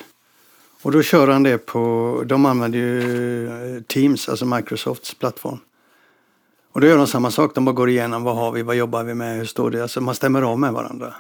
Och 0.83 0.93
då 0.93 1.03
kör 1.03 1.29
han 1.29 1.43
det 1.43 1.59
på, 1.59 2.23
de 2.27 2.47
använder 2.47 2.79
ju 2.79 3.47
eh, 3.47 3.83
Teams, 3.83 4.29
alltså 4.29 4.47
Microsofts 4.47 5.15
plattform. 5.15 5.59
Och 6.73 6.81
då 6.81 6.87
gör 6.87 6.97
de 6.97 7.07
samma 7.07 7.31
sak, 7.31 7.55
de 7.55 7.65
bara 7.65 7.73
går 7.73 7.89
igenom 7.89 8.23
vad 8.23 8.37
har 8.37 8.53
vi, 8.53 8.63
vad 8.63 8.77
jobbar 8.77 9.05
vi 9.05 9.15
med, 9.15 9.37
hur 9.37 9.45
står 9.45 9.71
det, 9.71 9.83
alltså 9.83 10.01
man 10.01 10.15
stämmer 10.15 10.43
av 10.43 10.59
med 10.59 10.73
varandra. 10.73 11.15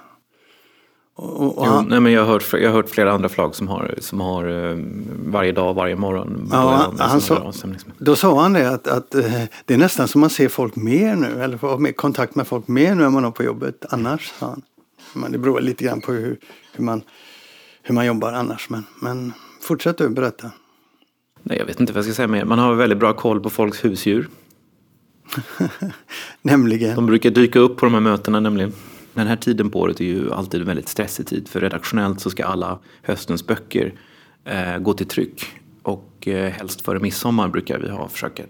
Och, 1.14 1.58
och 1.58 1.66
han, 1.66 1.86
nej, 1.88 2.00
men 2.00 2.12
jag, 2.12 2.24
har 2.24 2.32
hört, 2.32 2.52
jag 2.52 2.68
har 2.68 2.76
hört 2.76 2.88
flera 2.88 3.12
andra 3.12 3.28
förlag 3.28 3.54
som 3.54 3.68
har, 3.68 3.94
som 4.00 4.20
har 4.20 4.48
um, 4.48 5.08
varje 5.26 5.52
dag, 5.52 5.74
varje 5.74 5.96
morgon. 5.96 6.48
Ja, 6.52 6.92
han 6.98 7.20
sa, 7.20 7.52
då 7.98 8.16
sa 8.16 8.42
han 8.42 8.52
det 8.52 8.70
att, 8.70 8.86
att 8.86 9.14
uh, 9.14 9.42
det 9.64 9.74
är 9.74 9.78
nästan 9.78 10.08
som 10.08 10.20
man 10.20 10.30
ser 10.30 10.48
folk 10.48 10.76
mer 10.76 11.14
nu, 11.14 11.42
eller 11.42 11.56
får 11.58 11.78
med 11.78 11.96
kontakt 11.96 12.34
med 12.34 12.46
folk 12.46 12.68
mer 12.68 12.94
nu 12.94 13.04
än 13.04 13.12
man 13.12 13.24
har 13.24 13.30
på 13.30 13.42
jobbet 13.42 13.84
annars. 13.90 14.32
Sa 14.38 14.46
han. 14.46 14.62
Men 15.12 15.32
det 15.32 15.38
beror 15.38 15.60
lite 15.60 15.84
grann 15.84 16.00
på 16.00 16.12
hur, 16.12 16.38
hur, 16.72 16.84
man, 16.84 17.02
hur 17.82 17.94
man 17.94 18.06
jobbar 18.06 18.32
annars. 18.32 18.70
Men, 18.70 18.86
men 19.00 19.32
fortsätt 19.60 19.98
du 19.98 20.08
berätta. 20.08 20.50
Nej, 21.42 21.58
jag 21.58 21.66
vet 21.66 21.80
inte 21.80 21.92
vad 21.92 21.98
jag 21.98 22.04
ska 22.04 22.14
säga 22.14 22.28
mer. 22.28 22.44
Man 22.44 22.58
har 22.58 22.74
väldigt 22.74 22.98
bra 22.98 23.12
koll 23.12 23.40
på 23.40 23.50
folks 23.50 23.84
husdjur. 23.84 24.28
nämligen? 26.42 26.96
De 26.96 27.06
brukar 27.06 27.30
dyka 27.30 27.58
upp 27.58 27.76
på 27.76 27.86
de 27.86 27.94
här 27.94 28.00
mötena 28.00 28.40
nämligen. 28.40 28.72
Den 29.14 29.26
här 29.26 29.36
tiden 29.36 29.70
på 29.70 29.80
året 29.80 30.00
är 30.00 30.04
ju 30.04 30.32
alltid 30.32 30.60
en 30.60 30.66
väldigt 30.66 30.88
stressig 30.88 31.26
tid 31.26 31.48
för 31.48 31.60
redaktionellt 31.60 32.20
så 32.20 32.30
ska 32.30 32.44
alla 32.44 32.78
höstens 33.02 33.46
böcker 33.46 33.94
eh, 34.44 34.78
gå 34.78 34.92
till 34.92 35.06
tryck. 35.06 35.59
Och 35.82 36.28
eh, 36.28 36.52
helst 36.52 36.80
före 36.80 36.98
midsommar 36.98 37.48
brukar 37.48 37.78
vi 37.78 37.90
ha, 37.90 38.08
försöka, 38.08 38.42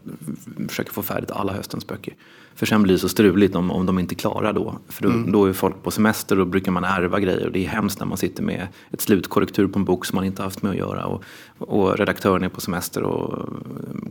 försöka 0.68 0.92
få 0.92 1.02
färdigt 1.02 1.30
alla 1.30 1.52
höstens 1.52 1.86
böcker. 1.86 2.14
För 2.54 2.66
sen 2.66 2.82
blir 2.82 2.94
det 2.94 2.98
så 2.98 3.08
struligt 3.08 3.54
om, 3.54 3.70
om 3.70 3.86
de 3.86 3.98
inte 3.98 4.14
klarar 4.14 4.52
då. 4.52 4.78
För 4.88 5.02
då, 5.02 5.08
mm. 5.08 5.32
då 5.32 5.44
är 5.44 5.52
folk 5.52 5.82
på 5.82 5.90
semester 5.90 6.38
och 6.38 6.46
då 6.46 6.50
brukar 6.50 6.72
man 6.72 6.84
ärva 6.84 7.20
grejer. 7.20 7.46
Och 7.46 7.52
det 7.52 7.64
är 7.64 7.68
hemskt 7.68 8.00
när 8.00 8.06
man 8.06 8.18
sitter 8.18 8.42
med 8.42 8.68
ett 8.90 9.00
slutkorrektur 9.00 9.66
på 9.66 9.78
en 9.78 9.84
bok 9.84 10.06
som 10.06 10.16
man 10.16 10.24
inte 10.24 10.42
haft 10.42 10.62
med 10.62 10.70
att 10.70 10.78
göra. 10.78 11.04
Och, 11.04 11.22
och 11.58 11.98
redaktören 11.98 12.42
är 12.42 12.48
på 12.48 12.60
semester 12.60 13.02
och 13.02 13.48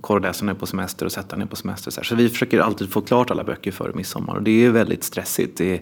korreläsaren 0.02 0.50
är 0.50 0.54
på 0.54 0.66
semester 0.66 1.06
och 1.06 1.12
sättaren 1.12 1.42
är 1.42 1.46
på 1.46 1.56
semester. 1.56 1.92
Så, 1.92 2.04
så 2.04 2.16
vi 2.16 2.30
försöker 2.30 2.60
alltid 2.60 2.90
få 2.90 3.02
klart 3.02 3.32
alla 3.32 3.44
böcker 3.44 3.72
före 3.72 3.92
midsommar. 3.94 4.36
Och 4.36 4.44
det 4.44 4.66
är 4.66 4.70
väldigt 4.70 5.04
stressigt. 5.04 5.58
Det 5.58 5.74
är, 5.74 5.82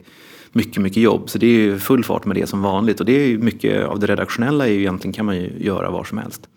mycket, 0.52 0.82
mycket 0.82 1.04
jobb. 1.04 1.30
Så 1.30 1.38
det 1.38 1.47
är 1.47 1.78
full 1.78 2.04
fart 2.04 2.26
med 2.26 2.36
det 2.36 2.47
som 2.47 2.62
vanligt. 2.62 3.00
Och 3.00 3.06
det 3.06 3.12
är 3.13 3.38
mycket 3.38 3.86
av 3.86 4.00
det 4.00 4.08
redaktionella 4.08 4.67
är 4.67 4.71
ju 4.71 4.80
egentligen 4.80 5.13
kan 5.13 5.26
man 5.26 5.36
ju 5.36 5.52
göra 5.58 5.89
var 5.89 6.04
som 6.04 6.17
helst. 6.17 6.50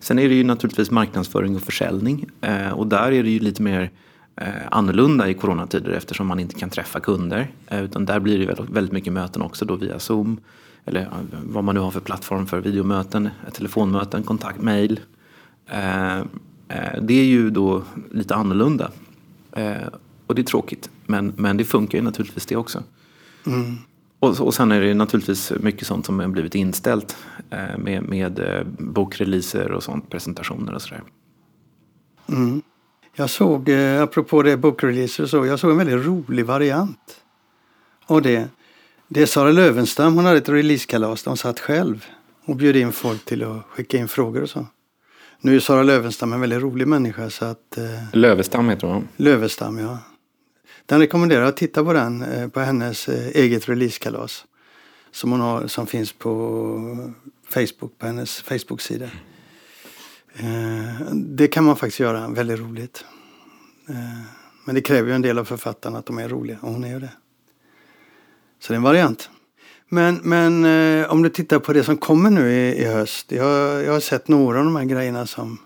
Sen 0.00 0.18
är 0.18 0.28
det 0.28 0.34
ju 0.34 0.44
naturligtvis 0.44 0.90
marknadsföring 0.90 1.56
och 1.56 1.62
försäljning. 1.62 2.26
Eh, 2.40 2.70
och 2.70 2.86
där 2.86 3.12
är 3.12 3.22
det 3.22 3.30
ju 3.30 3.38
lite 3.38 3.62
mer 3.62 3.90
eh, 4.36 4.48
annorlunda 4.70 5.28
i 5.28 5.34
coronatider 5.34 5.90
eftersom 5.90 6.26
man 6.26 6.40
inte 6.40 6.54
kan 6.54 6.70
träffa 6.70 7.00
kunder. 7.00 7.50
Eh, 7.66 7.84
utan 7.84 8.04
där 8.04 8.20
blir 8.20 8.38
det 8.38 8.46
väldigt, 8.46 8.70
väldigt 8.70 8.92
mycket 8.92 9.12
möten 9.12 9.42
också 9.42 9.64
då 9.64 9.76
via 9.76 9.98
Zoom. 9.98 10.40
Eller 10.84 11.00
eh, 11.00 11.08
vad 11.30 11.64
man 11.64 11.74
nu 11.74 11.80
har 11.80 11.90
för 11.90 12.00
plattform 12.00 12.46
för 12.46 12.60
videomöten, 12.60 13.26
eh, 13.26 13.52
telefonmöten, 13.52 14.22
kontakt, 14.22 14.62
mail. 14.62 15.00
Eh, 15.66 16.18
eh, 16.68 17.02
det 17.02 17.14
är 17.14 17.24
ju 17.24 17.50
då 17.50 17.82
lite 18.12 18.34
annorlunda. 18.34 18.90
Eh, 19.52 19.76
och 20.26 20.34
det 20.34 20.42
är 20.42 20.44
tråkigt. 20.44 20.90
Men, 21.06 21.32
men 21.36 21.56
det 21.56 21.64
funkar 21.64 21.98
ju 21.98 22.04
naturligtvis 22.04 22.46
det 22.46 22.56
också. 22.56 22.82
Mm. 23.46 23.76
Och, 24.20 24.40
och 24.40 24.54
sen 24.54 24.72
är 24.72 24.80
det 24.80 24.94
naturligtvis 24.94 25.52
mycket 25.60 25.86
sånt 25.86 26.06
som 26.06 26.20
har 26.20 26.28
blivit 26.28 26.54
inställt 26.54 27.16
eh, 27.50 27.78
med, 27.78 28.02
med 28.02 28.38
eh, 28.38 28.64
bokreleaser 28.78 29.72
och 29.72 29.82
sånt, 29.82 30.10
presentationer 30.10 30.74
och 30.74 30.82
sådär. 30.82 31.02
Mm. 32.28 32.62
Jag 33.14 33.30
såg, 33.30 33.68
eh, 33.68 34.02
apropå 34.02 34.42
det 34.42 34.56
bokreleaser 34.56 35.22
och 35.22 35.30
så, 35.30 35.46
jag 35.46 35.58
såg 35.58 35.70
en 35.70 35.78
väldigt 35.78 36.06
rolig 36.06 36.46
variant 36.46 37.16
av 38.06 38.22
det. 38.22 38.48
Det 39.08 39.22
är 39.22 39.26
Sara 39.26 39.52
Lövenstam, 39.52 40.14
hon 40.14 40.24
hade 40.24 40.38
ett 40.38 40.48
releasekalas 40.48 41.22
där 41.22 41.30
hon 41.30 41.36
satt 41.36 41.60
själv 41.60 42.04
och 42.44 42.56
bjöd 42.56 42.76
in 42.76 42.92
folk 42.92 43.24
till 43.24 43.44
att 43.44 43.64
skicka 43.68 43.98
in 43.98 44.08
frågor 44.08 44.42
och 44.42 44.50
så. 44.50 44.66
Nu 45.40 45.56
är 45.56 45.60
Sara 45.60 45.82
Lövenstam 45.82 46.32
en 46.32 46.40
väldigt 46.40 46.62
rolig 46.62 46.88
människa 46.88 47.30
så 47.30 47.44
att... 47.44 47.78
Eh, 47.78 47.84
Lövestam 48.12 48.68
heter 48.68 48.86
hon. 48.86 49.08
Lövestam, 49.16 49.78
ja. 49.78 49.98
Den 50.88 51.00
rekommenderar 51.00 51.42
att 51.42 51.56
titta 51.56 51.84
på 51.84 51.92
den, 51.92 52.22
eh, 52.22 52.48
på 52.48 52.60
hennes 52.60 53.08
eh, 53.08 53.26
eget 53.28 53.68
releasekalas. 53.68 54.44
Som 55.10 55.30
hon 55.30 55.40
har, 55.40 55.66
som 55.66 55.86
finns 55.86 56.12
på 56.12 57.12
Facebook, 57.48 57.98
på 57.98 58.06
hennes 58.06 58.40
Facebook-sida. 58.40 59.10
Eh, 60.34 61.12
det 61.12 61.48
kan 61.48 61.64
man 61.64 61.76
faktiskt 61.76 62.00
göra, 62.00 62.28
väldigt 62.28 62.58
roligt. 62.60 63.04
Men 64.64 64.74
det 64.74 64.80
kräver 64.80 65.08
ju 65.08 65.14
en 65.14 65.22
del 65.22 65.38
av 65.38 65.44
författarna 65.44 65.98
att 65.98 66.06
de 66.06 66.18
är 66.18 66.28
roliga 66.28 66.58
och 66.60 66.72
hon 66.72 66.84
är 66.84 66.88
ju 66.88 67.00
det. 67.00 67.12
Så 68.60 68.72
det 68.72 68.74
är 68.74 68.76
en 68.76 68.82
variant. 68.82 69.30
Men, 69.88 70.20
men 70.22 70.64
om 71.04 71.22
du 71.22 71.28
tittar 71.28 71.58
på 71.58 71.72
det 71.72 71.84
som 71.84 71.96
kommer 71.96 72.30
nu 72.30 72.52
i, 72.52 72.82
i 72.82 72.84
höst. 72.84 73.32
Jag, 73.32 73.84
jag 73.84 73.92
har 73.92 74.00
sett 74.00 74.28
några 74.28 74.58
av 74.58 74.64
de 74.64 74.76
här 74.76 74.84
grejerna 74.84 75.26
som 75.26 75.58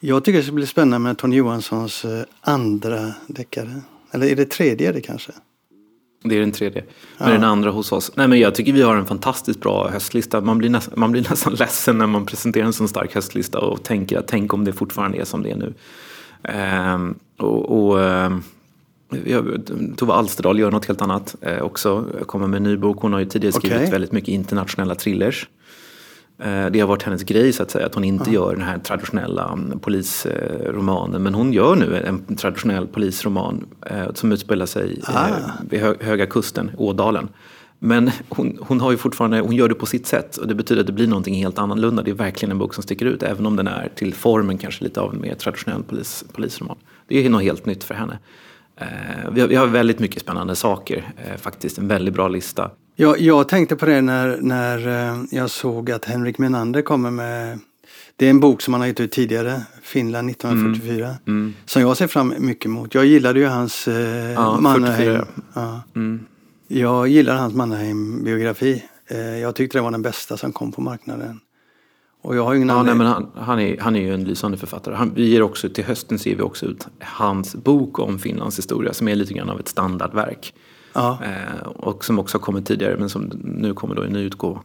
jag 0.00 0.24
tycker 0.24 0.38
det 0.38 0.44
ska 0.44 0.52
bli 0.52 0.66
spännande 0.66 0.98
med 0.98 1.18
Tony 1.18 1.36
Johanssons 1.36 2.06
andra 2.40 3.14
deckare. 3.26 3.82
Eller 4.10 4.26
är 4.26 4.36
det 4.36 4.50
tredje 4.50 4.92
det 4.92 5.00
kanske? 5.00 5.32
Det 6.22 6.36
är 6.36 6.40
den 6.40 6.52
tredje. 6.52 6.84
Men 7.18 7.28
ja. 7.28 7.34
den 7.34 7.44
andra 7.44 7.70
hos 7.70 7.92
oss. 7.92 8.12
Nej, 8.14 8.28
men 8.28 8.38
jag 8.38 8.54
tycker 8.54 8.72
vi 8.72 8.82
har 8.82 8.96
en 8.96 9.06
fantastiskt 9.06 9.60
bra 9.60 9.88
höstlista. 9.88 10.40
Man 10.40 10.58
blir, 10.58 10.70
nästan, 10.70 10.94
man 11.00 11.12
blir 11.12 11.26
nästan 11.30 11.54
ledsen 11.54 11.98
när 11.98 12.06
man 12.06 12.26
presenterar 12.26 12.66
en 12.66 12.72
sån 12.72 12.88
stark 12.88 13.14
höstlista 13.14 13.58
och 13.58 13.82
tänker 13.82 14.18
att 14.18 14.28
tänk 14.28 14.54
om 14.54 14.64
det 14.64 14.72
fortfarande 14.72 15.18
är 15.18 15.24
som 15.24 15.42
det 15.42 15.50
är 15.50 15.56
nu. 15.56 15.74
Ehm, 16.42 17.14
och, 17.38 17.88
och 17.88 18.02
ehm, 18.02 18.42
Tove 19.96 20.12
Alsterdal 20.12 20.58
gör 20.58 20.70
något 20.70 20.84
helt 20.84 21.02
annat 21.02 21.36
eh, 21.40 21.62
också. 21.62 22.06
Kommer 22.26 22.46
med 22.46 22.56
en 22.56 22.62
ny 22.62 22.76
bok. 22.76 22.98
Hon 23.00 23.12
har 23.12 23.20
ju 23.20 23.26
tidigare 23.26 23.52
skrivit 23.52 23.78
okay. 23.78 23.90
väldigt 23.90 24.12
mycket 24.12 24.28
internationella 24.28 24.94
thrillers. 24.94 25.48
Eh, 26.40 26.66
det 26.70 26.80
har 26.80 26.86
varit 26.86 27.02
hennes 27.02 27.22
grej 27.22 27.52
så 27.52 27.62
att 27.62 27.70
säga, 27.70 27.86
att 27.86 27.94
hon 27.94 28.04
inte 28.04 28.30
gör 28.30 28.54
den 28.54 28.64
här 28.64 28.78
traditionella 28.78 29.52
mm, 29.52 29.78
polisromanen. 29.78 31.22
Men 31.22 31.34
hon 31.34 31.52
gör 31.52 31.76
nu 31.76 31.96
en 31.96 32.36
traditionell 32.36 32.86
polisroman 32.86 33.66
eh, 33.86 34.12
som 34.14 34.32
utspelar 34.32 34.66
sig 34.66 35.02
ah. 35.06 35.28
vid 35.70 35.80
Höga 35.80 36.26
Kusten, 36.26 36.70
Ådalen. 36.76 37.28
Men 37.78 38.10
hon, 38.28 38.58
hon, 38.60 38.80
har 38.80 38.90
ju 38.90 38.96
fortfarande, 38.96 39.40
hon 39.40 39.56
gör 39.56 39.68
det 39.68 39.74
på 39.74 39.86
sitt 39.86 40.06
sätt 40.06 40.36
och 40.36 40.48
det 40.48 40.54
betyder 40.54 40.80
att 40.80 40.86
det 40.86 40.92
blir 40.92 41.06
någonting 41.06 41.34
helt 41.34 41.58
annorlunda. 41.58 42.02
Det 42.02 42.10
är 42.10 42.14
verkligen 42.14 42.50
en 42.50 42.58
bok 42.58 42.74
som 42.74 42.82
sticker 42.82 43.06
ut 43.06 43.22
även 43.22 43.46
om 43.46 43.56
den 43.56 43.66
är 43.66 43.88
till 43.94 44.14
formen 44.14 44.58
kanske 44.58 44.84
lite 44.84 45.00
av 45.00 45.14
en 45.14 45.20
mer 45.20 45.34
traditionell 45.34 45.82
polis, 45.82 46.24
polisroman. 46.32 46.76
Det 47.06 47.26
är 47.26 47.30
något 47.30 47.42
helt 47.42 47.66
nytt 47.66 47.84
för 47.84 47.94
henne. 47.94 48.18
Vi 49.32 49.40
har, 49.40 49.48
vi 49.48 49.54
har 49.54 49.66
väldigt 49.66 49.98
mycket 49.98 50.22
spännande 50.22 50.56
saker, 50.56 51.12
faktiskt 51.36 51.78
en 51.78 51.88
väldigt 51.88 52.14
bra 52.14 52.28
lista. 52.28 52.70
Jag, 53.00 53.20
jag 53.20 53.48
tänkte 53.48 53.76
på 53.76 53.86
det 53.86 54.00
när, 54.00 54.38
när 54.40 54.88
eh, 54.88 55.22
jag 55.30 55.50
såg 55.50 55.90
att 55.90 56.04
Henrik 56.04 56.38
Menander 56.38 56.82
kommer 56.82 57.10
med 57.10 57.58
det 58.16 58.26
är 58.26 58.30
en 58.30 58.40
bok 58.40 58.62
som 58.62 58.74
han 58.74 58.80
har 58.80 58.88
gett 58.88 59.00
ut 59.00 59.12
tidigare, 59.12 59.62
Finland 59.82 60.30
1944. 60.30 61.06
Mm. 61.06 61.18
Mm. 61.26 61.54
Som 61.66 61.82
jag 61.82 61.96
ser 61.96 62.06
fram 62.06 62.34
mycket 62.38 62.66
emot. 62.66 62.94
Jag 62.94 63.06
gillade 63.06 63.40
ju 63.40 63.46
hans 63.46 63.88
eh, 63.88 64.32
ja, 64.32 64.60
Mannerheim. 64.60 65.24
Ja. 65.54 65.82
Mm. 65.96 66.26
Jag 66.68 67.08
gillar 67.08 67.36
hans 67.36 67.54
Mannerheim-biografi. 67.54 68.84
Eh, 69.06 69.18
jag 69.18 69.54
tyckte 69.54 69.78
det 69.78 69.82
var 69.82 69.90
den 69.90 70.02
bästa 70.02 70.36
som 70.36 70.52
kom 70.52 70.72
på 70.72 70.80
marknaden. 70.80 71.40
Och 72.22 72.36
jag 72.36 72.44
har 72.44 72.54
ingen 72.54 72.68
ja, 72.68 72.82
nej, 72.82 72.94
men 72.94 73.06
han, 73.06 73.30
han, 73.34 73.60
är, 73.60 73.80
han 73.80 73.96
är 73.96 74.00
ju 74.00 74.14
en 74.14 74.24
lysande 74.24 74.56
författare. 74.56 74.94
Han, 74.94 75.12
vi 75.14 75.28
ger 75.28 75.42
också, 75.42 75.68
till 75.68 75.84
hösten 75.84 76.18
ger 76.20 76.36
vi 76.36 76.42
också 76.42 76.66
ut 76.66 76.88
hans 77.00 77.54
bok 77.54 77.98
om 77.98 78.18
Finlands 78.18 78.58
historia 78.58 78.92
som 78.92 79.08
är 79.08 79.14
lite 79.14 79.34
grann 79.34 79.50
av 79.50 79.60
ett 79.60 79.68
standardverk. 79.68 80.54
Ja. 80.92 81.18
Eh, 81.24 81.66
och 81.66 82.04
som 82.04 82.18
också 82.18 82.38
har 82.38 82.42
kommit 82.42 82.66
tidigare 82.66 82.96
men 82.96 83.08
som 83.08 83.22
nu 83.44 83.74
kommer 83.74 83.94
då 83.94 84.04
i 84.04 84.10
ny 84.10 84.20
utgåva. 84.20 84.60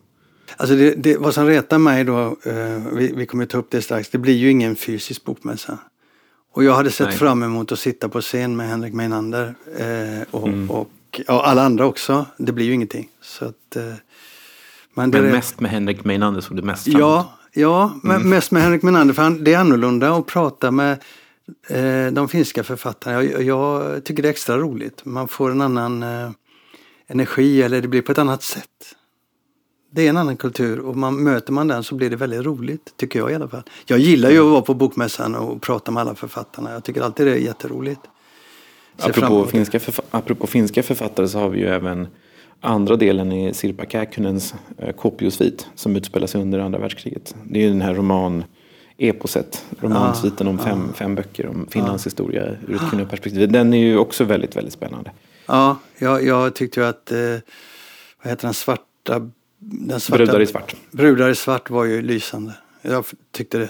Alltså 0.57 0.75
det, 0.75 0.93
det, 0.95 1.17
vad 1.17 1.33
som 1.33 1.45
retar 1.45 1.77
mig 1.77 2.03
då, 2.03 2.37
eh, 2.43 2.83
vi, 2.93 3.13
vi 3.15 3.25
kommer 3.25 3.45
ta 3.45 3.57
upp 3.57 3.71
det 3.71 3.81
strax, 3.81 4.09
det 4.09 4.17
blir 4.17 4.33
ju 4.33 4.51
ingen 4.51 4.75
fysisk 4.75 5.23
bokmässa. 5.23 5.77
Och 6.53 6.63
jag 6.63 6.73
hade 6.73 6.91
sett 6.91 7.07
Nej. 7.07 7.17
fram 7.17 7.43
emot 7.43 7.71
att 7.71 7.79
sitta 7.79 8.09
på 8.09 8.21
scen 8.21 8.55
med 8.55 8.69
Henrik 8.69 8.93
Meinander 8.93 9.55
eh, 9.77 10.27
och, 10.31 10.47
mm. 10.47 10.71
och, 10.71 10.89
och, 11.27 11.47
alla 11.47 11.63
andra 11.63 11.85
också. 11.85 12.25
Det 12.37 12.51
blir 12.51 12.65
ju 12.65 12.73
ingenting. 12.73 13.09
Så 13.21 13.45
att, 13.45 13.75
eh, 13.75 13.83
men 14.93 15.09
men 15.09 15.23
mest 15.23 15.59
med 15.59 15.71
Henrik 15.71 16.03
Meinander 16.03 16.41
såg 16.41 16.57
du 16.57 16.63
mest 16.63 16.91
fram 16.91 17.01
Ja, 17.01 17.33
ja 17.53 17.99
mm. 18.03 18.29
mest 18.29 18.51
med 18.51 18.63
Henrik 18.63 18.81
Meinander. 18.81 19.13
För 19.13 19.23
han, 19.23 19.43
det 19.43 19.53
är 19.53 19.59
annorlunda 19.59 20.15
att 20.15 20.25
prata 20.25 20.71
med 20.71 20.97
de 22.11 22.27
finska 22.27 22.63
författarna, 22.63 23.23
jag, 23.23 23.43
jag, 23.43 24.03
tycker 24.03 24.23
det 24.23 24.29
är 24.29 24.31
extra 24.31 24.57
roligt. 24.57 25.05
Man 25.05 25.27
får 25.27 25.51
en 25.51 25.61
annan 25.61 26.03
eh, 26.03 26.29
energi 27.07 27.61
eller 27.61 27.81
det 27.81 27.87
blir 27.87 28.01
på 28.01 28.11
ett 28.11 28.17
annat 28.17 28.43
sätt. 28.43 28.95
Det 29.91 30.05
är 30.05 30.09
en 30.09 30.17
annan 30.17 30.37
kultur 30.37 30.79
och 30.79 30.97
man, 30.97 31.23
möter 31.23 31.53
man 31.53 31.67
den 31.67 31.83
så 31.83 31.95
blir 31.95 32.09
det 32.09 32.15
väldigt 32.15 32.41
roligt, 32.41 32.93
tycker 32.97 33.19
jag 33.19 33.31
i 33.31 33.35
alla 33.35 33.47
fall. 33.47 33.63
Jag 33.85 33.99
gillar 33.99 34.29
ju 34.29 34.39
att 34.39 34.51
vara 34.51 34.61
på 34.61 34.73
bokmässan 34.73 35.35
och 35.35 35.61
prata 35.61 35.91
med 35.91 36.01
alla 36.01 36.15
författarna. 36.15 36.71
Jag 36.71 36.83
tycker 36.83 37.01
alltid 37.01 37.25
det 37.25 37.31
är 37.31 37.37
jätteroligt. 37.37 38.01
Apropå 38.97 39.45
finska, 39.45 39.79
apropå 40.11 40.47
finska 40.47 40.83
författare 40.83 41.27
så 41.27 41.39
har 41.39 41.49
vi 41.49 41.59
ju 41.59 41.67
även 41.67 42.07
andra 42.61 42.95
delen 42.95 43.31
i 43.31 43.53
Sirpa 43.53 43.85
Käkkunens 43.85 44.55
eh, 44.77 44.91
Kopiosvit 44.95 45.67
som 45.75 45.95
utspelar 45.95 46.27
sig 46.27 46.41
under 46.41 46.59
andra 46.59 46.79
världskriget. 46.79 47.35
Det 47.43 47.59
är 47.59 47.63
ju 47.63 47.69
den 47.69 47.81
här 47.81 47.93
roman 47.93 48.43
eposet, 48.97 49.65
romansviten 49.79 50.47
om 50.47 50.59
fem, 50.59 50.93
fem 50.93 51.15
böcker 51.15 51.47
om 51.47 51.67
Finlands 51.69 52.05
historia 52.05 52.55
ur 52.67 52.75
ett 52.75 52.89
kvinnoperspektiv. 52.89 53.51
Den 53.51 53.73
är 53.73 53.77
ju 53.77 53.97
också 53.97 54.23
väldigt, 54.23 54.55
väldigt 54.55 54.73
spännande. 54.73 55.11
Ja, 55.45 55.77
jag, 55.97 56.23
jag 56.23 56.55
tyckte 56.55 56.79
ju 56.79 56.85
att, 56.85 57.11
eh, 57.11 57.17
vad 58.23 58.29
heter 58.29 58.47
den 58.47 58.53
svarta, 58.53 59.31
den 59.59 59.99
svarta... 59.99 60.25
Brudar 60.25 60.41
i 60.41 60.47
svart. 60.47 60.75
Brudar 60.91 61.29
i 61.29 61.35
svart 61.35 61.69
var 61.69 61.85
ju 61.85 62.01
lysande. 62.01 62.53
Jag 62.81 63.05
tyckte 63.31 63.57
det, 63.57 63.69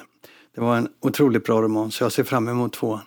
det 0.55 0.61
var 0.61 0.78
en 0.78 0.88
otroligt 0.99 1.45
bra 1.45 1.61
roman 1.61 1.91
så 1.91 2.03
jag 2.03 2.11
ser 2.11 2.23
fram 2.23 2.47
emot 2.47 2.73
tvåan. 2.73 3.01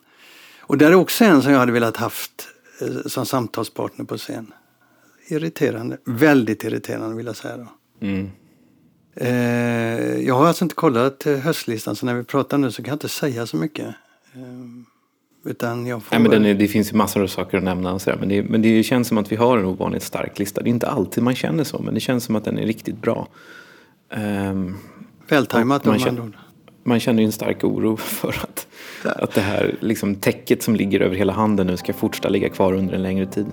Och 0.60 0.78
där 0.78 0.90
är 0.90 0.94
också 0.94 1.24
en 1.24 1.42
som 1.42 1.52
jag 1.52 1.58
hade 1.58 1.72
velat 1.72 1.96
haft 1.96 2.48
eh, 2.80 3.06
som 3.06 3.26
samtalspartner 3.26 4.04
på 4.04 4.16
scen. 4.16 4.52
Irriterande, 5.28 5.98
väldigt 6.04 6.64
irriterande 6.64 7.16
vill 7.16 7.26
jag 7.26 7.36
säga 7.36 7.56
då. 7.56 7.68
Mm. 8.06 8.30
Eh, 9.20 9.30
jag 10.20 10.34
har 10.34 10.46
alltså 10.46 10.64
inte 10.64 10.74
kollat 10.74 11.26
eh, 11.26 11.36
höstlistan 11.36 11.96
så 11.96 12.06
när 12.06 12.14
vi 12.14 12.24
pratar 12.24 12.58
nu 12.58 12.70
så 12.70 12.82
kan 12.82 12.90
jag 12.90 12.94
inte 12.94 13.08
säga 13.08 13.46
så 13.46 13.56
mycket. 13.56 13.86
Eh, 14.34 15.50
utan 15.50 15.86
jag 15.86 16.02
får... 16.02 16.18
Nej, 16.18 16.30
men 16.30 16.46
är, 16.46 16.54
det 16.54 16.68
finns 16.68 16.92
ju 16.92 16.96
massor 16.96 17.22
av 17.22 17.26
saker 17.26 17.58
att 17.58 17.64
nämna. 17.64 17.92
Och 17.92 18.02
så 18.02 18.10
där, 18.10 18.16
men, 18.18 18.28
det, 18.28 18.42
men 18.42 18.62
det 18.62 18.82
känns 18.82 19.08
som 19.08 19.18
att 19.18 19.32
vi 19.32 19.36
har 19.36 19.58
en 19.58 19.64
ovanligt 19.64 20.02
stark 20.02 20.38
lista. 20.38 20.60
Det 20.60 20.68
är 20.68 20.70
inte 20.70 20.88
alltid 20.88 21.24
man 21.24 21.34
känner 21.34 21.64
så, 21.64 21.78
men 21.78 21.94
det 21.94 22.00
känns 22.00 22.24
som 22.24 22.36
att 22.36 22.44
den 22.44 22.58
är 22.58 22.66
riktigt 22.66 23.02
bra. 23.02 23.28
Um, 24.16 24.78
Vältajmat 25.28 25.84
man, 25.84 25.94
om 25.94 26.00
känner, 26.00 26.20
man 26.20 26.36
man 26.82 27.00
känner 27.00 27.22
ju 27.22 27.26
en 27.26 27.32
stark 27.32 27.64
oro 27.64 27.96
för 27.96 28.28
att, 28.28 28.66
att 29.04 29.34
det 29.34 29.40
här 29.40 29.76
liksom, 29.80 30.14
täcket 30.14 30.62
som 30.62 30.76
ligger 30.76 31.00
över 31.00 31.16
hela 31.16 31.32
handen 31.32 31.66
nu 31.66 31.76
ska 31.76 31.92
fortsätta 31.92 32.28
ligga 32.28 32.48
kvar 32.48 32.72
under 32.72 32.94
en 32.94 33.02
längre 33.02 33.26
tid. 33.26 33.46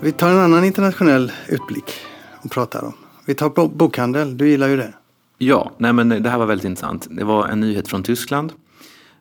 Vi 0.00 0.12
tar 0.12 0.30
en 0.30 0.38
annan 0.38 0.64
internationell 0.64 1.32
utblick 1.48 1.84
och 2.42 2.50
pratar 2.50 2.84
om. 2.84 2.92
Vi 3.26 3.34
tar 3.34 3.68
bokhandel, 3.68 4.36
du 4.36 4.48
gillar 4.48 4.68
ju 4.68 4.76
det. 4.76 4.92
Ja, 5.38 5.72
nej 5.78 5.92
men 5.92 6.08
det 6.08 6.30
här 6.30 6.38
var 6.38 6.46
väldigt 6.46 6.64
intressant. 6.64 7.06
Det 7.10 7.24
var 7.24 7.46
en 7.46 7.60
nyhet 7.60 7.88
från 7.88 8.02
Tyskland. 8.02 8.52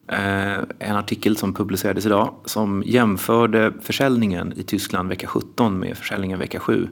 Eh, 0.07 0.57
en 0.79 0.95
artikel 0.95 1.37
som 1.37 1.53
publicerades 1.53 2.05
idag 2.05 2.33
som 2.45 2.83
jämförde 2.85 3.73
försäljningen 3.81 4.53
i 4.55 4.63
Tyskland 4.63 5.09
vecka 5.09 5.27
17 5.27 5.79
med 5.79 5.97
försäljningen 5.97 6.39
vecka 6.39 6.59
7. 6.59 6.89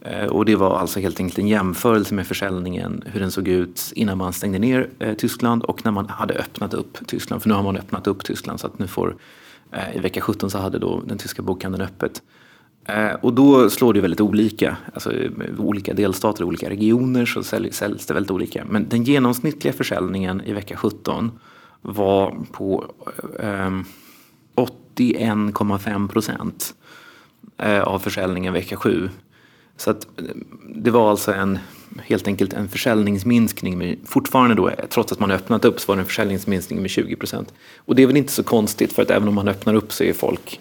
Eh, 0.00 0.26
och 0.26 0.44
det 0.44 0.56
var 0.56 0.78
alltså 0.78 1.00
helt 1.00 1.20
enkelt 1.20 1.38
en 1.38 1.48
jämförelse 1.48 2.14
med 2.14 2.26
försäljningen, 2.26 3.04
hur 3.06 3.20
den 3.20 3.30
såg 3.30 3.48
ut 3.48 3.92
innan 3.94 4.18
man 4.18 4.32
stängde 4.32 4.58
ner 4.58 4.88
eh, 4.98 5.14
Tyskland 5.14 5.62
och 5.62 5.84
när 5.84 5.92
man 5.92 6.08
hade 6.08 6.34
öppnat 6.34 6.74
upp 6.74 7.06
Tyskland. 7.06 7.42
För 7.42 7.48
nu 7.48 7.54
har 7.54 7.62
man 7.62 7.76
öppnat 7.76 8.06
upp 8.06 8.24
Tyskland 8.24 8.60
så 8.60 8.66
att 8.66 8.78
nu 8.78 8.86
får, 8.86 9.16
eh, 9.72 9.96
i 9.96 9.98
vecka 9.98 10.20
17 10.20 10.50
så 10.50 10.58
hade 10.58 10.78
då 10.78 11.02
den 11.06 11.18
tyska 11.18 11.42
bokhandeln 11.42 11.84
öppet. 11.84 12.22
Eh, 12.84 13.12
och 13.12 13.32
då 13.32 13.70
slår 13.70 13.94
det 13.94 14.00
väldigt 14.00 14.20
olika. 14.20 14.76
Alltså, 14.94 15.12
i 15.12 15.30
olika 15.58 15.94
delstater 15.94 16.42
och 16.42 16.48
olika 16.48 16.70
regioner 16.70 17.26
så 17.26 17.42
säljs 17.42 18.06
det 18.06 18.14
väldigt 18.14 18.30
olika. 18.30 18.64
Men 18.64 18.88
den 18.88 19.04
genomsnittliga 19.04 19.74
försäljningen 19.74 20.42
i 20.44 20.52
vecka 20.52 20.76
17 20.76 21.30
var 21.80 22.36
på 22.52 22.84
ehm, 23.40 23.84
eh, 24.56 24.66
81,5 24.96 26.08
procent 26.08 26.74
av 27.82 27.98
försäljningen 27.98 28.52
vecka 28.52 28.76
7. 28.76 29.10
Så 29.76 29.90
att 29.90 30.06
det 30.74 30.90
var 30.90 31.10
alltså 31.10 31.32
en, 31.32 31.58
helt 32.02 32.26
enkelt 32.26 32.52
en 32.52 32.68
försäljningsminskning. 32.68 33.78
Med, 33.78 33.98
fortfarande 34.04 34.54
då, 34.54 34.70
trots 34.88 35.12
att 35.12 35.20
man 35.20 35.30
öppnat 35.30 35.64
upp, 35.64 35.80
så 35.80 35.92
var 35.92 35.96
det 35.96 36.02
en 36.02 36.06
försäljningsminskning 36.06 36.82
med 36.82 36.90
20 36.90 37.16
procent. 37.16 37.54
Och 37.76 37.94
det 37.94 38.02
är 38.02 38.06
väl 38.06 38.16
inte 38.16 38.32
så 38.32 38.42
konstigt 38.42 38.92
för 38.92 39.02
att 39.02 39.10
även 39.10 39.28
om 39.28 39.34
man 39.34 39.48
öppnar 39.48 39.74
upp 39.74 39.92
så 39.92 40.04
är 40.04 40.12
folk 40.12 40.60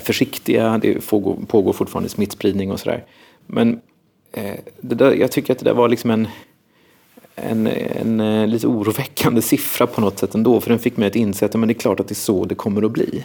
försiktiga. 0.00 0.78
Det 0.78 1.08
pågår, 1.46 1.72
fortfarande 1.72 2.08
smittspridning 2.08 2.72
och 2.72 2.80
sådär. 2.80 3.04
Men 3.46 3.80
eh, 4.32 4.54
där, 4.80 5.12
jag 5.12 5.32
tycker 5.32 5.52
att 5.52 5.58
det 5.58 5.64
där 5.64 5.74
var 5.74 5.88
liksom 5.88 6.10
en, 6.10 6.28
en, 7.34 7.66
en, 7.66 8.20
eh, 8.20 8.46
lite 8.46 8.66
oroväckande 8.66 9.42
siffra 9.42 9.86
på 9.86 10.00
något 10.00 10.18
sätt 10.18 10.34
ändå. 10.34 10.60
För 10.60 10.70
den 10.70 10.78
fick 10.78 10.96
mig 10.96 11.08
att 11.08 11.16
inse 11.16 11.46
att 11.46 11.54
men 11.54 11.68
det 11.68 11.72
är 11.72 11.80
klart 11.80 12.00
att 12.00 12.08
det 12.08 12.12
är 12.12 12.14
så 12.14 12.44
det 12.44 12.54
kommer 12.54 12.82
att 12.82 12.92
bli. 12.92 13.24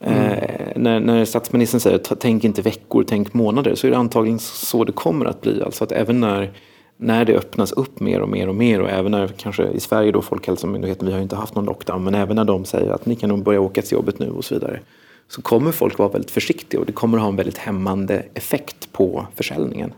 Mm. 0.00 0.22
Eh, 0.22 0.72
när, 0.76 1.00
när 1.00 1.24
statsministern 1.24 1.80
säger 1.80 1.98
tänk 1.98 2.44
inte 2.44 2.62
veckor, 2.62 3.04
tänk 3.08 3.34
månader 3.34 3.74
så 3.74 3.86
är 3.86 3.90
det 3.90 3.96
antagligen 3.96 4.38
så 4.38 4.84
det 4.84 4.92
kommer 4.92 5.26
att 5.26 5.40
bli. 5.40 5.62
Alltså 5.62 5.84
att 5.84 5.92
även 5.92 6.20
när, 6.20 6.52
när 6.96 7.24
det 7.24 7.36
öppnas 7.36 7.72
upp 7.72 8.00
mer 8.00 8.20
och 8.20 8.28
mer 8.28 8.48
och 8.48 8.54
mer 8.54 8.80
och 8.80 8.90
även 8.90 9.12
när 9.12 9.28
kanske 9.28 9.68
i 9.68 9.80
Sverige 9.80 10.12
då 10.12 10.22
Folkhälsomyndigheten, 10.22 11.06
vi 11.06 11.12
har 11.12 11.18
ju 11.18 11.22
inte 11.22 11.36
haft 11.36 11.54
någon 11.54 11.64
lockdown, 11.64 12.04
men 12.04 12.14
även 12.14 12.36
när 12.36 12.44
de 12.44 12.64
säger 12.64 12.90
att 12.90 13.06
ni 13.06 13.16
kan 13.16 13.28
nog 13.28 13.42
börja 13.42 13.60
åka 13.60 13.82
till 13.82 13.92
jobbet 13.92 14.18
nu 14.18 14.30
och 14.30 14.44
så 14.44 14.54
vidare 14.54 14.80
så 15.28 15.42
kommer 15.42 15.72
folk 15.72 15.98
vara 15.98 16.08
väldigt 16.08 16.30
försiktiga 16.30 16.80
och 16.80 16.86
det 16.86 16.92
kommer 16.92 17.18
ha 17.18 17.28
en 17.28 17.36
väldigt 17.36 17.58
hämmande 17.58 18.24
effekt 18.34 18.92
på 18.92 19.26
försäljningen. 19.36 19.92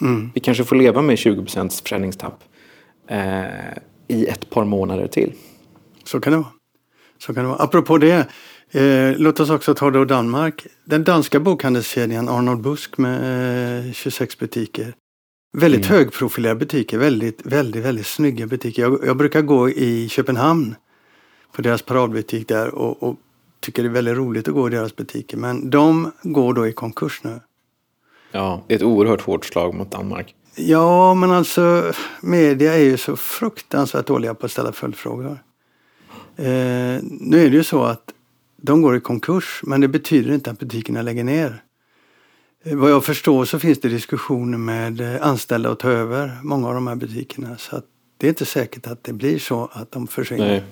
Mm. 0.00 0.30
Vi 0.34 0.40
kanske 0.40 0.64
får 0.64 0.76
leva 0.76 1.02
med 1.02 1.18
20 1.18 1.46
försäljningstapp 1.46 2.44
eh, 3.08 3.44
i 4.08 4.26
ett 4.26 4.50
par 4.50 4.64
månader 4.64 5.06
till. 5.06 5.32
Så 6.04 6.20
kan 6.20 6.32
det 6.32 6.36
vara. 6.36 6.48
Så 7.18 7.34
kan 7.34 7.44
det 7.44 7.48
vara. 7.48 7.62
Apropå 7.62 7.98
det, 7.98 8.28
eh, 8.70 9.16
låt 9.16 9.40
oss 9.40 9.50
också 9.50 9.74
ta 9.74 9.90
då 9.90 10.04
Danmark. 10.04 10.66
Den 10.84 11.04
danska 11.04 11.40
bokhandelskedjan 11.40 12.28
Arnold 12.28 12.60
Busk 12.60 12.98
med 12.98 13.86
eh, 13.86 13.92
26 13.92 14.38
butiker. 14.38 14.94
Väldigt 15.52 15.86
mm. 15.86 15.98
högprofilerade 15.98 16.58
butiker, 16.58 16.98
väldigt, 16.98 17.46
väldigt, 17.46 17.84
väldigt 17.84 18.06
snygga 18.06 18.46
butiker. 18.46 18.82
Jag, 18.82 19.00
jag 19.06 19.16
brukar 19.16 19.42
gå 19.42 19.70
i 19.70 20.08
Köpenhamn 20.08 20.74
på 21.52 21.62
deras 21.62 21.82
paradbutik 21.82 22.48
där 22.48 22.74
och, 22.74 23.02
och 23.02 23.16
tycker 23.60 23.82
det 23.82 23.88
är 23.88 23.92
väldigt 23.92 24.16
roligt 24.16 24.48
att 24.48 24.54
gå 24.54 24.68
i 24.68 24.70
deras 24.70 24.96
butiker. 24.96 25.36
Men 25.36 25.70
de 25.70 26.12
går 26.22 26.54
då 26.54 26.66
i 26.66 26.72
konkurs 26.72 27.20
nu. 27.24 27.40
Ja, 28.32 28.64
det 28.66 28.74
är 28.74 28.76
ett 28.76 28.82
oerhört 28.82 29.20
hårt 29.20 29.44
slag 29.44 29.74
mot 29.74 29.90
Danmark. 29.90 30.34
Ja, 30.54 31.14
men 31.14 31.30
alltså 31.30 31.92
media 32.20 32.74
är 32.74 32.82
ju 32.82 32.96
så 32.96 33.16
fruktansvärt 33.16 34.06
dåliga 34.06 34.34
på 34.34 34.46
att 34.46 34.52
ställa 34.52 34.72
följdfrågor. 34.72 35.38
Eh, 36.36 36.98
nu 37.02 37.44
är 37.44 37.50
det 37.50 37.56
ju 37.56 37.64
så 37.64 37.84
att 37.84 38.12
de 38.56 38.82
går 38.82 38.96
i 38.96 39.00
konkurs, 39.00 39.60
men 39.64 39.80
det 39.80 39.88
betyder 39.88 40.34
inte 40.34 40.50
att 40.50 40.58
butikerna 40.58 41.02
lägger 41.02 41.24
ner. 41.24 41.62
Eh, 42.64 42.76
vad 42.76 42.90
jag 42.90 43.04
förstår 43.04 43.44
så 43.44 43.58
finns 43.58 43.80
det 43.80 43.88
diskussioner 43.88 44.58
med 44.58 45.00
eh, 45.00 45.26
anställda 45.26 45.70
att 45.70 45.78
ta 45.78 45.90
över 45.90 46.38
många 46.42 46.68
av 46.68 46.74
de 46.74 46.86
här 46.86 46.94
butikerna. 46.94 47.58
Så 47.58 47.76
att 47.76 47.84
det 48.16 48.26
är 48.26 48.28
inte 48.28 48.44
säkert 48.44 48.86
att 48.86 49.04
det 49.04 49.12
blir 49.12 49.38
så 49.38 49.70
att 49.72 49.92
de 49.92 50.06
försvinner. 50.06 50.48
Nej, 50.48 50.64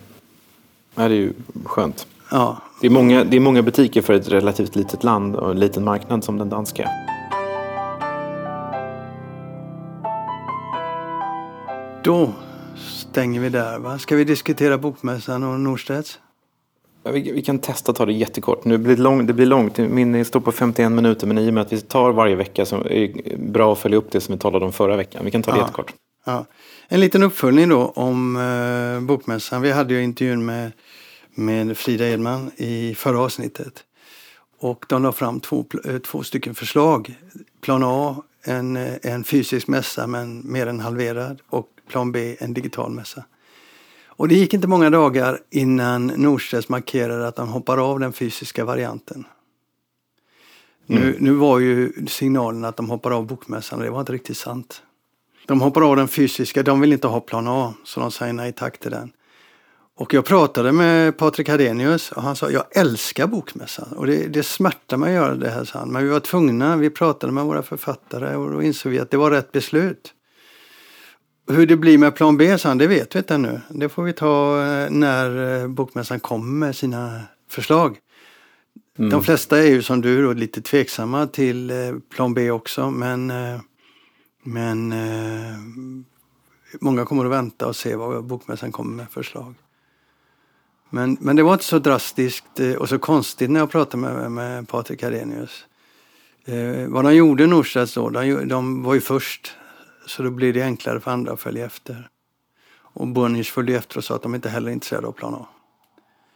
Nej 0.94 1.08
det 1.08 1.14
är 1.14 1.18
ju 1.18 1.32
skönt. 1.64 2.06
Ja. 2.30 2.56
Det, 2.80 2.86
är 2.86 2.90
många, 2.90 3.24
det 3.24 3.36
är 3.36 3.40
många 3.40 3.62
butiker 3.62 4.02
för 4.02 4.14
ett 4.14 4.28
relativt 4.28 4.76
litet 4.76 5.04
land 5.04 5.36
och 5.36 5.50
en 5.50 5.60
liten 5.60 5.84
marknad 5.84 6.24
som 6.24 6.38
den 6.38 6.48
danska. 6.48 6.90
Då 12.04 12.32
stänger 12.76 13.40
vi 13.40 13.48
där. 13.48 13.78
Va? 13.78 13.98
Ska 13.98 14.16
vi 14.16 14.24
diskutera 14.24 14.78
Bokmässan 14.78 15.42
och 15.42 15.60
Norstedts? 15.60 16.18
Ja, 17.02 17.10
vi, 17.10 17.32
vi, 17.32 17.42
kan 17.42 17.58
testa 17.58 17.92
att 17.92 17.98
ta 17.98 18.06
det 18.06 18.12
jättekort. 18.12 18.64
Nu 18.64 18.78
blir 18.78 18.96
det, 18.96 19.02
lång, 19.02 19.26
det 19.26 19.32
blir 19.32 19.46
långt. 19.46 19.78
Min 19.78 20.24
står 20.24 20.40
på 20.40 20.52
51 20.52 20.92
minuter 20.92 21.26
men 21.26 21.38
i 21.38 21.50
och 21.50 21.54
med 21.54 21.60
att 21.60 21.72
vi 21.72 21.80
tar 21.80 22.12
varje 22.12 22.36
vecka 22.36 22.66
så 22.66 22.76
är 22.76 23.12
det 23.24 23.38
bra 23.38 23.72
att 23.72 23.78
följa 23.78 23.98
upp 23.98 24.10
det 24.10 24.20
som 24.20 24.34
vi 24.34 24.38
talade 24.38 24.64
om 24.64 24.72
förra 24.72 24.96
veckan. 24.96 25.24
Vi 25.24 25.30
kan 25.30 25.42
ta 25.42 25.50
det 25.50 25.56
ja. 25.56 25.62
jättekort. 25.62 25.92
Ja. 26.24 26.44
En 26.88 27.00
liten 27.00 27.22
uppföljning 27.22 27.68
då 27.68 27.92
om 27.94 28.36
eh, 28.36 29.06
Bokmässan. 29.06 29.62
Vi 29.62 29.70
hade 29.70 29.94
ju 29.94 30.02
intervjun 30.02 30.46
med 30.46 30.72
med 31.36 31.78
Frida 31.78 32.08
Edman 32.08 32.50
i 32.56 32.94
förra 32.94 33.20
avsnittet. 33.20 33.84
Och 34.58 34.84
de 34.88 35.02
la 35.02 35.12
fram 35.12 35.40
två, 35.40 35.64
eh, 35.84 35.98
två 35.98 36.22
stycken 36.22 36.54
förslag. 36.54 37.18
Plan 37.60 37.82
A, 37.84 38.22
en, 38.42 38.76
eh, 38.76 38.94
en 39.02 39.24
fysisk 39.24 39.68
mässa 39.68 40.06
men 40.06 40.52
mer 40.52 40.66
än 40.66 40.80
halverad 40.80 41.40
och 41.48 41.68
plan 41.88 42.12
B, 42.12 42.36
en 42.38 42.54
digital 42.54 42.90
mässa. 42.90 43.24
Och 44.06 44.28
det 44.28 44.34
gick 44.34 44.54
inte 44.54 44.68
många 44.68 44.90
dagar 44.90 45.40
innan 45.50 46.06
Norstedts 46.06 46.68
markerade 46.68 47.28
att 47.28 47.36
de 47.36 47.48
hoppar 47.48 47.78
av 47.78 48.00
den 48.00 48.12
fysiska 48.12 48.64
varianten. 48.64 49.24
Mm. 50.88 51.02
Nu, 51.02 51.16
nu 51.20 51.32
var 51.32 51.58
ju 51.58 51.92
signalen 52.08 52.64
att 52.64 52.76
de 52.76 52.90
hoppar 52.90 53.10
av 53.10 53.26
bokmässan 53.26 53.78
och 53.78 53.84
det 53.84 53.90
var 53.90 54.00
inte 54.00 54.12
riktigt 54.12 54.36
sant. 54.36 54.82
De 55.46 55.60
hoppar 55.60 55.90
av 55.90 55.96
den 55.96 56.08
fysiska, 56.08 56.62
de 56.62 56.80
vill 56.80 56.92
inte 56.92 57.06
ha 57.06 57.20
plan 57.20 57.48
A 57.48 57.74
så 57.84 58.00
de 58.00 58.10
säger 58.10 58.32
nej 58.32 58.52
tack 58.52 58.78
till 58.78 58.90
den. 58.90 59.12
Och 59.98 60.14
jag 60.14 60.24
pratade 60.24 60.72
med 60.72 61.16
Patrik 61.16 61.48
Hadenius 61.48 62.12
och 62.12 62.22
han 62.22 62.36
sa 62.36 62.50
jag 62.50 62.64
älskar 62.70 63.26
bokmässan 63.26 63.92
och 63.92 64.06
det, 64.06 64.26
det 64.26 64.42
smärtar 64.42 64.96
mig 64.96 65.16
att 65.16 65.22
göra 65.22 65.34
det 65.34 65.50
här, 65.50 65.64
sa 65.64 65.78
han. 65.78 65.92
Men 65.92 66.04
vi 66.04 66.08
var 66.08 66.20
tvungna, 66.20 66.76
vi 66.76 66.90
pratade 66.90 67.32
med 67.32 67.44
våra 67.44 67.62
författare 67.62 68.36
och 68.36 68.50
då 68.50 68.62
insåg 68.62 68.92
vi 68.92 68.98
att 68.98 69.10
det 69.10 69.16
var 69.16 69.30
rätt 69.30 69.52
beslut. 69.52 70.14
Hur 71.48 71.66
det 71.66 71.76
blir 71.76 71.98
med 71.98 72.16
plan 72.16 72.36
B, 72.36 72.58
sa 72.58 72.68
han, 72.68 72.78
det 72.78 72.86
vet 72.86 73.14
vi 73.14 73.18
inte 73.18 73.34
ännu. 73.34 73.60
Det 73.68 73.88
får 73.88 74.02
vi 74.02 74.12
ta 74.12 74.62
eh, 74.64 74.90
när 74.90 75.60
eh, 75.62 75.68
bokmässan 75.68 76.20
kommer 76.20 76.66
med 76.66 76.76
sina 76.76 77.20
förslag. 77.50 77.98
Mm. 78.98 79.10
De 79.10 79.22
flesta 79.22 79.58
är 79.58 79.66
ju 79.66 79.82
som 79.82 80.00
du 80.00 80.22
då, 80.22 80.32
lite 80.32 80.62
tveksamma 80.62 81.26
till 81.26 81.70
eh, 81.70 81.76
plan 82.14 82.34
B 82.34 82.50
också 82.50 82.90
men, 82.90 83.32
men 84.42 84.94
många 86.80 87.04
kommer 87.04 87.24
att 87.24 87.30
vänta 87.30 87.66
och 87.66 87.76
se 87.76 87.96
vad 87.96 88.24
bokmässan 88.24 88.72
kommer 88.72 88.96
med 88.96 89.10
förslag. 89.10 89.54
Men, 90.90 91.16
men 91.20 91.36
det 91.36 91.42
var 91.42 91.52
inte 91.52 91.64
så 91.64 91.78
drastiskt 91.78 92.60
eh, 92.60 92.74
och 92.74 92.88
så 92.88 92.98
konstigt 92.98 93.50
när 93.50 93.60
jag 93.60 93.70
pratade 93.70 93.96
med, 93.96 94.32
med 94.32 94.68
Patrik 94.68 95.02
Arrhenius. 95.02 95.66
Eh, 96.44 96.88
vad 96.88 97.04
de 97.04 97.14
gjorde 97.14 97.46
Norstedts 97.46 97.94
då, 97.94 98.06
alltså, 98.06 98.20
de, 98.20 98.48
de 98.48 98.82
var 98.82 98.94
ju 98.94 99.00
först. 99.00 99.54
Så 100.06 100.22
då 100.22 100.30
blir 100.30 100.52
det 100.52 100.62
enklare 100.62 101.00
för 101.00 101.10
andra 101.10 101.32
att 101.32 101.40
följa 101.40 101.66
efter. 101.66 102.08
Och 102.98 103.08
Bonniers 103.08 103.50
följde 103.50 103.76
efter 103.76 103.98
och 103.98 104.04
sa 104.04 104.14
att 104.14 104.22
de 104.22 104.34
inte 104.34 104.48
heller 104.48 104.68
är 104.68 104.72
intresserade 104.72 105.06
av 105.06 105.12
plan 105.12 105.34
A. 105.34 105.46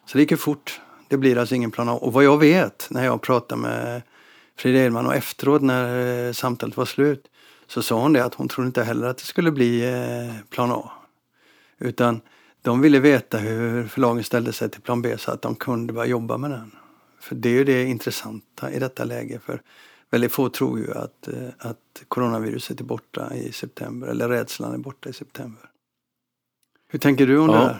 Så 0.06 0.18
det 0.18 0.22
gick 0.22 0.30
ju 0.30 0.36
fort. 0.36 0.80
Det 1.08 1.16
blir 1.16 1.38
alltså 1.38 1.54
ingen 1.54 1.70
plan 1.70 1.88
A. 1.88 1.92
Och 1.92 2.12
vad 2.12 2.24
jag 2.24 2.38
vet 2.38 2.86
när 2.90 3.04
jag 3.04 3.22
pratade 3.22 3.60
med 3.60 4.02
Frida 4.56 4.78
Edman 4.78 5.06
och 5.06 5.14
efteråt 5.14 5.62
när 5.62 6.26
eh, 6.26 6.32
samtalet 6.32 6.76
var 6.76 6.84
slut 6.84 7.26
så 7.66 7.82
sa 7.82 8.00
hon 8.00 8.12
det 8.12 8.24
att 8.24 8.34
hon 8.34 8.48
trodde 8.48 8.66
inte 8.66 8.82
heller 8.82 9.06
att 9.06 9.18
det 9.18 9.24
skulle 9.24 9.50
bli 9.50 9.84
eh, 9.84 10.34
plan 10.50 10.72
A. 10.72 10.90
Utan 11.78 12.20
de 12.62 12.80
ville 12.80 13.00
veta 13.00 13.38
hur 13.38 13.86
förlagen 13.86 14.24
ställde 14.24 14.52
sig 14.52 14.70
till 14.70 14.80
plan 14.80 15.02
B 15.02 15.18
så 15.18 15.30
att 15.30 15.42
de 15.42 15.54
kunde 15.54 15.92
börja 15.92 16.10
jobba 16.10 16.36
med 16.36 16.50
den. 16.50 16.70
För 17.20 17.34
det 17.34 17.48
är 17.48 17.52
ju 17.52 17.64
det 17.64 17.84
intressanta 17.84 18.72
i 18.72 18.78
detta 18.78 19.04
läge. 19.04 19.40
För 19.46 19.62
väldigt 20.10 20.32
få 20.32 20.48
tror 20.48 20.78
ju 20.78 20.94
att, 20.94 21.28
eh, 21.28 21.48
att 21.58 22.02
coronaviruset 22.08 22.80
är 22.80 22.84
borta 22.84 23.34
i 23.34 23.52
september 23.52 24.08
eller 24.08 24.28
rädslan 24.28 24.74
är 24.74 24.78
borta 24.78 25.08
i 25.08 25.12
september. 25.12 25.62
Hur 26.88 26.98
tänker 26.98 27.26
du 27.26 27.38
om 27.38 27.50
ja. 27.50 27.54
det 27.54 27.76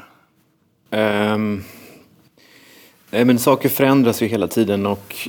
här? 0.90 1.34
Um, 1.34 1.64
nej, 3.10 3.24
men 3.24 3.38
saker 3.38 3.68
förändras 3.68 4.22
ju 4.22 4.26
hela 4.26 4.48
tiden 4.48 4.86
och 4.86 5.28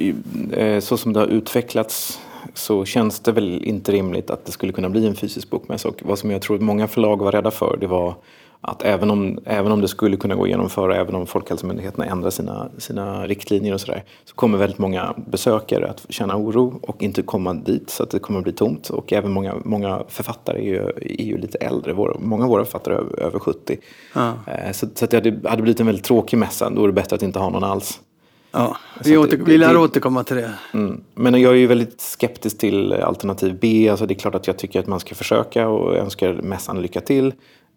uh, 0.58 0.80
så 0.80 0.98
som 0.98 1.14
det 1.14 1.20
har 1.20 1.28
utvecklats 1.28 2.20
så 2.54 2.86
känns 2.86 3.20
det 3.20 3.32
väl 3.32 3.64
inte 3.64 3.92
rimligt 3.92 4.30
att 4.30 4.46
det 4.46 4.52
skulle 4.52 4.74
kunna 4.74 4.90
bli 4.90 5.08
en 5.08 5.16
fysisk 5.16 5.50
bokmässa. 5.50 5.88
Och 5.88 6.02
vad 6.06 6.20
som 6.20 6.32
jag 6.32 6.42
tror 6.42 6.56
att 6.56 6.62
många 6.62 6.88
förlag 6.88 7.18
var 7.18 7.32
rädda 7.32 7.52
för 7.52 7.78
det 7.78 7.88
var 7.88 8.16
att 8.64 8.84
även 8.84 9.12
om, 9.12 9.40
även 9.46 9.72
om 9.72 9.82
det 9.82 9.88
skulle 9.88 10.18
kunna 10.18 10.36
gå 10.36 10.44
att 10.44 10.50
genomföra, 10.50 10.96
även 10.96 11.16
om 11.16 11.28
Folkhälsomyndigheterna 11.28 12.06
ändrar 12.06 12.30
sina, 12.30 12.70
sina 12.78 13.28
riktlinjer 13.28 13.74
och 13.74 13.82
sådär, 13.82 14.04
så 14.26 14.36
kommer 14.36 14.58
väldigt 14.58 14.78
många 14.78 15.14
besökare 15.28 15.90
att 15.90 16.06
känna 16.10 16.38
oro 16.38 16.80
och 16.82 17.04
inte 17.04 17.22
komma 17.22 17.54
dit 17.54 17.90
så 17.90 18.04
att 18.04 18.10
det 18.10 18.20
kommer 18.20 18.40
att 18.40 18.44
bli 18.44 18.54
tomt. 18.54 18.90
Och 18.90 19.14
även 19.14 19.32
många, 19.32 19.56
många 19.66 20.04
författare 20.08 20.60
är 20.60 20.66
ju, 20.66 20.80
är 21.02 21.26
ju 21.26 21.38
lite 21.38 21.58
äldre, 21.58 21.94
våra, 21.94 22.20
många 22.20 22.44
av 22.44 22.50
våra 22.50 22.66
författare 22.66 22.96
är 22.96 23.20
över 23.20 23.40
70. 23.40 23.78
Ja. 24.14 24.34
Eh, 24.48 24.72
så, 24.72 24.88
så 24.96 25.06
att 25.06 25.12
det 25.12 25.18
hade, 25.18 25.50
hade 25.50 25.62
blivit 25.62 25.80
en 25.80 25.86
väldigt 25.86 26.06
tråkig 26.06 26.38
mässa, 26.38 26.70
då 26.70 26.84
är 26.84 26.88
det 26.88 26.94
bättre 26.94 27.16
att 27.16 27.24
inte 27.24 27.40
ha 27.40 27.50
någon 27.50 27.64
alls. 27.64 28.00
Ja, 28.52 28.78
vi, 29.04 29.18
åter, 29.18 29.40
vi 29.46 29.58
lär 29.58 29.78
återkomma 29.78 30.24
till 30.24 30.36
det. 30.36 30.54
Mm. 30.74 31.04
Men 31.16 31.42
jag 31.42 31.52
är 31.52 31.58
ju 31.58 31.68
väldigt 31.68 32.02
skeptisk 32.02 32.58
till 32.58 32.94
alternativ 32.94 33.58
B. 33.62 33.90
Alltså 33.90 34.06
det 34.06 34.14
är 34.14 34.20
klart 34.20 34.36
att 34.36 34.48
jag 34.48 34.58
tycker 34.58 34.80
att 34.80 34.88
man 34.88 35.00
ska 35.00 35.16
försöka 35.16 35.68
och 35.68 35.96
önskar 35.96 36.34
mässan 36.34 36.82
lycka 36.82 37.02
till. 37.02 37.34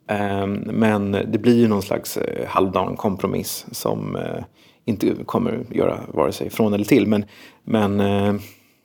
Ehm, 0.07 0.53
men 0.53 1.13
det 1.13 1.39
blir 1.39 1.57
ju 1.57 1.69
någon 1.69 1.83
slags 1.83 2.17
eh, 2.17 2.49
halvdan 2.49 2.97
kompromiss 2.97 3.67
som 3.73 4.17
eh, 4.17 4.45
inte 4.85 5.15
kommer 5.27 5.67
göra 5.71 6.01
vare 6.09 6.33
sig 6.33 6.51
från 6.51 6.75
eller 6.75 6.85
till. 6.85 7.07
Men, 7.07 7.25
men 7.65 8.01
eh, 8.01 8.35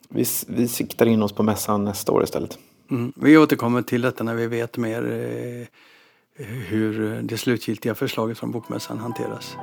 vi, 0.08 0.24
vi 0.48 0.68
siktar 0.68 1.06
in 1.06 1.22
oss 1.22 1.32
på 1.32 1.42
mässan 1.42 1.84
nästa 1.84 2.12
år 2.12 2.22
istället. 2.22 2.58
Mm. 2.90 3.12
Vi 3.16 3.38
återkommer 3.38 3.82
till 3.82 4.02
detta 4.02 4.24
när 4.24 4.34
vi 4.34 4.46
vet 4.46 4.76
mer 4.76 5.02
hur 6.68 7.22
det 7.22 7.38
slutgiltiga 7.38 7.94
förslaget 7.94 8.38
från 8.38 8.50
Bokmässan 8.50 8.98
hanteras 8.98 9.56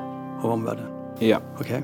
av 0.43 0.51
omvärlden. 0.51 0.85
Ja. 1.19 1.41
Okay. 1.59 1.81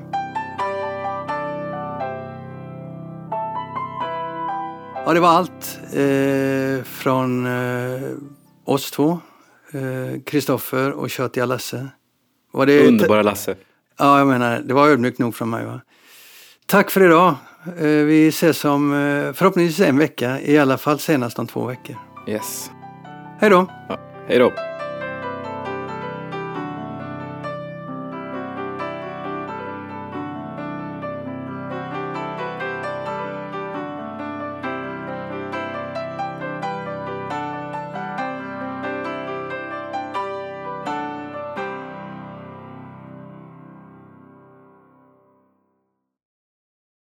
Ja, 5.06 5.12
det 5.12 5.20
var 5.20 5.28
allt 5.28 5.78
eh, 5.92 6.84
från 6.84 7.46
eh, 7.46 8.10
oss 8.64 8.90
två 8.90 9.18
Kristoffer 10.26 10.88
eh, 10.90 10.96
och 10.96 11.10
Köttiga 11.10 11.46
Lasse. 11.46 11.88
Var 12.52 12.66
det 12.66 12.88
Underbara 12.88 13.22
Lasse. 13.22 13.56
Ja, 13.98 14.18
jag 14.18 14.26
menar, 14.26 14.60
det 14.64 14.74
var 14.74 14.88
ödmjukt 14.88 15.18
nog 15.18 15.34
från 15.34 15.50
mig. 15.50 15.64
Va? 15.64 15.80
Tack 16.66 16.90
för 16.90 17.02
idag. 17.02 17.34
Eh, 17.78 17.84
vi 17.84 18.28
ses 18.28 18.64
om 18.64 18.92
eh, 18.92 19.32
förhoppningsvis 19.32 19.88
en 19.88 19.98
vecka, 19.98 20.40
i 20.40 20.58
alla 20.58 20.78
fall 20.78 20.98
senast 20.98 21.38
om 21.38 21.46
två 21.46 21.64
veckor. 21.66 21.96
Yes. 22.28 22.70
Hej 23.40 23.50
då. 23.50 23.66
Ja, 23.88 23.98
hej 24.28 24.38
då. 24.38 24.52